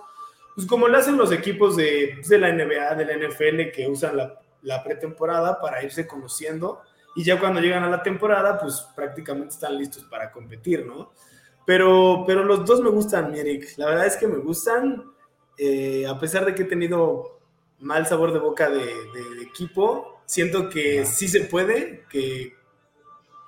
Pues 0.55 0.69
como 0.69 0.87
lo 0.87 0.97
hacen 0.97 1.17
los 1.17 1.33
equipos 1.33 1.75
de, 1.75 2.13
pues, 2.15 2.29
de 2.29 2.39
la 2.39 2.53
NBA, 2.53 2.95
de 2.95 3.05
la 3.05 3.29
NFL, 3.29 3.73
que 3.75 3.89
usan 3.89 4.17
la, 4.17 4.39
la 4.63 4.85
pretemporada 4.85 5.61
para 5.61 5.83
irse 5.83 6.07
conociendo. 6.07 6.81
Y 7.17 7.25
ya 7.25 7.41
cuando 7.41 7.59
llegan 7.59 7.83
a 7.83 7.91
la 7.91 8.05
temporada, 8.05 8.57
pues 8.57 8.87
prácticamente 8.95 9.55
están 9.55 9.77
listos 9.77 10.05
para 10.05 10.31
competir, 10.31 10.87
¿no? 10.87 11.11
Pero, 11.65 12.25
pero 12.27 12.45
los 12.45 12.65
dos 12.65 12.81
me 12.81 12.91
gustan, 12.91 13.33
Mirik. 13.33 13.77
La 13.77 13.87
verdad 13.87 14.07
es 14.07 14.17
que 14.17 14.27
me 14.27 14.39
gustan. 14.39 15.13
Eh, 15.59 16.07
a 16.07 16.19
pesar 16.19 16.45
de 16.45 16.55
que 16.55 16.63
he 16.63 16.67
tenido 16.67 17.41
mal 17.79 18.07
sabor 18.07 18.33
de 18.33 18.39
boca 18.39 18.71
de, 18.71 18.85
equipo, 19.43 20.23
siento 20.25 20.69
que 20.69 21.05
sí 21.05 21.29
se 21.29 21.43
puede, 21.43 22.05
que 22.09 22.55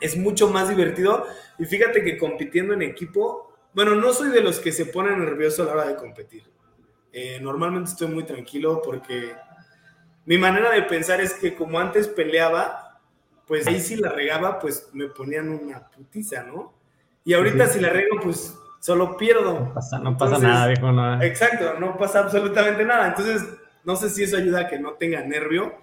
es 0.00 0.16
mucho 0.16 0.48
más 0.48 0.68
divertido. 0.68 1.26
Y 1.58 1.64
fíjate 1.64 2.02
que 2.02 2.18
compitiendo 2.18 2.74
en 2.74 2.82
equipo, 2.82 3.52
bueno, 3.72 3.94
no 3.94 4.12
soy 4.12 4.30
de 4.30 4.40
los 4.40 4.58
que 4.60 4.72
se 4.72 4.86
ponen 4.86 5.18
nervioso 5.20 5.62
a 5.62 5.66
la 5.66 5.72
hora 5.72 5.88
de 5.88 5.96
competir. 5.96 6.44
Eh, 7.12 7.38
normalmente 7.40 7.90
estoy 7.90 8.08
muy 8.08 8.24
tranquilo 8.24 8.82
porque 8.84 9.34
mi 10.26 10.36
manera 10.36 10.70
de 10.72 10.82
pensar 10.82 11.20
es 11.20 11.34
que 11.34 11.54
como 11.54 11.78
antes 11.78 12.08
peleaba, 12.08 13.00
pues 13.46 13.66
ahí 13.66 13.80
si 13.80 13.96
la 13.96 14.10
regaba, 14.10 14.58
pues 14.58 14.88
me 14.92 15.08
ponían 15.08 15.48
una 15.48 15.88
putiza, 15.90 16.42
¿no? 16.42 16.72
Y 17.24 17.32
ahorita 17.32 17.66
si 17.66 17.80
la 17.80 17.88
arreglo, 17.88 18.20
pues 18.22 18.56
solo 18.78 19.16
pierdo. 19.16 19.60
No 19.60 19.74
pasa, 19.74 19.98
no 19.98 20.16
pasa 20.16 20.38
nada, 20.38 20.66
dijo 20.68 20.92
nada. 20.92 21.24
Exacto, 21.24 21.78
no 21.80 21.96
pasa 21.96 22.20
absolutamente 22.20 22.84
nada. 22.84 23.08
Entonces, 23.08 23.42
no 23.82 23.96
sé 23.96 24.10
si 24.10 24.24
eso 24.24 24.36
ayuda 24.36 24.60
a 24.60 24.68
que 24.68 24.78
no 24.78 24.92
tenga 24.92 25.22
nervio, 25.22 25.74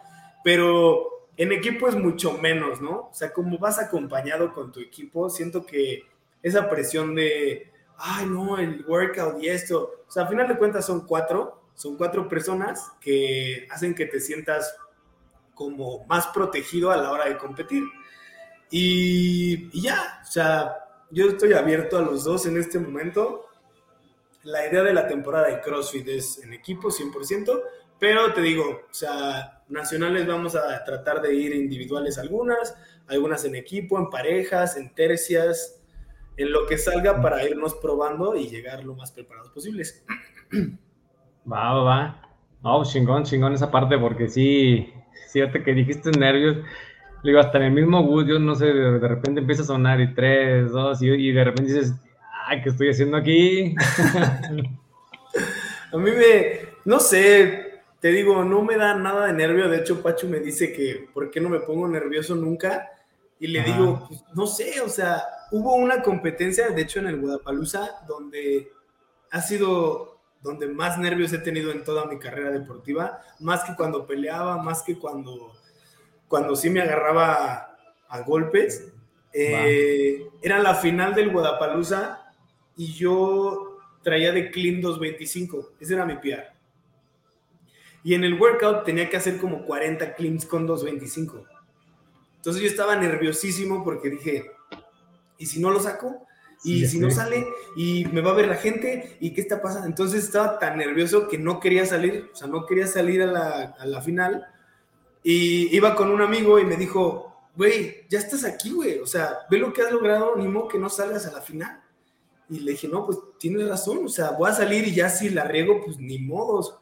pero 0.43 1.27
en 1.35 1.51
equipo 1.51 1.87
es 1.87 1.95
mucho 1.95 2.37
menos, 2.37 2.79
¿no? 2.79 2.91
O 2.91 3.13
sea, 3.13 3.33
como 3.33 3.57
vas 3.57 3.79
acompañado 3.79 4.53
con 4.53 4.71
tu 4.71 4.79
equipo, 4.79 5.29
siento 5.29 5.65
que 5.65 6.03
esa 6.43 6.69
presión 6.69 7.15
de, 7.15 7.71
ay, 7.97 8.27
no, 8.27 8.59
el 8.59 8.85
workout 8.87 9.41
y 9.41 9.49
esto. 9.49 10.03
O 10.07 10.11
sea, 10.11 10.23
al 10.23 10.29
final 10.29 10.47
de 10.47 10.57
cuentas 10.57 10.85
son 10.85 11.07
cuatro, 11.07 11.63
son 11.73 11.97
cuatro 11.97 12.29
personas 12.29 12.91
que 12.99 13.67
hacen 13.71 13.95
que 13.95 14.05
te 14.05 14.19
sientas 14.19 14.75
como 15.55 16.05
más 16.05 16.27
protegido 16.27 16.91
a 16.91 16.97
la 16.97 17.11
hora 17.11 17.25
de 17.25 17.37
competir. 17.37 17.83
Y, 18.69 19.69
y 19.73 19.81
ya, 19.81 20.21
o 20.21 20.25
sea, 20.31 20.75
yo 21.12 21.30
estoy 21.30 21.53
abierto 21.53 21.97
a 21.97 22.01
los 22.01 22.24
dos 22.24 22.45
en 22.45 22.57
este 22.57 22.80
momento. 22.80 23.45
La 24.43 24.68
idea 24.68 24.84
de 24.84 24.93
la 24.93 25.07
temporada 25.07 25.47
de 25.47 25.62
CrossFit 25.62 26.07
es 26.07 26.43
en 26.43 26.53
equipo 26.53 26.89
100%, 26.89 27.62
pero 27.99 28.34
te 28.34 28.41
digo, 28.41 28.64
o 28.89 28.93
sea, 28.93 29.62
nacionales 29.70 30.26
vamos 30.26 30.55
a 30.55 30.84
tratar 30.84 31.22
de 31.22 31.36
ir 31.36 31.53
individuales 31.53 32.18
algunas, 32.18 32.76
algunas 33.07 33.45
en 33.45 33.55
equipo, 33.55 33.99
en 33.99 34.09
parejas, 34.09 34.78
en 34.78 34.93
tercias, 34.95 35.82
en 36.38 36.51
lo 36.51 36.66
que 36.66 36.78
salga 36.78 37.22
para 37.22 37.47
irnos 37.47 37.76
probando 37.76 38.36
y 38.36 38.49
llegar 38.49 38.84
lo 38.84 38.95
más 38.95 39.12
preparados 39.12 39.51
posibles. 39.51 40.03
Va, 41.51 41.74
va, 41.74 41.84
va. 41.84 42.22
No, 42.64 42.84
chingón, 42.84 43.24
chingón 43.24 43.53
esa 43.53 43.72
parte, 43.72 43.97
porque 43.97 44.28
sí, 44.28 44.93
fíjate 45.32 45.64
que 45.64 45.74
dijiste 45.74 46.12
nervios. 46.12 46.57
Digo, 47.24 47.39
hasta 47.39 47.59
en 47.59 47.65
el 47.65 47.72
mismo 47.72 48.03
bus, 48.03 48.26
yo 48.28 48.39
no 48.39 48.55
sé, 48.55 48.65
de, 48.65 49.07
repente 49.07 49.41
empieza 49.41 49.61
a 49.63 49.65
sonar 49.65 50.01
y 50.01 50.13
tres, 50.13 50.72
dos, 50.72 51.01
y, 51.01 51.09
y 51.09 51.32
de 51.32 51.43
repente 51.43 51.74
dices, 51.74 51.93
ay, 52.47 52.61
¿qué 52.61 52.69
estoy 52.69 52.89
haciendo 52.89 53.17
aquí? 53.17 53.76
a 55.93 55.97
mí 55.97 56.11
me, 56.11 56.59
no 56.86 56.99
sé, 56.99 57.82
te 57.99 58.09
digo, 58.09 58.43
no 58.43 58.63
me 58.63 58.78
da 58.78 58.95
nada 58.95 59.28
de 59.28 59.34
nervio. 59.34 59.69
De 59.69 59.78
hecho, 59.78 60.01
Pacho 60.01 60.28
me 60.28 60.39
dice 60.39 60.74
que, 60.74 61.07
¿por 61.13 61.30
qué 61.30 61.39
no 61.39 61.49
me 61.49 61.59
pongo 61.59 61.88
nervioso 61.88 62.36
nunca? 62.36 62.89
Y 63.39 63.47
le 63.47 63.63
digo, 63.63 64.05
pues, 64.07 64.24
no 64.34 64.47
sé, 64.47 64.82
o 64.82 64.89
sea, 64.89 65.24
hubo 65.51 65.76
una 65.76 66.01
competencia, 66.01 66.69
de 66.69 66.82
hecho, 66.82 66.99
en 66.99 67.07
el 67.07 67.19
Guadalajara, 67.19 68.05
donde 68.07 68.72
ha 69.32 69.41
sido 69.41 70.11
donde 70.41 70.67
más 70.67 70.97
nervios 70.97 71.32
he 71.34 71.38
tenido 71.38 71.72
en 71.72 71.84
toda 71.84 72.05
mi 72.05 72.17
carrera 72.17 72.49
deportiva, 72.49 73.22
más 73.39 73.63
que 73.63 73.76
cuando 73.76 74.07
peleaba, 74.07 74.57
más 74.57 74.82
que 74.82 74.97
cuando, 74.97 75.53
cuando 76.32 76.55
sí 76.55 76.69
me 76.69 76.82
agarraba 76.82 77.75
a, 78.07 78.21
golpes. 78.21 78.88
Eh, 79.34 80.29
era 80.41 80.59
la 80.59 80.75
final 80.75 81.13
del 81.13 81.29
Guadalajara 81.29 82.34
y 82.77 82.93
yo 82.93 83.77
traía 84.01 84.32
de 84.32 84.49
clean 84.49 84.79
225, 84.79 85.73
ese 85.82 85.93
era 85.93 86.05
mi 86.05 86.15
PR. 86.15 86.53
Y 88.05 88.13
en 88.13 88.23
el 88.23 88.39
workout 88.39 88.86
tenía 88.86 89.09
que 89.09 89.17
hacer 89.17 89.39
como 89.39 89.65
40 89.65 90.15
cleans 90.15 90.45
con 90.45 90.65
225. 90.65 91.45
Entonces 92.38 92.61
yo 92.61 92.69
estaba 92.69 92.95
nerviosísimo 92.95 93.84
porque 93.84 94.09
dije, 94.09 94.51
¿y 95.38 95.45
si 95.47 95.59
no 95.59 95.69
lo 95.69 95.82
saco? 95.82 96.25
¿Y 96.63 96.86
si 96.86 96.97
no 96.97 97.11
sale? 97.11 97.45
¿Y 97.75 98.05
me 98.05 98.21
va 98.21 98.32
a 98.32 98.36
ver 98.36 98.47
la 98.47 98.55
gente? 98.55 99.17
¿Y 99.19 99.34
qué 99.34 99.41
está 99.41 99.61
pasando? 99.61 99.88
Entonces 99.88 100.23
estaba 100.23 100.59
tan 100.59 100.77
nervioso 100.77 101.27
que 101.27 101.38
no 101.38 101.59
quería 101.59 101.86
salir, 101.86 102.29
o 102.32 102.36
sea, 102.36 102.47
no 102.47 102.65
quería 102.65 102.88
salir 102.88 103.21
a 103.21 103.25
la, 103.25 103.75
a 103.77 103.86
la 103.86 104.01
final. 104.01 104.47
Y 105.24 105.76
iba 105.76 105.95
con 105.95 106.09
un 106.09 106.22
amigo 106.22 106.59
y 106.59 106.65
me 106.65 106.78
dijo, 106.78 107.32
güey, 107.55 108.05
ya 108.09 108.19
estás 108.19 108.43
aquí, 108.43 108.72
güey, 108.72 108.99
o 108.99 109.05
sea, 109.05 109.39
ve 109.49 109.57
lo 109.57 109.72
que 109.74 109.82
has 109.82 109.91
logrado, 109.91 110.36
ni 110.36 110.47
modo 110.47 110.67
que 110.67 110.80
no 110.80 110.89
salgas 110.89 111.26
a 111.28 111.32
la 111.32 111.41
final. 111.41 111.82
Y 112.49 112.59
le 112.59 112.72
dije, 112.72 112.88
no, 112.88 113.05
pues 113.05 113.17
tienes 113.38 113.67
razón, 113.67 114.05
o 114.05 114.09
sea, 114.09 114.32
voy 114.32 114.49
a 114.49 114.53
salir 114.53 114.88
y 114.88 114.95
ya 114.95 115.09
si 115.09 115.30
la 115.30 115.45
riego, 115.45 115.82
pues 115.84 115.97
ni 115.97 116.19
modos. 116.19 116.76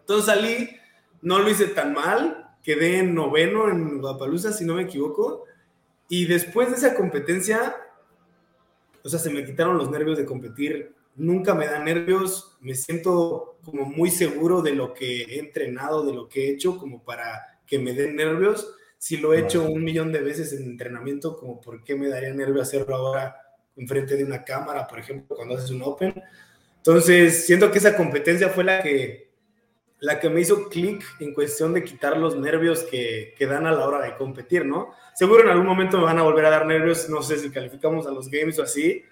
Entonces 0.00 0.26
salí, 0.26 0.70
no 1.22 1.38
lo 1.38 1.48
hice 1.48 1.68
tan 1.68 1.94
mal, 1.94 2.50
quedé 2.62 2.98
en 2.98 3.14
noveno 3.14 3.70
en 3.70 4.00
Guadalajara, 4.00 4.52
si 4.52 4.64
no 4.64 4.74
me 4.74 4.82
equivoco. 4.82 5.44
Y 6.08 6.26
después 6.26 6.70
de 6.70 6.76
esa 6.76 6.94
competencia, 6.94 7.76
o 9.04 9.08
sea, 9.08 9.18
se 9.18 9.30
me 9.30 9.44
quitaron 9.44 9.78
los 9.78 9.90
nervios 9.90 10.18
de 10.18 10.26
competir. 10.26 10.94
Nunca 11.16 11.54
me 11.54 11.66
da 11.66 11.78
nervios, 11.78 12.56
me 12.60 12.74
siento 12.74 13.58
como 13.64 13.84
muy 13.84 14.10
seguro 14.10 14.62
de 14.62 14.74
lo 14.74 14.92
que 14.92 15.22
he 15.22 15.38
entrenado, 15.38 16.04
de 16.04 16.12
lo 16.12 16.28
que 16.28 16.46
he 16.48 16.50
hecho, 16.52 16.78
como 16.78 17.02
para 17.02 17.59
que 17.70 17.78
me 17.78 17.94
den 17.94 18.16
nervios. 18.16 18.74
Si 18.98 19.16
lo 19.16 19.32
he 19.32 19.40
hecho 19.40 19.62
un 19.62 19.82
millón 19.82 20.12
de 20.12 20.20
veces 20.20 20.52
en 20.52 20.64
entrenamiento, 20.64 21.36
como 21.36 21.60
por 21.60 21.84
qué 21.84 21.94
me 21.94 22.08
daría 22.08 22.34
nervio 22.34 22.60
hacerlo 22.60 22.96
ahora 22.96 23.36
enfrente 23.76 24.16
de 24.16 24.24
una 24.24 24.44
cámara, 24.44 24.86
por 24.86 24.98
ejemplo, 24.98 25.36
cuando 25.36 25.54
haces 25.56 25.70
un 25.70 25.80
Open. 25.82 26.22
Entonces, 26.76 27.46
siento 27.46 27.70
que 27.70 27.78
esa 27.78 27.96
competencia 27.96 28.50
fue 28.50 28.64
la 28.64 28.82
que 28.82 29.30
la 30.00 30.18
que 30.18 30.30
me 30.30 30.40
hizo 30.40 30.68
clic 30.70 31.04
en 31.20 31.34
cuestión 31.34 31.74
de 31.74 31.84
quitar 31.84 32.16
los 32.16 32.34
nervios 32.34 32.84
que, 32.84 33.34
que, 33.36 33.46
dan 33.46 33.66
a 33.66 33.72
la 33.72 33.86
hora 33.86 34.00
de 34.00 34.16
competir, 34.16 34.64
¿no? 34.64 34.94
Seguro 35.14 35.42
en 35.42 35.50
algún 35.50 35.66
momento 35.66 35.98
me 35.98 36.04
van 36.04 36.18
a 36.18 36.22
volver 36.22 36.46
a 36.46 36.50
dar 36.50 36.64
nervios, 36.64 37.10
no 37.10 37.22
sé 37.22 37.38
si 37.38 37.50
calificamos 37.50 38.06
a 38.06 38.10
los 38.10 38.30
games 38.30 38.58
o 38.58 38.62
así, 38.62 39.04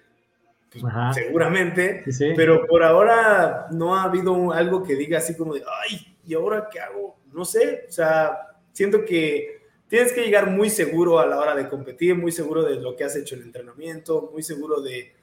pues, 0.71 0.83
seguramente, 1.13 2.03
pero 2.35 2.65
por 2.65 2.83
ahora 2.83 3.67
no 3.71 3.95
ha 3.95 4.03
habido 4.03 4.51
algo 4.51 4.83
que 4.83 4.95
diga 4.95 5.19
así 5.19 5.37
como 5.37 5.53
de, 5.53 5.63
ay, 5.83 6.17
¿y 6.25 6.33
ahora 6.33 6.67
qué 6.71 6.79
hago? 6.79 7.17
No 7.31 7.45
sé, 7.45 7.85
o 7.87 7.91
sea, 7.91 8.48
siento 8.71 9.05
que 9.05 9.59
tienes 9.87 10.13
que 10.13 10.23
llegar 10.23 10.51
muy 10.51 10.69
seguro 10.69 11.19
a 11.19 11.25
la 11.25 11.39
hora 11.39 11.55
de 11.55 11.67
competir, 11.67 12.15
muy 12.15 12.31
seguro 12.31 12.63
de 12.63 12.79
lo 12.79 12.95
que 12.95 13.03
has 13.03 13.15
hecho 13.15 13.35
en 13.35 13.41
entrenamiento, 13.41 14.29
muy 14.31 14.43
seguro 14.43 14.81
de, 14.81 15.13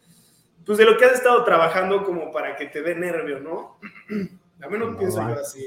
pues 0.65 0.79
de 0.79 0.85
lo 0.85 0.97
que 0.97 1.05
has 1.05 1.15
estado 1.15 1.45
trabajando 1.45 2.05
como 2.05 2.33
para 2.33 2.57
que 2.57 2.67
te 2.67 2.83
dé 2.83 2.95
nervio, 2.95 3.41
¿no? 3.41 3.79
A 4.63 4.69
mí 4.69 4.79
no, 4.79 4.97
pienso 4.97 5.21
yo 5.21 5.35
así. 5.39 5.67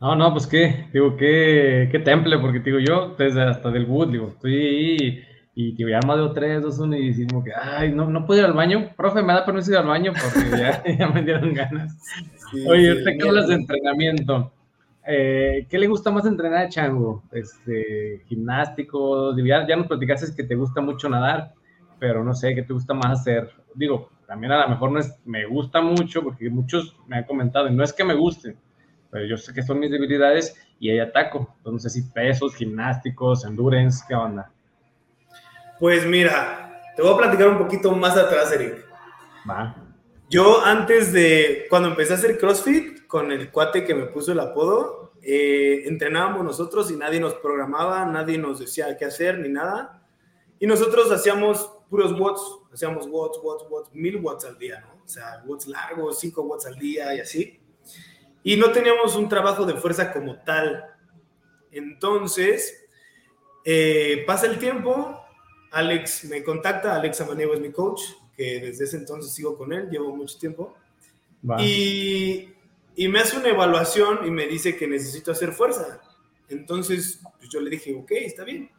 No, 0.00 0.16
no, 0.16 0.32
pues 0.32 0.46
qué, 0.46 0.88
digo, 0.92 1.16
qué, 1.16 1.88
qué 1.90 2.00
temple, 2.00 2.38
porque 2.38 2.58
digo, 2.58 2.78
yo 2.80 3.14
desde 3.16 3.42
hasta 3.42 3.70
del 3.70 3.86
Wood, 3.86 4.08
digo, 4.08 4.28
estoy 4.28 4.54
ahí 4.54 5.24
y 5.54 5.72
digo, 5.76 5.88
ya 5.88 6.00
más 6.06 6.18
de 6.18 6.34
tres, 6.34 6.60
dos, 6.60 6.78
uno, 6.80 6.96
y 6.96 7.08
decimos 7.08 7.44
que, 7.44 7.52
ay, 7.54 7.92
no, 7.92 8.10
no 8.10 8.26
puedo 8.26 8.40
ir 8.40 8.46
al 8.46 8.52
baño, 8.52 8.90
profe, 8.96 9.22
me 9.22 9.32
da 9.32 9.46
permiso 9.46 9.70
ir 9.70 9.78
al 9.78 9.86
baño 9.86 10.12
porque 10.12 10.50
ya, 10.58 10.82
ya 10.98 11.08
me 11.08 11.22
dieron 11.22 11.54
ganas. 11.54 11.96
Oye, 12.66 12.96
sí, 12.96 13.04
te 13.04 13.28
hablas 13.28 13.48
de 13.48 13.54
entrenamiento. 13.54 14.52
Eh, 15.06 15.66
¿Qué 15.68 15.78
le 15.78 15.86
gusta 15.86 16.10
más 16.10 16.24
entrenar 16.24 16.64
a 16.64 16.68
Chango? 16.68 17.22
Este, 17.30 18.22
gimnástico, 18.26 19.36
ya, 19.36 19.66
ya 19.66 19.76
nos 19.76 19.86
platicaste 19.86 20.34
que 20.34 20.44
te 20.44 20.54
gusta 20.54 20.80
mucho 20.80 21.08
nadar, 21.08 21.52
pero 21.98 22.24
no 22.24 22.34
sé, 22.34 22.54
¿qué 22.54 22.62
te 22.62 22.72
gusta 22.72 22.94
más 22.94 23.20
hacer? 23.20 23.50
Digo, 23.74 24.10
también 24.26 24.52
a 24.52 24.62
lo 24.62 24.70
mejor 24.70 24.92
no 24.92 25.00
es, 25.00 25.14
me 25.24 25.44
gusta 25.46 25.82
mucho, 25.82 26.22
porque 26.22 26.48
muchos 26.48 26.96
me 27.06 27.18
han 27.18 27.24
comentado, 27.24 27.68
y 27.68 27.74
no 27.74 27.84
es 27.84 27.92
que 27.92 28.04
me 28.04 28.14
guste, 28.14 28.56
pero 29.10 29.26
yo 29.26 29.36
sé 29.36 29.52
que 29.52 29.62
son 29.62 29.78
mis 29.78 29.90
debilidades 29.90 30.56
y 30.80 30.90
ahí 30.90 30.98
ataco. 30.98 31.54
Entonces, 31.58 31.92
si 31.92 32.02
pesos, 32.02 32.54
gimnásticos, 32.56 33.44
endurance, 33.44 34.02
¿qué 34.08 34.14
onda? 34.14 34.50
Pues 35.78 36.06
mira, 36.06 36.80
te 36.96 37.02
voy 37.02 37.12
a 37.12 37.16
platicar 37.18 37.48
un 37.48 37.58
poquito 37.58 37.92
más 37.92 38.16
atrás, 38.16 38.50
Eric. 38.52 38.86
Va. 39.48 39.76
Yo 40.30 40.64
antes 40.64 41.12
de, 41.12 41.66
cuando 41.68 41.90
empecé 41.90 42.14
a 42.14 42.16
hacer 42.16 42.38
CrossFit, 42.38 43.03
con 43.14 43.30
el 43.30 43.52
cuate 43.52 43.84
que 43.84 43.94
me 43.94 44.06
puso 44.06 44.32
el 44.32 44.40
apodo, 44.40 45.12
eh, 45.22 45.84
entrenábamos 45.86 46.44
nosotros 46.44 46.90
y 46.90 46.96
nadie 46.96 47.20
nos 47.20 47.34
programaba, 47.34 48.04
nadie 48.06 48.38
nos 48.38 48.58
decía 48.58 48.96
qué 48.96 49.04
hacer 49.04 49.38
ni 49.38 49.48
nada. 49.48 50.04
Y 50.58 50.66
nosotros 50.66 51.12
hacíamos 51.12 51.70
puros 51.88 52.18
watts, 52.18 52.42
hacíamos 52.72 53.06
watts, 53.08 53.38
watts, 53.40 53.64
watts, 53.70 53.90
mil 53.92 54.16
watts 54.16 54.44
al 54.46 54.58
día, 54.58 54.80
¿no? 54.80 55.04
O 55.04 55.06
sea, 55.06 55.44
watts 55.46 55.68
largos, 55.68 56.18
cinco 56.18 56.42
watts 56.42 56.66
al 56.66 56.76
día 56.76 57.14
y 57.14 57.20
así. 57.20 57.60
Y 58.42 58.56
no 58.56 58.72
teníamos 58.72 59.14
un 59.14 59.28
trabajo 59.28 59.64
de 59.64 59.74
fuerza 59.74 60.12
como 60.12 60.40
tal. 60.40 60.84
Entonces, 61.70 62.84
eh, 63.64 64.24
pasa 64.26 64.46
el 64.46 64.58
tiempo, 64.58 65.20
Alex 65.70 66.24
me 66.24 66.42
contacta, 66.42 66.96
Alex 66.96 67.20
Amaniego 67.20 67.54
es 67.54 67.60
mi 67.60 67.70
coach, 67.70 68.00
que 68.36 68.58
desde 68.58 68.86
ese 68.86 68.96
entonces 68.96 69.32
sigo 69.32 69.56
con 69.56 69.72
él, 69.72 69.88
llevo 69.88 70.16
mucho 70.16 70.36
tiempo. 70.36 70.74
Y, 71.60 72.53
y, 72.96 73.08
me 73.08 73.20
hace 73.20 73.36
una 73.36 73.48
evaluación 73.48 74.26
y 74.26 74.30
me 74.30 74.46
dice 74.46 74.76
que 74.76 74.86
necesito 74.86 75.32
hacer 75.32 75.52
fuerza. 75.52 76.00
Entonces, 76.48 77.20
pues 77.38 77.48
yo 77.50 77.60
le 77.60 77.70
dije, 77.70 77.94
ok, 77.94 78.10
está 78.12 78.44
bien. 78.44 78.70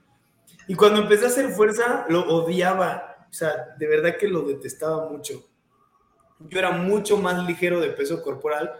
Y 0.68 0.76
cuando 0.76 1.01
empecé 1.01 1.26
a 1.26 1.30
hacer 1.30 1.49
fuerza, 1.51 2.05
lo 2.09 2.22
odiaba. 2.28 3.28
O 3.30 3.34
sea, 3.34 3.76
de 3.78 3.88
verdad 3.88 4.18
que 4.18 4.28
lo 4.28 4.41
detestaba 4.41 5.09
mucho. 5.09 5.47
Yo 6.39 6.59
era 6.59 6.72
mucho 6.72 7.18
más 7.18 7.45
ligero 7.45 7.80
de 7.80 7.89
peso 7.89 8.22
corporal. 8.22 8.72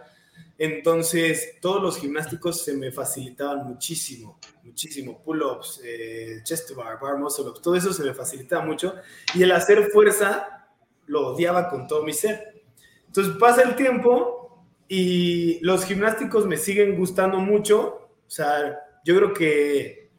Entonces, 0.58 1.56
todos 1.60 1.82
los 1.82 1.98
gimnásticos 1.98 2.64
se 2.64 2.74
me 2.74 2.90
facilitaban 2.90 3.66
muchísimo, 3.66 4.38
muchísimo. 4.62 5.22
Pull-ups, 5.22 5.82
eh, 5.84 6.40
chest 6.44 6.74
bar, 6.74 6.98
bar 6.98 7.18
muscle 7.18 7.50
ups, 7.50 7.60
todo 7.60 7.76
eso 7.76 7.92
se 7.92 8.02
me 8.02 8.14
facilitaba 8.14 8.64
mucho. 8.64 8.94
Y 9.34 9.42
el 9.42 9.52
hacer 9.52 9.90
fuerza 9.90 10.66
lo 11.06 11.28
odiaba 11.28 11.68
con 11.68 11.86
todo 11.86 12.02
mi 12.02 12.12
ser. 12.12 12.62
Entonces, 13.06 13.36
pasa 13.38 13.62
el 13.62 13.76
tiempo 13.76 14.45
y 14.88 15.58
los 15.64 15.84
gimnásticos 15.84 16.46
me 16.46 16.56
siguen 16.56 16.96
gustando 16.96 17.38
mucho. 17.38 18.08
O 18.26 18.30
sea, 18.30 18.78
yo 19.04 19.16
creo 19.16 19.32
que 19.32 20.10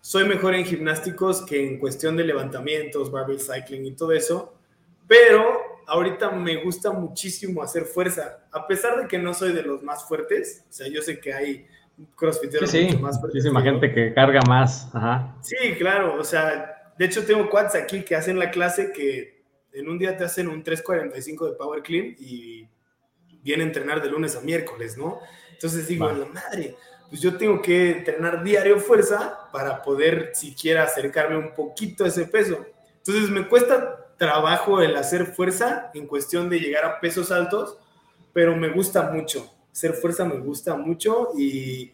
soy 0.00 0.26
mejor 0.26 0.54
en 0.54 0.64
gimnásticos 0.64 1.44
que 1.46 1.66
en 1.66 1.78
cuestión 1.78 2.16
de 2.16 2.24
levantamientos, 2.24 3.10
barbell 3.10 3.40
cycling 3.40 3.86
y 3.86 3.92
todo 3.92 4.12
eso, 4.12 4.54
pero 5.06 5.74
ahorita 5.86 6.30
me 6.30 6.62
gusta 6.62 6.90
muchísimo 6.90 7.62
hacer 7.62 7.84
fuerza, 7.84 8.44
a 8.52 8.66
pesar 8.66 9.00
de 9.00 9.08
que 9.08 9.18
no 9.18 9.32
soy 9.32 9.52
de 9.52 9.62
los 9.62 9.82
más 9.82 10.06
fuertes, 10.06 10.64
o 10.68 10.72
sea, 10.72 10.88
yo 10.88 11.00
sé 11.00 11.18
que 11.20 11.32
hay 11.32 11.66
crossfiteros 12.16 12.70
sí, 12.70 12.84
mucho 12.84 12.98
más 12.98 13.20
fuertes. 13.20 13.42
Muchísima 13.42 13.62
gente 13.62 13.92
que 13.92 14.12
carga 14.12 14.40
más, 14.46 14.94
Ajá. 14.94 15.36
Sí, 15.40 15.56
claro, 15.78 16.20
o 16.20 16.24
sea, 16.24 16.92
de 16.98 17.04
hecho 17.04 17.24
tengo 17.24 17.48
quads 17.48 17.74
aquí 17.74 18.02
que 18.02 18.14
hacen 18.14 18.38
la 18.38 18.50
clase 18.50 18.92
que 18.92 19.42
en 19.72 19.88
un 19.88 19.98
día 19.98 20.16
te 20.16 20.24
hacen 20.24 20.48
un 20.48 20.62
3.45 20.62 21.50
de 21.50 21.56
Power 21.56 21.82
Clean 21.82 22.14
y 22.18 22.68
viene 23.44 23.62
a 23.62 23.66
entrenar 23.66 24.02
de 24.02 24.08
lunes 24.08 24.34
a 24.34 24.40
miércoles, 24.40 24.96
¿no? 24.96 25.20
Entonces 25.52 25.86
digo, 25.86 26.10
la 26.10 26.26
madre, 26.26 26.76
pues 27.08 27.20
yo 27.20 27.36
tengo 27.36 27.62
que 27.62 27.90
entrenar 27.90 28.42
diario 28.42 28.80
fuerza 28.80 29.48
para 29.52 29.82
poder 29.82 30.32
siquiera 30.34 30.82
acercarme 30.84 31.36
un 31.36 31.54
poquito 31.54 32.04
a 32.04 32.08
ese 32.08 32.24
peso. 32.24 32.66
Entonces 32.96 33.30
me 33.30 33.46
cuesta 33.46 34.16
trabajo 34.16 34.80
el 34.80 34.96
hacer 34.96 35.26
fuerza 35.26 35.90
en 35.94 36.06
cuestión 36.06 36.48
de 36.48 36.58
llegar 36.58 36.84
a 36.84 37.00
pesos 37.00 37.30
altos, 37.30 37.78
pero 38.32 38.56
me 38.56 38.70
gusta 38.70 39.10
mucho. 39.10 39.54
Hacer 39.70 39.92
fuerza 39.92 40.24
me 40.24 40.38
gusta 40.38 40.74
mucho 40.74 41.28
y, 41.36 41.92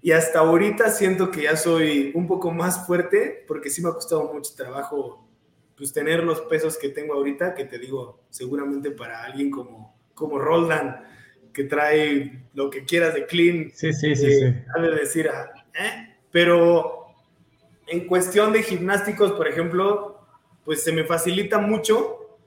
y 0.00 0.12
hasta 0.12 0.40
ahorita 0.40 0.90
siento 0.90 1.30
que 1.30 1.42
ya 1.42 1.56
soy 1.56 2.12
un 2.14 2.26
poco 2.26 2.50
más 2.50 2.86
fuerte 2.86 3.44
porque 3.46 3.70
sí 3.70 3.82
me 3.82 3.90
ha 3.90 3.92
costado 3.92 4.32
mucho 4.32 4.54
trabajo 4.56 5.28
pues 5.76 5.92
tener 5.92 6.22
los 6.22 6.40
pesos 6.42 6.78
que 6.78 6.90
tengo 6.90 7.14
ahorita, 7.14 7.54
que 7.54 7.64
te 7.64 7.78
digo, 7.78 8.20
seguramente 8.30 8.90
para 8.90 9.24
alguien 9.24 9.50
como, 9.50 9.91
como 10.14 10.38
Roldan, 10.38 11.04
que 11.52 11.64
trae 11.64 12.44
lo 12.54 12.70
que 12.70 12.84
quieras 12.84 13.14
de 13.14 13.26
clean, 13.26 13.70
sí, 13.74 13.92
sí, 13.92 14.14
sí, 14.16 14.32
sí. 14.32 14.44
de 14.44 14.90
decir, 14.94 15.28
ah, 15.28 15.50
¿eh? 15.74 16.16
pero 16.30 17.06
en 17.86 18.06
cuestión 18.06 18.52
de 18.52 18.62
gimnásticos, 18.62 19.32
por 19.32 19.48
ejemplo, 19.48 20.26
pues 20.64 20.82
se 20.82 20.92
me 20.92 21.04
facilita 21.04 21.58
mucho, 21.58 22.38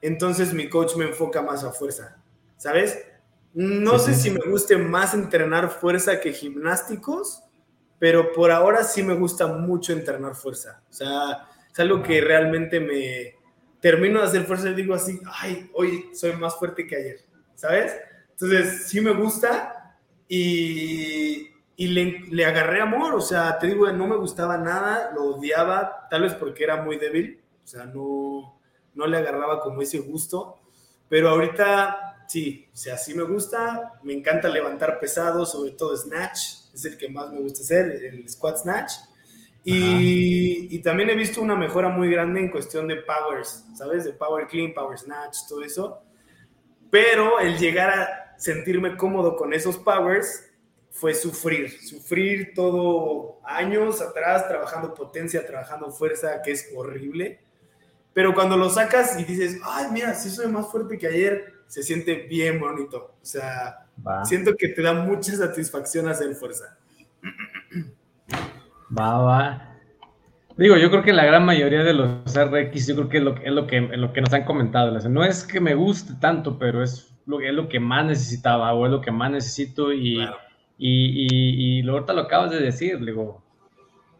entonces 0.00 0.52
mi 0.52 0.68
coach 0.68 0.96
me 0.96 1.06
enfoca 1.06 1.42
más 1.42 1.64
a 1.64 1.72
fuerza, 1.72 2.16
¿sabes? 2.56 3.04
No 3.52 3.98
sé 3.98 4.14
si 4.14 4.30
me 4.30 4.40
guste 4.50 4.76
más 4.76 5.14
entrenar 5.14 5.70
fuerza 5.70 6.20
que 6.20 6.32
gimnásticos, 6.32 7.44
pero 7.98 8.32
por 8.32 8.50
ahora 8.50 8.82
sí 8.82 9.02
me 9.02 9.14
gusta 9.14 9.46
mucho 9.46 9.92
entrenar 9.92 10.34
fuerza. 10.34 10.82
O 10.90 10.92
sea, 10.92 11.48
es 11.72 11.78
algo 11.78 12.02
que 12.02 12.20
realmente 12.20 12.80
me 12.80 13.36
termino 13.84 14.20
de 14.20 14.24
hacer 14.28 14.46
fuerza 14.46 14.70
y 14.70 14.74
digo 14.74 14.94
así, 14.94 15.20
ay, 15.26 15.70
hoy 15.74 16.08
soy 16.14 16.32
más 16.32 16.56
fuerte 16.56 16.86
que 16.86 16.96
ayer, 16.96 17.20
¿sabes? 17.54 17.94
Entonces, 18.30 18.86
sí 18.86 18.98
me 19.02 19.10
gusta 19.10 19.98
y, 20.26 21.50
y 21.76 21.88
le, 21.88 22.20
le, 22.30 22.46
agarré 22.46 22.80
amor, 22.80 23.14
o 23.14 23.20
sea, 23.20 23.58
te 23.58 23.66
digo, 23.66 23.86
no 23.92 24.06
me 24.06 24.16
gustaba 24.16 24.56
nada, 24.56 25.10
lo 25.14 25.36
odiaba, 25.36 26.08
tal 26.08 26.22
vez 26.22 26.32
porque 26.32 26.64
era 26.64 26.82
muy 26.82 26.96
débil, 26.96 27.42
o 27.62 27.66
sea, 27.66 27.84
no, 27.84 28.58
no 28.94 29.06
le 29.06 29.18
agarraba 29.18 29.60
como 29.60 29.82
ese 29.82 29.98
gusto, 29.98 30.62
pero 31.06 31.28
ahorita 31.28 32.24
sí, 32.26 32.66
o 32.72 32.76
sea, 32.76 32.96
sí 32.96 33.12
me 33.12 33.24
gusta, 33.24 34.00
me 34.02 34.14
encanta 34.14 34.48
levantar 34.48 34.98
pesado, 34.98 35.44
sobre 35.44 35.72
todo 35.72 35.94
snatch, 35.94 36.38
es 36.72 36.86
el 36.86 36.96
que 36.96 37.10
más 37.10 37.30
me 37.30 37.40
gusta 37.40 37.60
hacer, 37.60 38.02
el 38.02 38.26
squat 38.30 38.56
snatch. 38.56 38.92
Y, 39.66 40.76
y, 40.76 40.78
también 40.82 41.08
he 41.08 41.14
visto 41.14 41.40
una 41.40 41.56
mejora 41.56 41.88
muy 41.88 42.10
grande 42.10 42.38
en 42.38 42.50
cuestión 42.50 42.86
de 42.86 42.96
powers, 42.96 43.64
¿sabes? 43.74 44.04
De 44.04 44.12
power 44.12 44.46
clean, 44.46 44.74
power 44.74 44.98
snatch, 44.98 45.38
todo 45.48 45.64
eso. 45.64 46.02
Pero 46.90 47.40
el 47.40 47.56
llegar 47.56 47.88
a 47.88 48.34
sentirme 48.38 48.94
cómodo 48.96 49.36
con 49.36 49.54
esos 49.54 49.78
powers 49.78 50.50
fue 50.90 51.12
sufrir, 51.12 51.80
sufrir 51.82 52.52
todo 52.54 53.40
años 53.44 54.00
atrás, 54.00 54.46
trabajando 54.46 54.94
potencia, 54.94 55.44
trabajando 55.44 55.90
fuerza, 55.90 56.40
que 56.40 56.52
es 56.52 56.70
horrible. 56.76 57.40
Pero 58.12 58.32
cuando 58.32 58.56
lo 58.56 58.70
sacas 58.70 59.18
y 59.18 59.24
dices, 59.24 59.58
ay, 59.64 59.86
mira, 59.90 60.14
sí 60.14 60.30
soy 60.30 60.46
más 60.46 60.70
fuerte 60.70 60.96
que 60.96 61.08
ayer, 61.08 61.52
se 61.66 61.82
siente 61.82 62.14
bien 62.28 62.60
bonito. 62.60 63.16
O 63.20 63.26
sea, 63.26 63.88
siento 64.24 64.54
que 64.56 64.68
te 64.68 64.82
da 64.82 64.92
mucha 64.92 65.34
satisfacción 65.34 66.08
hacer 66.08 66.32
fuerza. 66.36 66.78
Va, 68.96 69.18
va. 69.18 69.74
Digo, 70.56 70.76
yo 70.76 70.90
creo 70.90 71.02
que 71.02 71.12
la 71.12 71.24
gran 71.24 71.44
mayoría 71.44 71.82
de 71.82 71.94
los 71.94 72.34
RX, 72.34 72.86
yo 72.86 72.94
creo 72.94 73.08
que 73.08 73.18
es 73.18 73.24
lo, 73.24 73.36
es 73.36 73.52
lo, 73.52 73.66
que, 73.66 73.80
lo 73.80 74.12
que 74.12 74.20
nos 74.20 74.32
han 74.32 74.44
comentado. 74.44 74.96
No 75.08 75.24
es 75.24 75.44
que 75.44 75.60
me 75.60 75.74
guste 75.74 76.14
tanto, 76.20 76.58
pero 76.58 76.82
es 76.82 77.12
lo, 77.26 77.40
es 77.40 77.52
lo 77.52 77.68
que 77.68 77.80
más 77.80 78.04
necesitaba 78.04 78.72
o 78.72 78.86
es 78.86 78.92
lo 78.92 79.00
que 79.00 79.10
más 79.10 79.32
necesito 79.32 79.92
y, 79.92 80.22
y, 80.78 81.26
y, 81.28 81.80
y, 81.80 81.88
ahorita 81.88 82.12
lo 82.12 82.22
acabas 82.22 82.52
de 82.52 82.60
decir, 82.60 83.04
digo, 83.04 83.42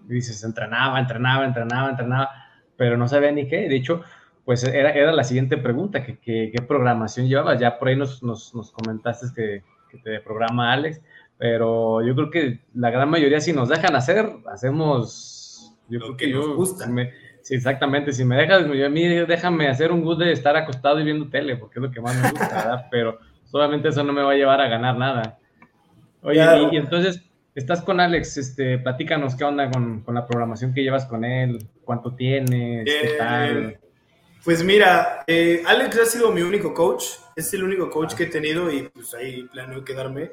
dices, 0.06 0.42
entrenaba, 0.42 0.98
entrenaba, 0.98 1.44
entrenaba, 1.44 1.90
entrenaba 1.90 2.30
pero 2.76 2.96
no 2.96 3.08
sabía 3.08 3.32
ni 3.32 3.46
qué. 3.46 3.68
De 3.68 3.76
hecho, 3.76 4.02
pues 4.44 4.64
era, 4.64 4.90
era 4.90 5.12
la 5.12 5.24
siguiente 5.24 5.56
pregunta, 5.56 6.04
que, 6.04 6.18
qué 6.18 6.62
programación 6.66 7.28
llevabas. 7.28 7.60
Ya 7.60 7.78
por 7.78 7.88
ahí 7.88 7.96
nos, 7.96 8.22
nos, 8.22 8.54
nos 8.54 8.72
comentaste 8.72 9.26
que, 9.34 9.62
que, 9.90 9.98
te 9.98 10.20
programa 10.20 10.72
Alex, 10.72 11.00
pero 11.38 12.04
yo 12.04 12.14
creo 12.14 12.30
que 12.30 12.60
la 12.74 12.90
gran 12.90 13.10
mayoría 13.10 13.40
si 13.40 13.52
nos 13.52 13.68
dejan 13.68 13.96
hacer, 13.96 14.30
hacemos... 14.46 15.74
Yo 15.88 15.98
Lo 15.98 16.16
creo 16.16 16.16
que, 16.16 16.28
nos 16.28 16.56
gusta. 16.56 16.86
sí, 17.42 17.54
exactamente. 17.54 18.12
Si 18.12 18.24
me 18.24 18.36
dejas, 18.36 18.64
a 18.64 18.88
mí 18.88 19.06
déjame 19.26 19.68
hacer 19.68 19.92
un 19.92 20.02
gusto 20.02 20.24
de 20.24 20.32
estar 20.32 20.56
acostado 20.56 20.98
y 20.98 21.04
viendo 21.04 21.28
tele, 21.28 21.56
porque 21.56 21.78
es 21.78 21.82
lo 21.82 21.90
que 21.90 22.00
más 22.00 22.16
me 22.16 22.30
gusta, 22.30 22.54
¿verdad? 22.54 22.86
Pero 22.90 23.18
solamente 23.44 23.88
eso 23.88 24.02
no 24.02 24.12
me 24.14 24.22
va 24.22 24.32
a 24.32 24.36
llevar 24.36 24.60
a 24.62 24.68
ganar 24.68 24.96
nada. 24.96 25.38
Oye, 26.22 26.40
y, 26.40 26.74
y 26.74 26.78
entonces 26.78 27.22
Estás 27.54 27.82
con 27.82 28.00
Alex, 28.00 28.36
este, 28.36 28.78
platícanos 28.78 29.36
qué 29.36 29.44
onda 29.44 29.70
con, 29.70 30.00
con, 30.00 30.16
la 30.16 30.26
programación 30.26 30.74
que 30.74 30.82
llevas 30.82 31.06
con 31.06 31.24
él, 31.24 31.68
cuánto 31.84 32.16
tienes, 32.16 32.84
qué 32.84 33.06
eh, 33.06 33.16
tal. 33.16 33.78
Pues 34.44 34.64
mira, 34.64 35.22
eh, 35.28 35.62
Alex 35.64 36.00
ha 36.00 36.04
sido 36.04 36.32
mi 36.32 36.42
único 36.42 36.74
coach, 36.74 37.04
es 37.36 37.54
el 37.54 37.62
único 37.62 37.90
coach 37.90 38.14
que 38.14 38.24
he 38.24 38.26
tenido 38.26 38.72
y 38.72 38.88
pues 38.88 39.14
ahí 39.14 39.44
planeo 39.52 39.84
quedarme. 39.84 40.32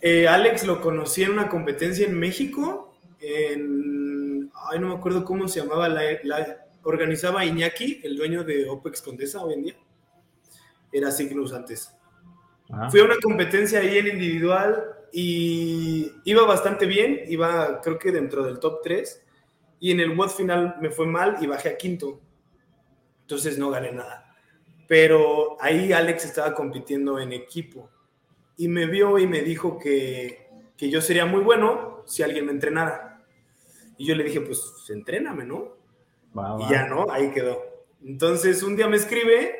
Eh, 0.00 0.26
Alex 0.26 0.66
lo 0.66 0.80
conocí 0.80 1.22
en 1.22 1.32
una 1.32 1.48
competencia 1.48 2.06
en 2.06 2.18
México, 2.18 2.94
en, 3.20 4.50
ay 4.70 4.78
no 4.78 4.88
me 4.88 4.94
acuerdo 4.94 5.24
cómo 5.24 5.46
se 5.46 5.60
llamaba, 5.60 5.88
la, 5.88 6.02
la 6.22 6.66
organizaba 6.82 7.44
Iñaki, 7.44 8.00
el 8.02 8.16
dueño 8.16 8.44
de 8.44 8.68
OPEX 8.68 9.02
Condesa 9.02 9.44
hoy 9.44 9.54
en 9.54 9.62
día, 9.64 9.76
era 10.90 11.10
Cygnus 11.10 11.52
antes. 11.52 11.94
Fui 12.90 13.00
a 13.00 13.04
una 13.04 13.16
competencia 13.20 13.80
ahí 13.80 13.98
en 13.98 14.06
individual, 14.06 15.00
y 15.12 16.12
iba 16.24 16.44
bastante 16.46 16.86
bien, 16.86 17.22
iba 17.26 17.80
creo 17.80 17.98
que 17.98 18.12
dentro 18.12 18.44
del 18.44 18.58
top 18.58 18.80
3 18.82 19.22
y 19.80 19.90
en 19.90 20.00
el 20.00 20.16
WOD 20.16 20.28
final 20.28 20.76
me 20.80 20.90
fue 20.90 21.06
mal 21.06 21.38
y 21.40 21.46
bajé 21.46 21.70
a 21.70 21.76
quinto. 21.76 22.20
Entonces 23.22 23.58
no 23.58 23.70
gané 23.70 23.92
nada. 23.92 24.36
Pero 24.86 25.56
ahí 25.60 25.92
Alex 25.92 26.24
estaba 26.24 26.54
compitiendo 26.54 27.18
en 27.18 27.32
equipo 27.32 27.90
y 28.60 28.68
me 28.68 28.84
vio 28.84 29.18
y 29.18 29.26
me 29.26 29.40
dijo 29.40 29.78
que, 29.78 30.46
que 30.76 30.90
yo 30.90 31.00
sería 31.00 31.24
muy 31.24 31.40
bueno 31.40 32.02
si 32.04 32.22
alguien 32.22 32.44
me 32.44 32.52
entrenara. 32.52 33.24
Y 33.96 34.04
yo 34.04 34.14
le 34.14 34.22
dije, 34.22 34.42
pues 34.42 34.60
entréname, 34.90 35.46
¿no? 35.46 35.78
Y 36.58 36.70
ya 36.70 36.86
no, 36.86 37.10
ahí 37.10 37.30
quedó. 37.30 37.58
Entonces 38.04 38.62
un 38.62 38.76
día 38.76 38.86
me 38.86 38.98
escribe, 38.98 39.54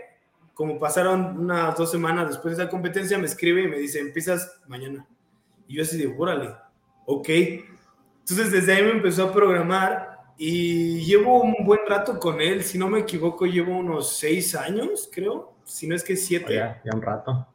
como 0.52 0.78
pasaron 0.78 1.38
unas 1.38 1.74
dos 1.78 1.90
semanas 1.90 2.28
después 2.28 2.54
de 2.54 2.62
esa 2.62 2.70
competencia, 2.70 3.16
me 3.16 3.24
escribe 3.24 3.62
y 3.62 3.68
me 3.68 3.78
dice, 3.78 4.00
empiezas 4.00 4.60
mañana. 4.66 5.08
Y 5.66 5.76
yo 5.76 5.82
así 5.82 5.96
de, 5.96 6.14
órale, 6.18 6.54
ok. 7.06 7.28
Entonces 8.18 8.52
desde 8.52 8.74
ahí 8.74 8.82
me 8.82 8.90
empezó 8.90 9.28
a 9.28 9.32
programar 9.32 10.20
y 10.36 11.00
llevo 11.06 11.40
un 11.40 11.64
buen 11.64 11.80
rato 11.88 12.20
con 12.20 12.38
él. 12.42 12.62
Si 12.64 12.76
no 12.76 12.90
me 12.90 12.98
equivoco, 12.98 13.46
llevo 13.46 13.78
unos 13.78 14.18
seis 14.18 14.54
años, 14.54 15.08
creo. 15.10 15.54
Si 15.64 15.86
no 15.86 15.94
es 15.94 16.04
que 16.04 16.16
siete. 16.16 16.54
ya, 16.54 16.82
ya 16.84 16.94
un 16.94 17.00
rato. 17.00 17.46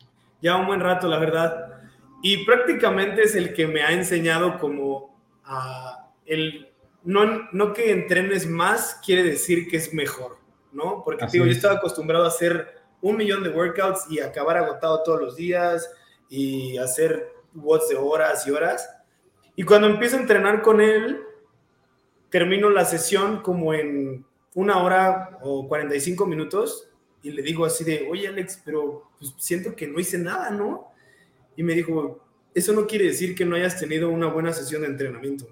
Ya 0.42 0.56
un 0.58 0.68
buen 0.68 0.80
rato, 0.80 1.08
la 1.08 1.18
verdad. 1.18 1.82
Y 2.22 2.46
prácticamente 2.46 3.24
es 3.24 3.36
el 3.36 3.54
que 3.54 3.68
me 3.68 3.82
ha 3.82 3.92
enseñado 3.92 4.60
como 4.60 5.20
a 5.44 6.12
el... 6.26 6.72
No, 7.04 7.50
no 7.52 7.74
que 7.74 7.92
entrenes 7.92 8.48
más 8.48 9.00
quiere 9.06 9.24
decir 9.24 9.68
que 9.68 9.78
es 9.78 9.94
mejor, 9.94 10.40
¿no? 10.72 11.04
Porque 11.04 11.28
digo, 11.32 11.46
yo 11.46 11.52
estaba 11.52 11.76
acostumbrado 11.76 12.26
a 12.26 12.30
hacer 12.30 12.82
un 13.02 13.18
millón 13.18 13.44
de 13.44 13.50
workouts 13.50 14.10
y 14.10 14.20
acabar 14.20 14.58
agotado 14.58 15.04
todos 15.04 15.22
los 15.22 15.36
días 15.36 15.88
y 16.30 16.78
hacer 16.78 17.32
watts 17.54 17.90
de 17.90 17.96
horas 17.96 18.48
y 18.48 18.52
horas. 18.52 18.90
Y 19.56 19.64
cuando 19.64 19.88
empiezo 19.88 20.18
a 20.18 20.22
entrenar 20.22 20.64
con 20.64 20.82
él, 20.82 21.22
termino 22.30 22.70
la 22.70 22.86
sesión 22.86 23.42
como 23.42 23.74
en 23.74 24.26
una 24.56 24.82
hora 24.82 25.38
o 25.42 25.68
45 25.68 26.26
minutos 26.26 26.90
y 27.26 27.32
le 27.32 27.42
digo 27.42 27.66
así 27.66 27.84
de, 27.84 28.08
oye 28.08 28.28
Alex, 28.28 28.62
pero 28.64 29.10
pues, 29.18 29.34
siento 29.38 29.76
que 29.76 29.88
no 29.88 30.00
hice 30.00 30.20
nada, 30.20 30.52
¿no? 30.52 30.92
Y 31.58 31.64
me 31.64 31.74
dijo, 31.74 32.24
eso 32.54 32.72
no 32.72 32.86
quiere 32.86 33.06
decir 33.06 33.34
que 33.34 33.46
no 33.46 33.56
hayas 33.56 33.80
tenido 33.80 34.10
una 34.10 34.28
buena 34.28 34.54
sesión 34.54 34.84
de 34.84 34.90
entrenamiento. 34.90 35.48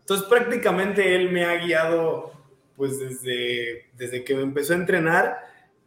Entonces 0.00 0.26
prácticamente 0.28 1.14
él 1.14 1.30
me 1.30 1.44
ha 1.44 1.56
guiado 1.56 2.32
pues 2.74 2.98
desde, 2.98 3.90
desde 3.98 4.24
que 4.24 4.34
me 4.34 4.42
empezó 4.42 4.72
a 4.72 4.76
entrenar. 4.76 5.36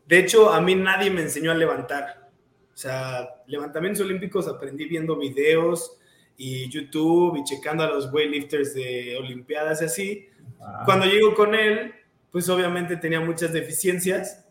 De 0.05 0.19
hecho, 0.19 0.53
a 0.53 0.61
mí 0.61 0.75
nadie 0.75 1.09
me 1.09 1.21
enseñó 1.21 1.51
a 1.51 1.55
levantar. 1.55 2.29
O 2.71 2.77
sea, 2.77 3.27
levantamientos 3.47 4.05
olímpicos 4.05 4.47
aprendí 4.47 4.85
viendo 4.85 5.17
videos 5.17 5.97
y 6.37 6.69
YouTube 6.69 7.37
y 7.37 7.43
checando 7.43 7.83
a 7.83 7.87
los 7.87 8.13
weightlifters 8.13 8.75
de 8.75 9.17
Olimpiadas 9.17 9.81
y 9.81 9.85
así. 9.85 10.29
Ah. 10.61 10.83
Cuando 10.85 11.07
llego 11.07 11.33
con 11.33 11.55
él, 11.55 11.93
pues 12.31 12.47
obviamente 12.49 12.97
tenía 12.97 13.19
muchas 13.19 13.51
deficiencias. 13.51 14.45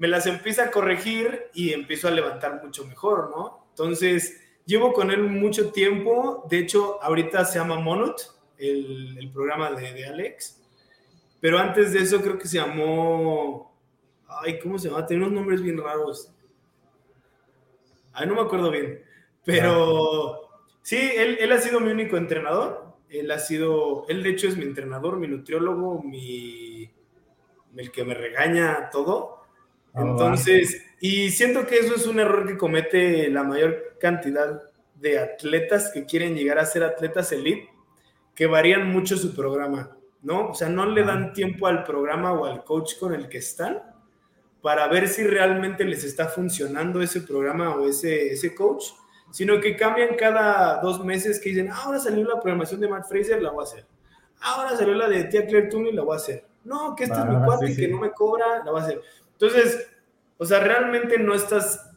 Me 0.00 0.08
las 0.08 0.26
empieza 0.26 0.64
a 0.64 0.70
corregir 0.70 1.50
y 1.54 1.72
empiezo 1.72 2.08
a 2.08 2.10
levantar 2.10 2.60
mucho 2.64 2.84
mejor, 2.86 3.30
¿no? 3.30 3.66
Entonces, 3.68 4.40
llevo 4.66 4.92
con 4.92 5.10
él 5.10 5.22
mucho 5.22 5.70
tiempo. 5.70 6.46
De 6.50 6.58
hecho, 6.58 7.02
ahorita 7.02 7.44
se 7.44 7.58
llama 7.58 7.78
Monot, 7.78 8.34
el, 8.58 9.30
programa 9.32 9.70
de, 9.70 10.06
Alex. 10.06 10.60
pero 11.40 11.58
antes 11.58 11.92
de 11.92 12.00
eso 12.00 12.20
creo 12.20 12.38
que 12.38 12.48
se 12.48 12.58
llamó, 12.58 13.72
ay, 14.26 14.58
¿cómo 14.58 14.78
se 14.78 14.88
llama? 14.88 15.06
Tiene 15.06 15.24
unos 15.24 15.34
nombres 15.34 15.62
bien 15.62 15.78
raros. 15.78 16.32
Ay, 18.12 18.26
no 18.26 18.34
me 18.34 18.40
acuerdo 18.40 18.70
bien, 18.70 19.02
pero 19.44 20.50
sí, 20.82 20.96
él, 20.96 21.38
él 21.40 21.52
ha 21.52 21.58
sido 21.58 21.78
mi 21.78 21.90
único 21.90 22.16
entrenador. 22.16 22.90
Él 23.08 23.30
ha 23.32 23.38
sido, 23.38 24.06
él 24.08 24.22
de 24.22 24.30
hecho 24.30 24.46
es 24.46 24.56
mi 24.56 24.64
entrenador, 24.64 25.16
mi 25.16 25.26
nutriólogo, 25.26 26.00
mi, 26.02 26.90
el 27.76 27.90
que 27.90 28.04
me 28.04 28.14
regaña 28.14 28.88
todo. 28.90 29.39
Ah, 29.94 30.02
Entonces, 30.02 30.86
y 31.00 31.30
siento 31.30 31.66
que 31.66 31.78
eso 31.78 31.94
es 31.94 32.06
un 32.06 32.20
error 32.20 32.46
que 32.46 32.56
comete 32.56 33.28
la 33.30 33.42
mayor 33.42 33.96
cantidad 33.98 34.62
de 34.94 35.18
atletas 35.18 35.90
que 35.92 36.04
quieren 36.04 36.34
llegar 36.34 36.58
a 36.58 36.66
ser 36.66 36.84
atletas 36.84 37.32
elite, 37.32 37.68
que 38.34 38.46
varían 38.46 38.90
mucho 38.90 39.16
su 39.16 39.34
programa, 39.34 39.96
¿no? 40.22 40.50
O 40.50 40.54
sea, 40.54 40.68
no 40.68 40.86
le 40.86 41.04
dan 41.04 41.32
tiempo 41.32 41.66
al 41.66 41.84
programa 41.84 42.32
o 42.32 42.44
al 42.44 42.64
coach 42.64 42.98
con 42.98 43.14
el 43.14 43.28
que 43.28 43.38
están 43.38 43.82
para 44.62 44.86
ver 44.88 45.08
si 45.08 45.24
realmente 45.24 45.84
les 45.84 46.04
está 46.04 46.26
funcionando 46.28 47.00
ese 47.00 47.22
programa 47.22 47.74
o 47.74 47.88
ese, 47.88 48.32
ese 48.32 48.54
coach, 48.54 48.84
sino 49.30 49.60
que 49.60 49.76
cambian 49.76 50.16
cada 50.16 50.80
dos 50.80 51.04
meses 51.04 51.40
que 51.40 51.50
dicen, 51.50 51.70
ahora 51.70 51.98
salió 51.98 52.26
la 52.28 52.40
programación 52.40 52.80
de 52.80 52.88
Matt 52.88 53.08
Fraser, 53.08 53.42
la 53.42 53.50
voy 53.50 53.62
a 53.62 53.68
hacer. 53.68 53.86
Ahora 54.42 54.76
salió 54.76 54.94
la 54.94 55.08
de 55.08 55.24
Tia 55.24 55.46
Claire 55.46 55.68
Tooney, 55.68 55.92
la 55.92 56.02
voy 56.02 56.14
a 56.14 56.16
hacer. 56.16 56.44
No, 56.64 56.94
que 56.94 57.04
este 57.04 57.18
es 57.18 57.24
mi 57.24 57.36
ah, 57.36 57.42
cuate 57.44 57.74
que 57.74 57.88
no 57.88 57.98
me 57.98 58.10
cobra, 58.10 58.62
la 58.64 58.70
voy 58.70 58.80
a 58.80 58.84
hacer. 58.84 59.00
Entonces, 59.40 59.88
o 60.36 60.44
sea, 60.44 60.60
realmente 60.60 61.18
no 61.18 61.34
estás 61.34 61.90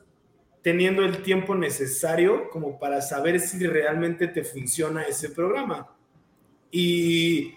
teniendo 0.62 1.04
el 1.04 1.22
tiempo 1.22 1.56
necesario 1.56 2.50
como 2.50 2.80
para 2.80 3.02
saber 3.02 3.42
si 3.42 3.68
realmente 3.68 4.30
te 4.30 4.46
funciona 4.46 5.04
ese 5.04 5.30
programa. 5.30 5.94
Y, 6.72 7.54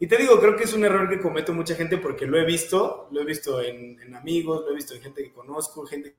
te 0.00 0.16
digo, 0.16 0.40
creo 0.40 0.56
que 0.56 0.64
es 0.64 0.74
un 0.74 0.84
error 0.84 1.08
que 1.08 1.20
comete 1.20 1.52
mucha 1.52 1.76
gente 1.76 1.98
porque 1.98 2.26
lo 2.26 2.36
he 2.36 2.44
visto, 2.44 3.08
lo 3.12 3.20
he 3.20 3.24
visto 3.24 3.62
en, 3.62 4.00
en, 4.00 4.14
amigos, 4.16 4.64
lo 4.64 4.72
he 4.72 4.74
visto 4.74 4.94
en 4.94 5.02
gente 5.02 5.22
que 5.22 5.32
conozco, 5.32 5.86
gente 5.86 6.16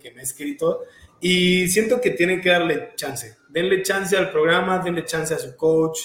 que 0.00 0.12
me 0.12 0.20
ha 0.20 0.22
escrito, 0.22 0.82
y 1.20 1.66
siento 1.68 2.00
que 2.00 2.10
tienen 2.10 2.40
que 2.40 2.50
darle 2.50 2.92
chance. 2.94 3.36
Denle 3.48 3.82
chance 3.82 4.16
al 4.16 4.30
programa, 4.30 4.78
denle 4.78 5.04
chance 5.04 5.34
a 5.34 5.38
su 5.38 5.56
coach. 5.56 5.98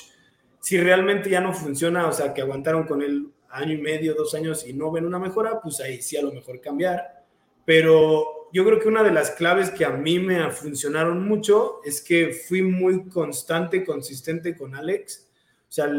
Si 0.60 0.80
realmente 0.80 1.30
ya 1.30 1.39
no 1.39 1.54
funciona, 1.54 2.08
o 2.08 2.12
sea, 2.12 2.34
que 2.34 2.42
aguantaron 2.42 2.88
con 2.88 3.04
él 3.04 3.28
año 3.54 3.74
y 3.74 3.82
medio, 3.82 4.14
dos 4.14 4.34
años 4.34 4.66
y 4.68 4.74
no 4.74 4.91
ven 4.91 5.06
una 5.06 5.20
mejora, 5.20 5.62
pues 5.62 5.80
ahí 5.80 6.02
sí 6.02 6.18
a 6.18 6.22
lo 6.22 6.32
mejor 6.32 6.62
cambiar. 6.62 7.26
Pero 7.66 8.49
yo 8.54 8.66
creo 8.66 8.80
que 8.80 8.88
una 8.88 9.04
de 9.04 9.12
las 9.12 9.32
claves 9.32 9.70
que 9.70 9.86
a 9.86 9.91
mí 9.91 10.20
me 10.20 10.49
funcionaron 10.52 11.26
mucho 11.28 11.80
es 11.84 12.02
que 12.02 12.34
fui 12.34 12.62
muy 12.62 13.08
constante, 13.08 13.84
consistente 13.84 14.56
con 14.56 14.76
Alex. 14.76 15.28
O 15.70 15.72
sea, 15.72 15.89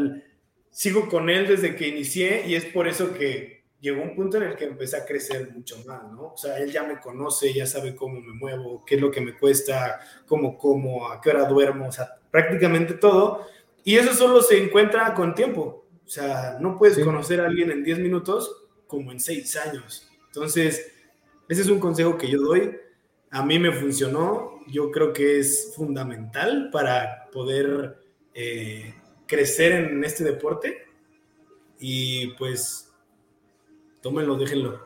sigo 0.69 1.07
con 1.07 1.29
él 1.29 1.47
desde 1.47 1.75
que 1.75 1.87
inicié 1.87 2.45
y 2.47 2.55
es 2.55 2.65
por 2.65 2.87
eso 2.87 3.13
que 3.13 3.63
llegó 3.79 4.01
un 4.01 4.15
punto 4.15 4.37
en 4.37 4.43
el 4.43 4.55
que 4.55 4.63
empecé 4.63 4.95
a 4.95 5.05
crecer 5.05 5.51
mucho 5.51 5.77
más, 5.85 6.09
¿no? 6.11 6.33
O 6.33 6.37
sea, 6.37 6.57
él 6.57 6.71
ya 6.71 6.83
me 6.83 7.01
conoce, 7.01 7.53
ya 7.53 7.65
sabe 7.65 7.95
cómo 7.95 8.21
me 8.21 8.33
muevo, 8.33 8.83
qué 8.85 8.95
es 8.95 9.01
lo 9.01 9.11
que 9.11 9.19
me 9.19 9.37
cuesta, 9.37 9.99
cómo 10.25 10.57
como, 10.57 11.11
a 11.11 11.19
qué 11.19 11.31
hora 11.31 11.45
duermo, 11.45 11.89
o 11.89 11.91
sea, 11.91 12.09
prácticamente 12.31 12.93
todo. 12.93 13.45
Y 13.83 13.97
eso 13.97 14.13
solo 14.13 14.41
se 14.41 14.63
encuentra 14.63 15.13
con 15.13 15.35
tiempo. 15.35 15.82
O 16.05 16.09
sea, 16.09 16.57
no 16.59 16.77
puedes 16.77 16.99
conocer 16.99 17.41
a 17.41 17.47
alguien 17.47 17.71
en 17.71 17.83
10 17.83 17.99
minutos 17.99 18.65
como 18.87 19.11
en 19.11 19.19
6 19.19 19.55
años. 19.57 20.09
Entonces, 20.27 20.91
ese 21.47 21.61
es 21.61 21.69
un 21.69 21.79
consejo 21.79 22.17
que 22.17 22.29
yo 22.29 22.41
doy. 22.41 22.75
A 23.31 23.43
mí 23.45 23.59
me 23.59 23.71
funcionó. 23.71 24.59
Yo 24.67 24.91
creo 24.91 25.13
que 25.13 25.39
es 25.39 25.73
fundamental 25.75 26.69
para 26.71 27.29
poder 27.31 27.97
eh, 28.33 28.93
crecer 29.27 29.71
en 29.73 30.03
este 30.03 30.23
deporte. 30.23 30.85
Y 31.79 32.27
pues, 32.37 32.93
tómenlo, 34.01 34.35
déjenlo. 34.35 34.85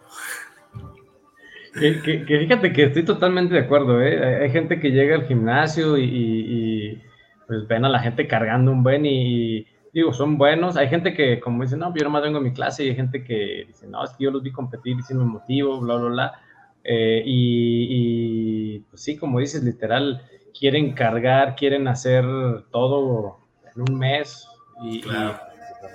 Que, 1.79 2.25
fíjate 2.25 2.73
que 2.73 2.85
estoy 2.85 3.05
totalmente 3.05 3.53
de 3.53 3.59
acuerdo, 3.59 4.01
¿eh? 4.01 4.43
Hay, 4.43 4.49
gente 4.49 4.79
que 4.79 4.89
llega 4.89 5.15
al 5.15 5.27
gimnasio 5.27 5.95
y, 5.97 7.01
pues 7.45 7.67
ven 7.67 7.85
a 7.85 7.89
la 7.89 7.99
gente 7.99 8.27
cargando 8.27 8.71
un 8.71 8.81
buen 8.81 9.05
y, 9.05 9.67
digo, 9.97 10.13
son 10.13 10.37
buenos. 10.37 10.77
Hay 10.77 10.89
gente 10.89 11.13
que, 11.13 11.39
como 11.39 11.63
dice, 11.63 11.75
no, 11.75 11.91
yo 11.95 12.03
nomás 12.03 12.21
vengo 12.21 12.37
a 12.37 12.41
mi 12.41 12.53
clase 12.53 12.85
y 12.85 12.89
hay 12.89 12.95
gente 12.95 13.23
que 13.23 13.65
dice, 13.67 13.87
no, 13.87 14.03
es 14.03 14.11
que 14.11 14.25
yo 14.25 14.31
los 14.31 14.43
vi 14.43 14.51
competir 14.51 14.95
y 14.99 15.01
si 15.01 15.15
me 15.15 15.25
motivo, 15.25 15.79
bla, 15.79 15.95
bla, 15.95 16.09
bla. 16.09 16.41
Eh, 16.83 17.23
y, 17.25 18.79
pues 18.91 19.01
sí, 19.01 19.17
como 19.17 19.39
dices, 19.39 19.63
literal, 19.63 20.21
quieren 20.57 20.93
cargar, 20.93 21.55
quieren 21.55 21.87
hacer 21.87 22.23
todo 22.71 23.39
en 23.75 23.81
un 23.91 23.97
mes 23.97 24.47
y, 24.83 25.01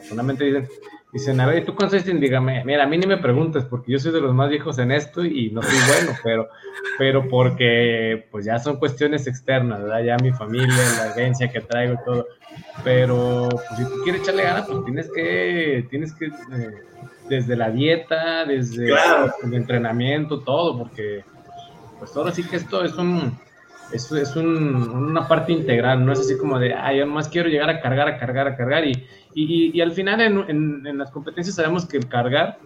solamente 0.08 0.44
dicen, 0.44 0.68
dicen, 1.12 1.40
a 1.40 1.46
ver, 1.46 1.64
¿tú 1.64 1.74
consistes? 1.74 2.18
Dígame, 2.18 2.64
mira, 2.64 2.84
a 2.84 2.86
mí 2.86 2.98
ni 2.98 3.06
me 3.06 3.18
preguntes 3.18 3.64
porque 3.64 3.92
yo 3.92 3.98
soy 3.98 4.12
de 4.12 4.20
los 4.20 4.34
más 4.34 4.48
viejos 4.48 4.78
en 4.78 4.90
esto 4.90 5.24
y 5.24 5.50
no 5.50 5.62
soy 5.62 5.78
bueno, 5.88 6.18
pero, 6.22 6.48
pero 6.98 7.28
porque 7.28 8.26
pues 8.30 8.44
ya 8.44 8.58
son 8.58 8.78
cuestiones 8.78 9.26
externas, 9.26 9.82
¿verdad? 9.82 10.02
Ya 10.02 10.16
mi 10.16 10.32
familia, 10.32 10.74
la 10.98 11.12
herencia 11.12 11.50
que 11.50 11.60
traigo 11.60 11.94
y 11.94 12.04
todo. 12.04 12.26
Pero 12.82 13.48
pues, 13.50 13.64
si 13.76 13.84
tú 13.84 14.02
quieres 14.04 14.22
echarle 14.22 14.42
ganas, 14.44 14.66
pues 14.66 14.84
tienes 14.84 15.10
que, 15.14 15.86
tienes 15.90 16.12
que... 16.14 16.26
Eh, 16.26 16.92
desde 17.28 17.56
la 17.56 17.70
dieta, 17.70 18.44
desde 18.44 18.92
el 19.42 19.54
entrenamiento, 19.54 20.40
todo, 20.40 20.78
porque 20.78 21.24
pues 21.98 22.16
ahora 22.16 22.32
sí 22.32 22.42
que 22.42 22.56
esto 22.56 22.84
es 22.84 22.94
un 22.94 23.38
es, 23.92 24.10
es 24.12 24.36
una 24.36 25.26
parte 25.28 25.52
integral, 25.52 26.04
no 26.04 26.12
es 26.12 26.20
así 26.20 26.36
como 26.36 26.58
de, 26.58 26.74
ay, 26.74 26.98
yo 26.98 27.06
más 27.06 27.28
quiero 27.28 27.48
llegar 27.48 27.70
a 27.70 27.80
cargar, 27.80 28.08
a 28.08 28.18
cargar, 28.18 28.48
a 28.48 28.56
cargar, 28.56 28.86
y, 28.86 29.06
y, 29.34 29.76
y 29.76 29.80
al 29.80 29.92
final 29.92 30.20
en, 30.20 30.86
en, 30.86 30.98
las 30.98 31.10
competencias 31.10 31.56
sabemos 31.56 31.86
que 31.86 31.96
el 31.96 32.08
cargar, 32.08 32.58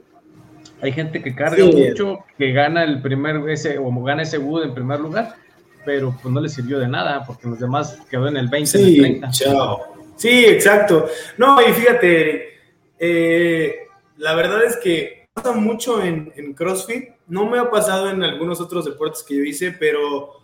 hay 0.81 0.93
gente 0.93 1.23
que 1.23 1.35
carga 1.35 1.65
mucho, 1.65 2.21
que 2.37 2.53
gana 2.53 2.85
el 2.85 3.01
primer, 3.01 3.49
ese, 3.49 3.79
o 3.79 3.91
gana 4.03 4.23
ese 4.23 4.39
wood 4.39 4.65
en 4.65 4.75
primer 4.75 5.01
lugar, 5.01 5.35
pero 5.85 6.15
pues 6.21 6.33
no 6.35 6.41
le 6.41 6.49
sirvió 6.49 6.79
de 6.79 6.89
nada, 6.89 7.25
porque 7.25 7.49
los 7.49 7.59
demás 7.59 7.99
quedó 8.11 8.29
en 8.29 8.37
el 8.37 8.49
20, 8.49 8.67
sí, 8.67 8.99
en 8.99 9.05
el 9.05 9.21
30. 9.21 9.31
Chao. 9.31 9.97
Sí, 10.17 10.45
exacto. 10.47 11.09
No, 11.37 11.61
y 11.61 11.73
fíjate, 11.73 12.49
eh, 12.99 13.77
la 14.17 14.35
verdad 14.35 14.65
es 14.65 14.77
que 14.79 15.29
pasa 15.33 15.53
mucho 15.53 16.03
en, 16.03 16.55
CrossFit. 16.55 17.11
No 17.29 17.47
me 17.47 17.59
ha 17.59 17.71
pasado 17.71 18.11
en 18.11 18.23
algunos 18.23 18.61
otros 18.61 18.85
deportes 18.85 19.23
que 19.23 19.37
yo 19.37 19.43
hice, 19.43 19.73
pero 19.73 20.41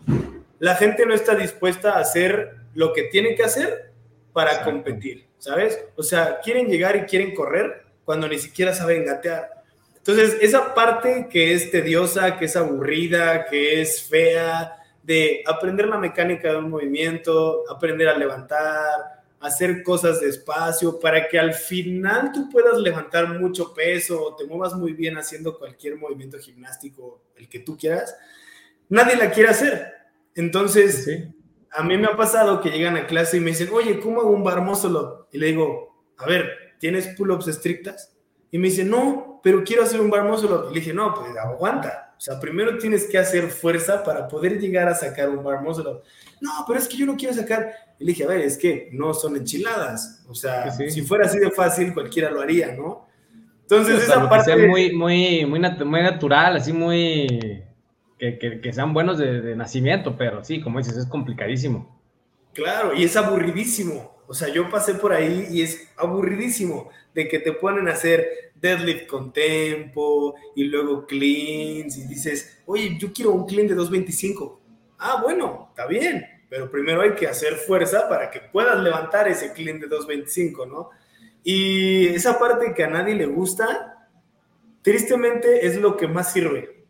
la 0.62 0.76
gente 0.76 1.04
no 1.04 1.12
está 1.12 1.34
dispuesta 1.34 1.94
a 1.94 1.98
hacer 1.98 2.54
lo 2.74 2.92
que 2.92 3.02
tiene 3.10 3.34
que 3.34 3.42
hacer 3.42 3.90
para 4.32 4.62
competir, 4.62 5.26
¿sabes? 5.36 5.86
O 5.96 6.04
sea, 6.04 6.38
quieren 6.38 6.68
llegar 6.68 6.94
y 6.94 7.00
quieren 7.00 7.34
correr 7.34 7.82
cuando 8.04 8.28
ni 8.28 8.38
siquiera 8.38 8.72
saben 8.72 9.04
gatear. 9.04 9.50
Entonces, 9.96 10.36
esa 10.40 10.72
parte 10.72 11.26
que 11.28 11.52
es 11.52 11.72
tediosa, 11.72 12.38
que 12.38 12.44
es 12.44 12.54
aburrida, 12.54 13.44
que 13.46 13.82
es 13.82 14.04
fea, 14.04 14.76
de 15.02 15.42
aprender 15.44 15.88
la 15.88 15.98
mecánica 15.98 16.52
de 16.52 16.58
un 16.58 16.70
movimiento, 16.70 17.64
aprender 17.68 18.06
a 18.06 18.16
levantar, 18.16 19.24
hacer 19.40 19.82
cosas 19.82 20.20
despacio 20.20 21.00
para 21.00 21.26
que 21.26 21.40
al 21.40 21.54
final 21.54 22.30
tú 22.30 22.48
puedas 22.48 22.78
levantar 22.78 23.36
mucho 23.40 23.74
peso 23.74 24.26
o 24.26 24.36
te 24.36 24.44
muevas 24.44 24.74
muy 24.74 24.92
bien 24.92 25.18
haciendo 25.18 25.58
cualquier 25.58 25.96
movimiento 25.96 26.38
gimnástico, 26.38 27.20
el 27.34 27.48
que 27.48 27.58
tú 27.58 27.76
quieras, 27.76 28.16
nadie 28.88 29.16
la 29.16 29.28
quiere 29.32 29.50
hacer. 29.50 30.01
Entonces, 30.34 31.08
a 31.70 31.82
mí 31.82 31.96
me 31.96 32.06
ha 32.06 32.16
pasado 32.16 32.60
que 32.60 32.70
llegan 32.70 32.96
a 32.96 33.06
clase 33.06 33.36
y 33.36 33.40
me 33.40 33.50
dicen, 33.50 33.68
oye, 33.72 34.00
¿cómo 34.00 34.20
hago 34.20 34.30
un 34.30 34.44
bar 34.44 34.60
muscle 34.62 34.98
Y 35.32 35.38
le 35.38 35.46
digo, 35.48 36.04
a 36.18 36.26
ver, 36.26 36.50
¿tienes 36.78 37.08
pull-ups 37.08 37.48
estrictas? 37.48 38.14
Y 38.50 38.58
me 38.58 38.68
dice, 38.68 38.84
no, 38.84 39.40
pero 39.42 39.64
quiero 39.64 39.82
hacer 39.82 40.00
un 40.00 40.10
bar 40.10 40.24
muscle 40.24 40.50
Y 40.70 40.74
le 40.74 40.80
dije, 40.80 40.92
no, 40.92 41.14
pues 41.14 41.36
aguanta. 41.36 42.14
O 42.16 42.20
sea, 42.20 42.38
primero 42.38 42.78
tienes 42.78 43.06
que 43.06 43.18
hacer 43.18 43.48
fuerza 43.48 44.04
para 44.04 44.28
poder 44.28 44.58
llegar 44.60 44.88
a 44.88 44.94
sacar 44.94 45.28
un 45.28 45.42
bar 45.42 45.62
muscle 45.62 46.00
No, 46.40 46.64
pero 46.66 46.78
es 46.78 46.86
que 46.86 46.96
yo 46.96 47.06
no 47.06 47.16
quiero 47.16 47.34
sacar 47.34 47.72
y 47.98 48.04
le 48.04 48.12
dije, 48.12 48.24
a 48.24 48.28
ver, 48.28 48.40
es 48.40 48.58
que 48.58 48.88
no 48.92 49.14
son 49.14 49.36
enchiladas. 49.36 50.24
O 50.28 50.34
sea, 50.34 50.70
si 50.72 51.02
fuera 51.02 51.26
así 51.26 51.38
de 51.38 51.50
fácil, 51.50 51.94
cualquiera 51.94 52.30
lo 52.30 52.40
haría, 52.40 52.74
¿no? 52.74 53.06
Entonces, 53.62 54.02
esa 54.02 54.28
parte. 54.28 54.56
Muy, 54.66 54.92
muy, 54.92 55.46
muy, 55.46 55.60
natural, 55.60 56.56
así 56.56 56.72
muy. 56.72 57.62
Que, 58.22 58.72
sean 58.72 58.94
buenos 58.94 59.18
de, 59.18 59.56
nacimiento, 59.56 60.16
pero 60.16 60.44
sí, 60.44 60.60
como 60.60 60.78
dices, 60.78 60.96
es 60.96 61.06
complicadísimo. 61.06 62.00
Claro, 62.52 62.94
y 62.94 63.02
es 63.02 63.16
aburridísimo. 63.16 64.16
O 64.28 64.34
sea, 64.34 64.46
yo 64.48 64.70
pasé 64.70 64.94
por 64.94 65.12
ahí 65.12 65.48
y 65.50 65.62
es 65.62 65.92
aburridísimo 65.96 66.88
de 67.12 67.26
que 67.26 67.40
te 67.40 67.52
ponen 67.52 67.88
a 67.88 67.94
hacer 67.94 68.52
deadlift 68.54 69.08
con 69.08 69.32
tempo 69.32 70.36
y 70.54 70.64
luego 70.64 71.04
cleans 71.04 71.98
y 71.98 72.06
dices, 72.06 72.62
oye, 72.64 72.96
yo 72.96 73.12
quiero 73.12 73.32
un 73.32 73.44
clean 73.44 73.66
de 73.66 73.74
225. 73.74 74.60
Ah, 75.00 75.20
bueno, 75.20 75.66
está 75.70 75.86
bien, 75.88 76.24
pero 76.48 76.70
primero 76.70 77.02
hay 77.02 77.14
que 77.14 77.26
hacer 77.26 77.56
fuerza 77.56 78.08
para 78.08 78.30
que 78.30 78.38
puedas 78.38 78.80
levantar 78.80 79.26
ese 79.26 79.52
clean 79.52 79.80
de 79.80 79.88
225, 79.88 80.66
¿no? 80.66 80.90
Y 81.42 82.06
esa 82.06 82.38
parte 82.38 82.72
que 82.72 82.84
a 82.84 82.88
nadie 82.88 83.16
le 83.16 83.26
gusta, 83.26 84.08
tristemente 84.80 85.66
es 85.66 85.76
lo 85.80 85.96
que 85.96 86.06
más 86.06 86.32
sirve. 86.32 86.81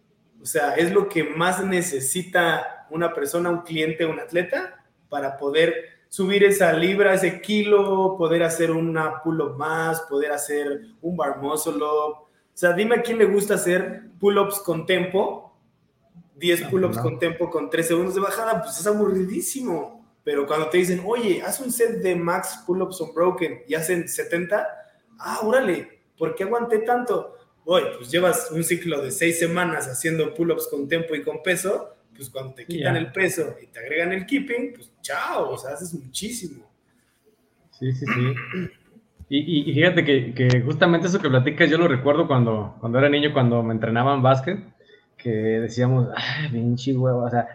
O 0.43 0.47
sea, 0.47 0.75
es 0.75 0.93
lo 0.93 1.09
que 1.09 1.25
más 1.25 1.65
necesita 1.65 2.87
una 2.91 3.15
persona, 3.15 3.51
un 3.51 3.63
cliente, 3.63 4.05
un 4.05 4.19
atleta, 4.19 4.85
para 5.09 5.37
poder 5.37 5.75
subir 6.09 6.45
esa 6.45 6.73
libra, 6.73 7.15
ese 7.15 7.41
kilo, 7.41 8.17
poder 8.19 8.43
hacer 8.43 8.71
una 8.71 9.23
pull-up 9.23 9.57
más, 9.57 10.01
poder 10.03 10.33
hacer 10.33 10.83
un 11.01 11.17
bar 11.17 11.39
muscle 11.39 11.77
up. 11.77 11.83
O 11.83 12.29
sea, 12.53 12.73
dime 12.73 12.97
a 12.97 13.03
quién 13.03 13.19
le 13.19 13.25
gusta 13.25 13.55
hacer 13.55 14.11
pull-ups 14.19 14.59
con 14.61 14.85
tempo, 14.85 15.57
10 16.37 16.65
pull-ups 16.65 16.99
con 16.99 17.19
tempo 17.19 17.49
con 17.49 17.71
3 17.71 17.87
segundos 17.87 18.15
de 18.15 18.21
bajada, 18.21 18.63
pues 18.63 18.79
es 18.79 18.87
aburridísimo. 18.87 20.05
Pero 20.25 20.47
cuando 20.47 20.69
te 20.69 20.79
dicen, 20.79 21.03
oye, 21.05 21.43
haz 21.43 21.61
un 21.61 21.73
set 21.73 22.03
de 22.03 22.15
max 22.15 22.63
pull-ups 22.67 23.01
unbroken 23.01 23.63
y 23.67 23.75
hacen 23.75 24.09
70, 24.09 24.69
ah, 25.19 25.41
órale, 25.43 26.03
¿por 26.19 26.35
qué 26.35 26.45
aguanté 26.45 26.81
tanto? 26.81 27.37
Oye, 27.65 27.87
pues 27.97 28.11
llevas 28.11 28.51
un 28.51 28.65
ciclo 28.65 29.01
de 29.03 29.11
6 29.11 29.39
semanas 29.39 29.87
haciendo 29.87 30.35
pull-ups 30.35 30.69
con 30.69 30.89
tempo 30.89 31.15
y 31.15 31.23
con 31.23 31.43
peso, 31.43 31.95
pues 32.15 32.29
cuando 32.29 32.55
te 32.55 32.67
quitan 32.67 32.97
el 32.97 33.13
peso 33.13 33.57
y 33.63 33.67
te 33.67 33.79
agregan 33.79 34.13
el 34.13 34.27
keeping, 34.27 34.75
pues 34.75 34.93
chao, 35.01 35.51
o 35.51 35.59
sea, 35.59 35.75
haces 35.75 35.95
muchísimo. 35.95 36.69
Sí, 37.79 37.93
sí, 37.93 38.05
sí. 38.07 38.71
Y, 39.35 39.73
fíjate 39.73 40.05
que, 40.05 40.63
justamente 40.63 41.07
eso 41.07 41.19
que 41.19 41.31
platicas, 41.31 41.71
yo 41.71 41.79
lo 41.79 41.89
recuerdo 41.89 42.27
cuando, 42.27 42.77
cuando 42.81 42.99
era 42.99 43.09
niño, 43.09 43.33
cuando 43.33 43.63
me 43.63 43.73
entrenaban 43.73 44.21
básquet, 44.21 44.61
que 45.17 45.31
decíamos, 45.31 46.09
ay, 46.15 46.51
pinche 46.51 46.95
huevo, 46.95 47.25
o 47.25 47.31
sea, 47.31 47.49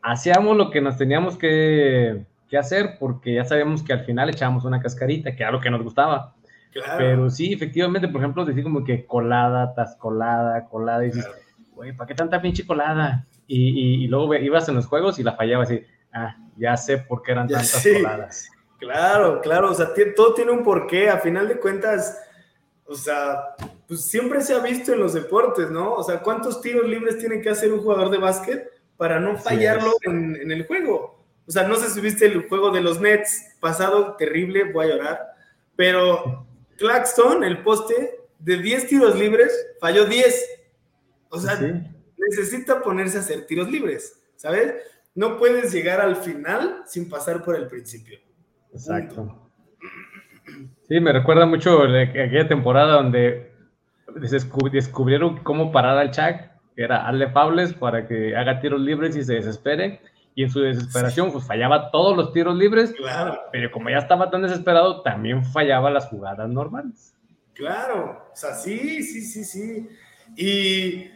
hacíamos 0.00 0.56
lo 0.56 0.70
que 0.70 0.80
nos 0.80 0.96
teníamos 0.96 1.36
que, 1.36 2.24
que, 2.48 2.56
hacer 2.56 2.98
porque 3.00 3.34
ya 3.34 3.44
sabíamos 3.44 3.82
que 3.82 3.92
al 3.92 4.04
final 4.04 4.30
echábamos 4.30 4.64
una 4.64 4.80
cascarita, 4.80 5.34
que 5.34 5.42
era 5.42 5.50
lo 5.50 5.60
que 5.60 5.70
nos 5.70 5.82
gustaba. 5.82 6.36
Claro. 6.74 6.98
Pero 6.98 7.30
sí, 7.30 7.52
efectivamente, 7.52 8.08
por 8.08 8.20
ejemplo, 8.20 8.44
decir 8.44 8.64
como 8.64 8.82
que 8.82 9.06
colada, 9.06 9.72
tascolada, 9.74 10.68
colada, 10.68 11.04
y 11.04 11.06
dices, 11.06 11.30
güey, 11.72 11.96
¿para 11.96 12.08
qué 12.08 12.14
tanta 12.14 12.42
pinche 12.42 12.66
colada? 12.66 13.24
Y, 13.46 14.04
y, 14.04 14.08
luego 14.08 14.34
ibas 14.34 14.68
en 14.68 14.74
los 14.74 14.86
juegos 14.86 15.18
y 15.20 15.22
la 15.22 15.36
fallabas 15.36 15.70
y, 15.70 15.84
ah, 16.12 16.36
ya 16.56 16.76
sé 16.76 16.98
por 16.98 17.22
qué 17.22 17.32
eran 17.32 17.46
tantas 17.46 17.80
coladas. 17.80 18.48
Claro, 18.78 19.40
claro, 19.40 19.70
o 19.70 19.74
sea, 19.74 19.90
todo 20.16 20.34
tiene 20.34 20.50
un 20.50 20.64
porqué, 20.64 21.08
a 21.08 21.18
final 21.18 21.46
de 21.46 21.58
cuentas, 21.58 22.20
o 22.86 22.94
sea, 22.94 23.54
pues 23.86 24.06
siempre 24.06 24.40
se 24.40 24.54
ha 24.54 24.58
visto 24.58 24.92
en 24.92 24.98
los 24.98 25.14
deportes, 25.14 25.70
¿no? 25.70 25.92
O 25.92 26.02
sea, 26.02 26.20
¿cuántos 26.20 26.60
tiros 26.60 26.88
libres 26.88 27.18
tiene 27.18 27.40
que 27.40 27.50
hacer 27.50 27.72
un 27.72 27.82
jugador 27.82 28.10
de 28.10 28.18
básquet 28.18 28.68
para 28.96 29.20
no 29.20 29.36
fallarlo 29.36 29.92
en, 30.02 30.36
en, 30.36 30.50
el 30.50 30.66
juego? 30.66 31.24
O 31.46 31.50
sea, 31.52 31.68
no 31.68 31.76
sé 31.76 31.88
si 31.90 32.00
viste 32.00 32.26
el 32.26 32.48
juego 32.48 32.70
de 32.72 32.80
los 32.80 33.00
Nets 33.00 33.56
pasado, 33.60 34.16
terrible, 34.16 34.72
voy 34.72 34.86
a 34.86 34.96
llorar, 34.96 35.20
pero 35.76 36.46
Claxton, 36.76 37.44
el 37.44 37.62
poste, 37.62 38.20
de 38.38 38.58
10 38.58 38.86
tiros 38.86 39.18
libres, 39.18 39.74
falló 39.80 40.04
10. 40.04 40.50
O 41.30 41.38
sea, 41.38 41.58
necesita 42.16 42.82
ponerse 42.82 43.18
a 43.18 43.20
hacer 43.20 43.46
tiros 43.46 43.70
libres, 43.70 44.22
¿sabes? 44.36 44.74
No 45.14 45.38
puedes 45.38 45.72
llegar 45.72 46.00
al 46.00 46.16
final 46.16 46.82
sin 46.86 47.08
pasar 47.08 47.42
por 47.44 47.56
el 47.56 47.66
principio. 47.68 48.18
Exacto. 48.72 49.50
Sí, 50.88 51.00
me 51.00 51.12
recuerda 51.12 51.46
mucho 51.46 51.82
aquella 51.82 52.46
temporada 52.46 52.94
donde 52.94 53.52
descubrieron 54.72 55.42
cómo 55.42 55.72
parar 55.72 55.98
al 55.98 56.10
Chuck, 56.10 56.50
que 56.76 56.82
era 56.82 57.08
hazle 57.08 57.30
fables 57.30 57.72
para 57.72 58.06
que 58.06 58.36
haga 58.36 58.60
tiros 58.60 58.80
libres 58.80 59.16
y 59.16 59.24
se 59.24 59.34
desespere. 59.34 60.00
Y 60.34 60.42
en 60.44 60.50
su 60.50 60.60
desesperación, 60.60 61.30
pues 61.30 61.46
fallaba 61.46 61.90
todos 61.90 62.16
los 62.16 62.32
tiros 62.32 62.56
libres. 62.56 62.92
Claro. 62.92 63.40
Pero 63.52 63.70
como 63.70 63.90
ya 63.90 63.98
estaba 63.98 64.30
tan 64.30 64.42
desesperado, 64.42 65.02
también 65.02 65.44
fallaba 65.44 65.90
las 65.90 66.06
jugadas 66.06 66.48
normales. 66.48 67.14
Claro, 67.54 68.26
o 68.32 68.36
sea, 68.36 68.54
sí, 68.54 69.02
sí, 69.02 69.22
sí, 69.22 69.44
sí. 69.44 69.88
Y 70.36 71.08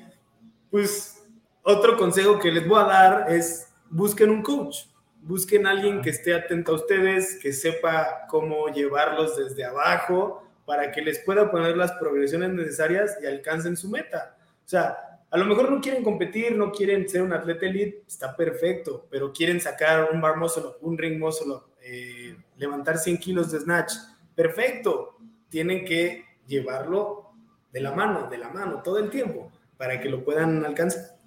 pues 0.70 1.26
otro 1.62 1.96
consejo 1.96 2.38
que 2.38 2.52
les 2.52 2.66
voy 2.66 2.80
a 2.80 2.84
dar 2.84 3.32
es 3.32 3.74
busquen 3.90 4.30
un 4.30 4.42
coach, 4.42 4.84
busquen 5.20 5.66
a 5.66 5.70
alguien 5.70 6.00
que 6.00 6.10
esté 6.10 6.34
atento 6.34 6.72
a 6.72 6.76
ustedes, 6.76 7.38
que 7.42 7.52
sepa 7.52 8.26
cómo 8.28 8.68
llevarlos 8.68 9.36
desde 9.36 9.64
abajo 9.64 10.44
para 10.64 10.92
que 10.92 11.02
les 11.02 11.18
pueda 11.20 11.50
poner 11.50 11.76
las 11.76 11.92
progresiones 11.92 12.50
necesarias 12.50 13.18
y 13.22 13.26
alcancen 13.26 13.76
su 13.76 13.88
meta. 13.88 14.36
O 14.64 14.68
sea, 14.68 14.96
a 15.30 15.36
lo 15.36 15.44
mejor 15.44 15.70
no 15.70 15.80
quieren 15.80 16.02
competir, 16.02 16.56
no 16.56 16.72
quieren 16.72 17.08
ser 17.08 17.22
un 17.22 17.32
atleta 17.32 17.66
elite, 17.66 18.02
está 18.06 18.34
perfecto, 18.34 19.06
pero 19.10 19.32
quieren 19.32 19.60
sacar 19.60 20.08
un 20.12 20.20
bar 20.20 20.36
muscle 20.36 20.64
un 20.80 20.96
ring 20.96 21.18
muscle 21.18 21.54
eh, 21.82 22.36
levantar 22.56 22.98
100 22.98 23.18
kilos 23.18 23.52
de 23.52 23.60
snatch, 23.60 23.92
perfecto. 24.34 25.16
Tienen 25.48 25.84
que 25.84 26.24
llevarlo 26.46 27.30
de 27.72 27.80
la 27.80 27.92
mano, 27.92 28.28
de 28.28 28.38
la 28.38 28.50
mano, 28.50 28.82
todo 28.82 28.98
el 28.98 29.10
tiempo 29.10 29.50
para 29.76 30.00
que 30.00 30.08
lo 30.08 30.24
puedan 30.24 30.64
alcanzar. 30.64 31.18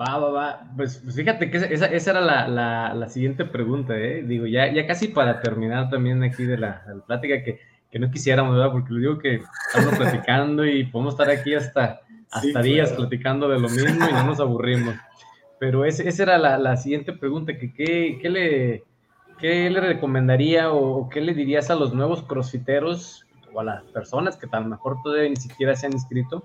Va, 0.00 0.18
va, 0.18 0.30
va. 0.30 0.70
Pues, 0.76 0.98
pues 0.98 1.16
fíjate 1.16 1.50
que 1.50 1.56
esa, 1.56 1.86
esa 1.86 2.10
era 2.10 2.20
la, 2.20 2.94
la, 2.94 3.08
siguiente 3.08 3.44
pregunta, 3.44 3.98
¿eh? 3.98 4.22
Digo, 4.22 4.46
ya, 4.46 4.72
ya 4.72 4.86
casi 4.86 5.08
para 5.08 5.40
terminar 5.40 5.90
también 5.90 6.22
aquí 6.22 6.44
de 6.44 6.58
la 6.58 6.84
plática, 7.06 7.42
que, 7.42 7.60
que, 7.90 7.98
no 7.98 8.10
quisiéramos, 8.10 8.54
¿verdad? 8.56 8.72
Porque 8.72 8.92
lo 8.92 8.98
digo 8.98 9.18
que 9.18 9.42
estamos 9.66 9.98
platicando 9.98 10.66
y 10.66 10.84
podemos 10.84 11.14
estar 11.14 11.30
aquí 11.30 11.54
hasta, 11.54 12.00
hasta 12.30 12.62
días 12.62 12.92
platicando 12.92 13.48
de 13.48 13.58
lo 13.58 13.68
mismo 13.68 14.06
y 14.08 14.12
no 14.12 14.24
nos 14.24 14.40
aburrimos. 14.40 14.94
Pero 15.58 15.84
ese, 15.84 16.08
esa 16.08 16.22
era 16.24 16.38
la, 16.38 16.58
la 16.58 16.76
siguiente 16.76 17.12
pregunta, 17.12 17.56
que 17.58 17.72
qué, 17.72 18.18
qué, 18.20 18.30
le, 18.30 18.84
qué 19.38 19.68
le 19.70 19.80
recomendaría 19.80 20.70
o 20.72 21.08
qué 21.08 21.20
le 21.20 21.34
dirías 21.34 21.70
a 21.70 21.74
los 21.74 21.94
nuevos 21.94 22.22
crossfiteros 22.22 23.26
o 23.52 23.60
a 23.60 23.64
las 23.64 23.82
personas 23.84 24.36
que 24.36 24.46
a 24.50 24.60
lo 24.60 24.68
mejor 24.68 24.98
todavía 25.02 25.28
ni 25.28 25.36
siquiera 25.36 25.74
se 25.74 25.86
han 25.86 25.92
inscrito. 25.92 26.44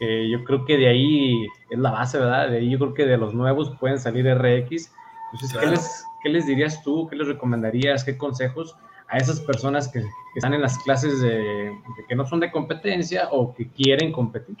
yo 0.00 0.44
creo 0.44 0.64
que 0.64 0.76
de 0.76 0.88
ahí 0.88 1.46
es 1.70 1.78
la 1.78 1.92
base, 1.92 2.18
¿verdad? 2.18 2.48
De 2.48 2.58
ahí 2.58 2.70
yo 2.70 2.78
creo 2.78 2.94
que 2.94 3.06
de 3.06 3.16
los 3.16 3.34
nuevos 3.34 3.70
pueden 3.78 4.00
salir 4.00 4.26
RX. 4.26 4.92
Entonces, 5.32 5.58
¿qué, 5.60 5.66
les, 5.66 6.04
¿qué 6.22 6.28
les 6.28 6.46
dirías 6.46 6.82
tú? 6.82 7.06
¿Qué 7.08 7.16
les 7.16 7.28
recomendarías? 7.28 8.04
¿Qué 8.04 8.18
consejos 8.18 8.76
a 9.12 9.18
esas 9.18 9.40
personas 9.40 9.88
que, 9.88 10.02
están 10.34 10.54
en 10.54 10.62
las 10.62 10.78
clases 10.78 11.20
de, 11.20 11.70
que 12.08 12.14
no 12.16 12.26
son 12.26 12.40
de 12.40 12.50
competencia 12.50 13.28
o 13.30 13.54
que 13.54 13.68
quieren 13.68 14.10
competir? 14.10 14.56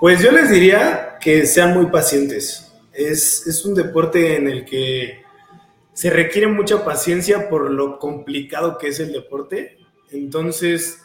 Pues 0.00 0.22
yo 0.22 0.32
les 0.32 0.50
diría 0.50 1.18
que 1.20 1.46
sean 1.46 1.74
muy 1.74 1.86
pacientes. 1.86 2.74
Es, 2.92 3.46
es 3.46 3.64
un 3.64 3.74
deporte 3.74 4.36
en 4.36 4.48
el 4.48 4.64
que 4.64 5.22
se 5.92 6.10
requiere 6.10 6.48
mucha 6.48 6.84
paciencia 6.84 7.48
por 7.48 7.70
lo 7.70 7.98
complicado 7.98 8.78
que 8.78 8.88
es 8.88 8.98
el 8.98 9.12
deporte 9.12 9.78
entonces, 10.14 11.02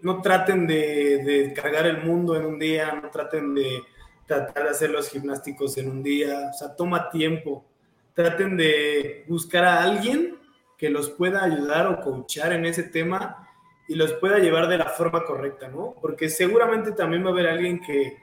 no 0.00 0.22
traten 0.22 0.66
de, 0.66 1.52
cargar 1.54 1.86
el 1.86 2.02
mundo 2.02 2.36
en 2.36 2.46
un 2.46 2.58
día, 2.58 2.98
no 3.00 3.10
traten 3.10 3.54
de 3.54 3.82
tratar 4.26 4.64
de 4.64 4.70
hacer 4.70 4.90
los 4.90 5.10
gimnásticos 5.10 5.76
en 5.78 5.90
un 5.90 6.02
día, 6.02 6.50
o 6.50 6.56
sea, 6.56 6.74
toma 6.74 7.10
tiempo. 7.10 7.64
Traten 8.14 8.56
de 8.56 9.24
buscar 9.28 9.64
a 9.64 9.82
alguien 9.82 10.37
que 10.78 10.88
los 10.88 11.10
pueda 11.10 11.44
ayudar 11.44 11.88
o 11.88 12.00
coachar 12.00 12.52
en 12.52 12.64
ese 12.64 12.84
tema 12.84 13.48
y 13.88 13.96
los 13.96 14.12
pueda 14.14 14.38
llevar 14.38 14.68
de 14.68 14.78
la 14.78 14.86
forma 14.86 15.24
correcta, 15.24 15.68
¿no? 15.68 15.96
Porque 16.00 16.30
seguramente 16.30 16.92
también 16.92 17.24
va 17.24 17.30
a 17.30 17.32
haber 17.32 17.48
alguien 17.48 17.80
que, 17.80 18.18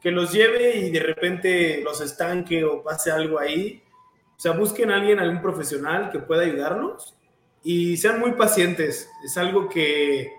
que 0.00 0.10
los 0.10 0.32
lleve 0.32 0.76
y 0.76 0.90
de 0.90 1.00
repente 1.00 1.80
los 1.82 2.00
estanque 2.00 2.64
o 2.64 2.82
pase 2.82 3.10
algo 3.10 3.38
ahí. 3.38 3.82
O 4.36 4.38
sea, 4.40 4.52
busquen 4.52 4.90
a 4.90 4.96
alguien, 4.96 5.18
algún 5.18 5.40
profesional 5.40 6.10
que 6.10 6.18
pueda 6.18 6.42
ayudarlos 6.42 7.16
y 7.62 7.96
sean 7.96 8.20
muy 8.20 8.32
pacientes. 8.32 9.08
Es 9.24 9.38
algo 9.38 9.68
que, 9.68 10.32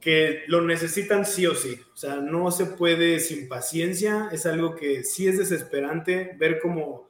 que 0.00 0.42
lo 0.48 0.62
necesitan 0.62 1.24
sí 1.24 1.46
o 1.46 1.54
sí. 1.54 1.80
O 1.94 1.96
sea, 1.96 2.16
no 2.16 2.50
se 2.50 2.66
puede 2.66 3.20
sin 3.20 3.48
paciencia. 3.48 4.30
Es 4.32 4.46
algo 4.46 4.74
que 4.74 5.04
sí 5.04 5.28
es 5.28 5.38
desesperante 5.38 6.34
ver 6.38 6.60
cómo, 6.60 7.07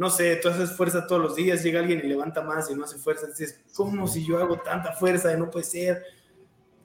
no 0.00 0.08
sé, 0.08 0.36
tú 0.36 0.48
haces 0.48 0.72
fuerza 0.72 1.06
todos 1.06 1.20
los 1.20 1.36
días, 1.36 1.62
llega 1.62 1.78
alguien 1.78 2.00
y 2.02 2.08
levanta 2.08 2.40
más 2.40 2.70
y 2.70 2.74
no 2.74 2.84
hace 2.84 2.96
fuerza. 2.96 3.26
Dices, 3.26 3.60
¿cómo 3.74 4.08
si 4.08 4.26
yo 4.26 4.38
hago 4.38 4.58
tanta 4.58 4.94
fuerza 4.94 5.30
y 5.30 5.36
no 5.36 5.50
puede 5.50 5.66
ser? 5.66 6.02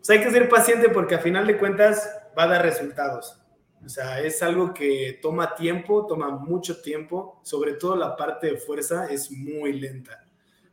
O 0.01 0.03
sea, 0.03 0.17
hay 0.17 0.21
que 0.21 0.31
ser 0.31 0.49
paciente 0.49 0.89
porque 0.89 1.15
a 1.15 1.19
final 1.19 1.47
de 1.47 1.57
cuentas 1.57 2.13
va 2.37 2.43
a 2.43 2.47
dar 2.47 2.61
resultados. 2.61 3.41
O 3.85 3.87
sea, 3.87 4.19
es 4.19 4.43
algo 4.43 4.73
que 4.73 5.17
toma 5.21 5.55
tiempo, 5.55 6.05
toma 6.05 6.29
mucho 6.29 6.81
tiempo. 6.81 7.39
Sobre 7.41 7.75
todo 7.75 7.95
la 7.95 8.17
parte 8.17 8.47
de 8.47 8.57
fuerza 8.57 9.05
es 9.05 9.31
muy 9.31 9.71
lenta 9.79 10.25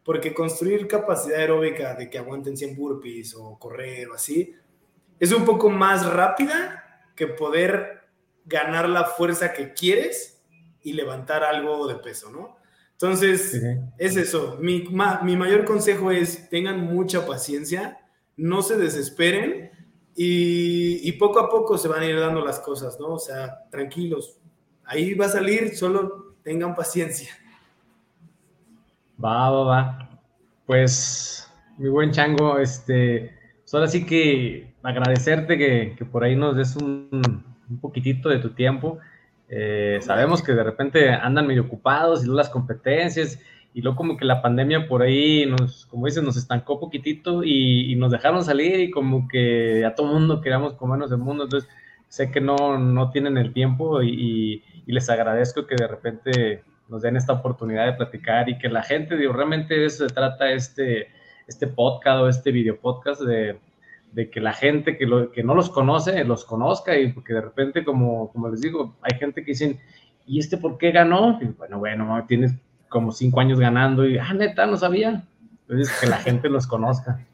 porque 0.05 0.35
construir 0.35 0.89
capacidad 0.89 1.39
aeróbica 1.39 1.95
de 1.95 2.11
que 2.11 2.19
aguanten 2.19 2.57
100 2.57 2.75
burpees 2.75 3.37
o 3.37 3.57
correr 3.57 4.09
o 4.09 4.15
así, 4.15 4.53
es 5.21 5.31
un 5.33 5.45
poco 5.45 5.71
más 5.71 6.05
rápida 6.13 7.05
que 7.15 7.29
poder 7.29 8.01
ganar 8.45 8.89
la 8.89 9.05
fuerza 9.05 9.53
que 9.53 9.73
quieres 9.73 10.42
y 10.83 10.93
levantar 10.93 11.45
algo 11.45 11.87
de 11.87 11.97
peso, 11.97 12.31
¿no? 12.31 12.57
Entonces, 12.93 13.61
es 13.99 14.17
eso. 14.17 14.59
Mi, 14.61 14.87
mi 15.23 15.37
mayor 15.37 15.65
consejo 15.65 16.11
es 16.11 16.49
tengan 16.49 16.81
mucha 16.81 17.27
paciencia, 17.27 17.99
no 18.37 18.63
se 18.63 18.77
desesperen 18.77 19.71
y, 20.15 21.09
y, 21.09 21.13
poco 21.13 21.41
a 21.41 21.51
poco 21.51 21.79
se 21.79 21.89
van 21.89 22.03
a 22.03 22.07
ir 22.07 22.19
dando 22.19 22.45
las 22.45 22.61
cosas, 22.61 22.99
¿no? 23.01 23.15
O 23.15 23.19
sea, 23.19 23.65
tranquilos. 23.71 24.39
Ahí 24.85 25.15
va 25.15 25.27
a 25.27 25.31
salir, 25.31 25.75
solo 25.75 26.37
tengan 26.43 26.77
paciencia. 26.77 27.33
Va, 29.23 29.51
va, 29.51 29.65
va. 29.65 30.21
Pues, 30.67 31.51
mi 31.79 31.89
buen 31.89 32.11
chango, 32.11 32.59
este, 32.59 33.37
solo 33.65 33.85
así 33.85 34.05
que 34.05 34.75
agradecerte 34.83 35.59
que, 35.59 36.05
por 36.05 36.25
ahí 36.25 36.37
nos 36.37 36.57
des 36.57 36.77
un, 36.77 37.45
poquitito 37.81 38.29
de 38.29 38.39
tu 38.39 38.51
tiempo. 38.51 38.99
Eh, 39.55 39.99
sabemos 40.01 40.43
que 40.43 40.53
de 40.53 40.65
repente 40.65 41.11
andan 41.11 41.47
medio 41.47 41.65
ocupados 41.65 42.25
y 42.25 42.29
las 42.29 42.49
competencias 42.49 43.39
y 43.75 43.83
luego 43.83 43.99
como 43.99 44.17
que 44.17 44.25
la 44.25 44.41
pandemia 44.41 44.89
por 44.89 45.03
ahí 45.03 45.45
nos, 45.45 45.85
como 45.87 46.07
dices, 46.07 46.23
nos 46.23 46.39
estancó 46.39 46.81
poquitito 46.81 47.45
y, 47.45 47.95
nos 47.97 48.13
dejaron 48.13 48.43
salir 48.45 48.81
y 48.81 48.91
como 48.91 49.29
que 49.29 49.85
a 49.85 49.95
todo 49.95 50.07
mundo 50.07 50.41
queríamos 50.41 50.73
comernos 50.73 51.13
el 51.13 51.19
mundo, 51.19 51.45
entonces 51.45 51.69
sé 52.09 52.31
que 52.31 52.41
no, 52.41 52.79
no 52.79 53.11
tienen 53.11 53.37
el 53.37 53.53
tiempo 53.53 54.03
y, 54.03 54.65
les 54.87 55.11
agradezco 55.11 55.67
que 55.67 55.77
de 55.77 55.87
repente 55.87 56.65
nos 56.89 57.03
den 57.03 57.17
esta 57.17 57.35
oportunidad 57.35 57.85
de 57.85 57.93
platicar 57.93 58.49
y 58.49 58.57
que 58.57 58.71
la 58.71 58.83
gente, 58.83 59.19
digo, 59.19 59.35
realmente 59.35 59.75
de 59.75 59.85
eso 59.85 60.09
se 60.09 60.15
trata 60.15 60.51
este, 60.51 61.09
este 61.47 61.67
podcast 61.67 62.23
o 62.23 62.29
este 62.29 62.53
video 62.53 62.79
podcast 62.79 63.21
de, 63.21 63.59
de 64.13 64.31
que 64.31 64.41
la 64.41 64.53
gente 64.53 64.97
que, 64.97 65.07
lo, 65.07 65.33
que 65.33 65.43
no 65.43 65.55
los 65.55 65.71
conoce, 65.71 66.23
los 66.25 66.45
conozca 66.45 66.97
y 66.99 67.13
porque 67.13 67.33
de 67.33 67.41
repente, 67.41 67.85
como, 67.85 68.31
como 68.31 68.49
les 68.49 68.61
digo, 68.61 68.97
hay 69.03 69.19
gente 69.19 69.43
que 69.43 69.53
dicen, 69.53 69.81
¿y 70.27 70.39
este 70.39 70.59
por 70.59 70.79
qué 70.79 70.93
ganó? 70.93 71.39
Y 71.41 71.47
bueno, 71.47 71.79
bueno, 71.79 72.25
tienes 72.29 72.53
como 72.89 73.11
cinco 73.11 73.41
años 73.41 73.59
ganando 73.59 74.07
y, 74.07 74.19
ah, 74.19 74.35
neta, 74.35 74.67
no 74.67 74.77
sabía. 74.77 75.27
Entonces, 75.63 75.99
que 75.99 76.07
la 76.07 76.19
gente 76.19 76.49
los 76.49 76.67
conozca. 76.67 77.27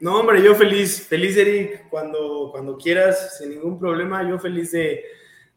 No, 0.00 0.20
hombre, 0.20 0.42
yo 0.42 0.54
feliz, 0.54 1.06
feliz, 1.08 1.36
Eric, 1.36 1.88
cuando, 1.88 2.50
cuando 2.52 2.76
quieras, 2.76 3.38
sin 3.38 3.50
ningún 3.50 3.78
problema, 3.78 4.28
yo 4.28 4.38
feliz 4.38 4.70
de, 4.70 5.02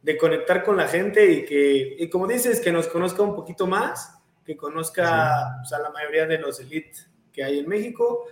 de 0.02 0.18
conectar 0.18 0.64
con 0.64 0.78
la 0.78 0.88
gente 0.88 1.32
y 1.32 1.46
que, 1.46 1.98
y 2.00 2.10
como 2.10 2.28
dices, 2.28 2.60
que 2.60 2.72
nos 2.72 2.88
conozca 2.88 3.22
un 3.22 3.36
poquito 3.36 3.68
más, 3.68 4.18
que 4.46 4.58
conozca 4.58 5.62
a 5.62 5.80
la 5.80 5.92
mayoría 5.92 6.26
de 6.26 6.40
los 6.40 6.60
elites 6.60 7.10
que 7.32 7.44
hay 7.44 7.60
en 7.60 7.68
México. 7.68 8.26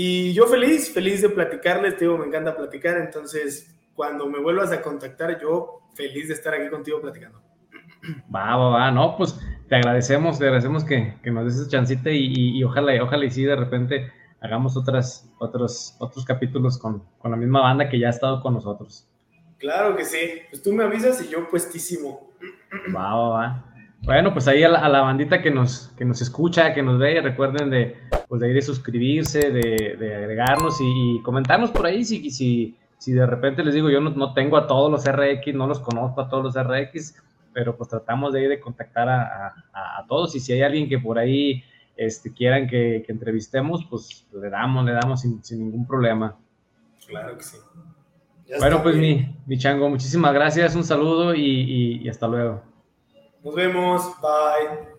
Y 0.00 0.32
yo 0.32 0.46
feliz, 0.46 0.94
feliz 0.94 1.22
de 1.22 1.28
platicarles, 1.28 1.96
te 1.96 2.04
digo, 2.04 2.16
me 2.16 2.26
encanta 2.26 2.56
platicar, 2.56 2.98
entonces 2.98 3.76
cuando 3.96 4.28
me 4.28 4.38
vuelvas 4.38 4.70
a 4.70 4.80
contactar, 4.80 5.40
yo 5.40 5.80
feliz 5.96 6.28
de 6.28 6.34
estar 6.34 6.54
aquí 6.54 6.70
contigo 6.70 7.00
platicando. 7.00 7.42
Va, 8.32 8.56
va, 8.56 8.68
va, 8.68 8.90
no, 8.92 9.16
pues 9.16 9.36
te 9.68 9.74
agradecemos, 9.74 10.38
te 10.38 10.44
agradecemos 10.44 10.84
que, 10.84 11.16
que 11.20 11.32
nos 11.32 11.46
des 11.46 11.56
esa 11.56 11.68
chancita 11.68 12.12
y, 12.12 12.30
y, 12.32 12.62
ojalá, 12.62 13.02
ojalá 13.02 13.24
y 13.24 13.30
sí 13.32 13.42
de 13.42 13.56
repente 13.56 14.12
hagamos 14.40 14.76
otras, 14.76 15.28
otros, 15.40 15.96
otros 15.98 16.24
capítulos 16.24 16.78
con, 16.78 17.02
con, 17.18 17.32
la 17.32 17.36
misma 17.36 17.62
banda 17.62 17.88
que 17.88 17.98
ya 17.98 18.06
ha 18.06 18.10
estado 18.10 18.40
con 18.40 18.54
nosotros. 18.54 19.04
Claro 19.58 19.96
que 19.96 20.04
sí, 20.04 20.42
pues 20.48 20.62
tú 20.62 20.72
me 20.72 20.84
avisas 20.84 21.20
y 21.24 21.28
yo 21.28 21.50
puestísimo. 21.50 22.30
Va, 22.94 23.16
va, 23.16 23.28
va. 23.30 23.67
Bueno, 24.02 24.32
pues 24.32 24.48
ahí 24.48 24.62
a 24.62 24.68
la, 24.68 25.00
bandita 25.00 25.42
que 25.42 25.50
nos, 25.50 25.92
que 25.96 26.04
nos 26.04 26.22
escucha, 26.22 26.72
que 26.72 26.82
nos 26.82 26.98
ve, 26.98 27.20
recuerden 27.20 27.68
de, 27.68 27.96
pues 28.28 28.40
de 28.40 28.50
ir 28.50 28.58
a 28.58 28.62
suscribirse, 28.62 29.50
de, 29.50 29.96
de 29.98 30.14
agregarnos 30.14 30.80
y, 30.80 31.16
y, 31.16 31.22
comentarnos 31.22 31.70
por 31.70 31.84
ahí 31.84 32.04
si, 32.04 32.30
si, 32.30 32.76
si 32.96 33.12
de 33.12 33.26
repente 33.26 33.64
les 33.64 33.74
digo, 33.74 33.90
yo 33.90 34.00
no, 34.00 34.10
no 34.10 34.32
tengo 34.34 34.56
a 34.56 34.66
todos 34.66 34.90
los 34.90 35.04
RX, 35.04 35.54
no 35.54 35.66
los 35.66 35.80
conozco 35.80 36.20
a 36.20 36.28
todos 36.28 36.44
los 36.44 36.64
RX, 36.64 37.16
pero 37.52 37.76
pues 37.76 37.90
tratamos 37.90 38.32
de 38.32 38.44
ir 38.44 38.48
de 38.48 38.60
contactar 38.60 39.08
a, 39.08 39.54
a, 39.72 40.06
todos 40.08 40.34
y 40.36 40.40
si 40.40 40.52
hay 40.52 40.62
alguien 40.62 40.88
que 40.88 40.98
por 40.98 41.18
ahí 41.18 41.64
este, 41.96 42.32
quieran 42.32 42.68
que, 42.68 43.02
que 43.04 43.12
entrevistemos, 43.12 43.84
pues 43.90 44.26
le 44.32 44.48
damos, 44.48 44.84
le 44.84 44.92
damos 44.92 45.20
sin, 45.20 45.42
sin 45.42 45.58
ningún 45.58 45.86
problema. 45.86 46.36
Claro 47.06 47.36
que 47.36 47.42
sí. 47.42 47.56
bueno, 48.60 48.82
pues 48.82 48.96
mi, 48.96 49.36
mi, 49.46 49.58
chango, 49.58 49.88
muchísimas 49.88 50.32
gracias, 50.32 50.76
un 50.76 50.84
saludo 50.84 51.34
y, 51.34 51.42
y, 51.42 52.02
y 52.04 52.08
hasta 52.08 52.28
luego. 52.28 52.62
Nos 53.48 53.54
vemos, 53.54 54.04
bye. 54.20 54.97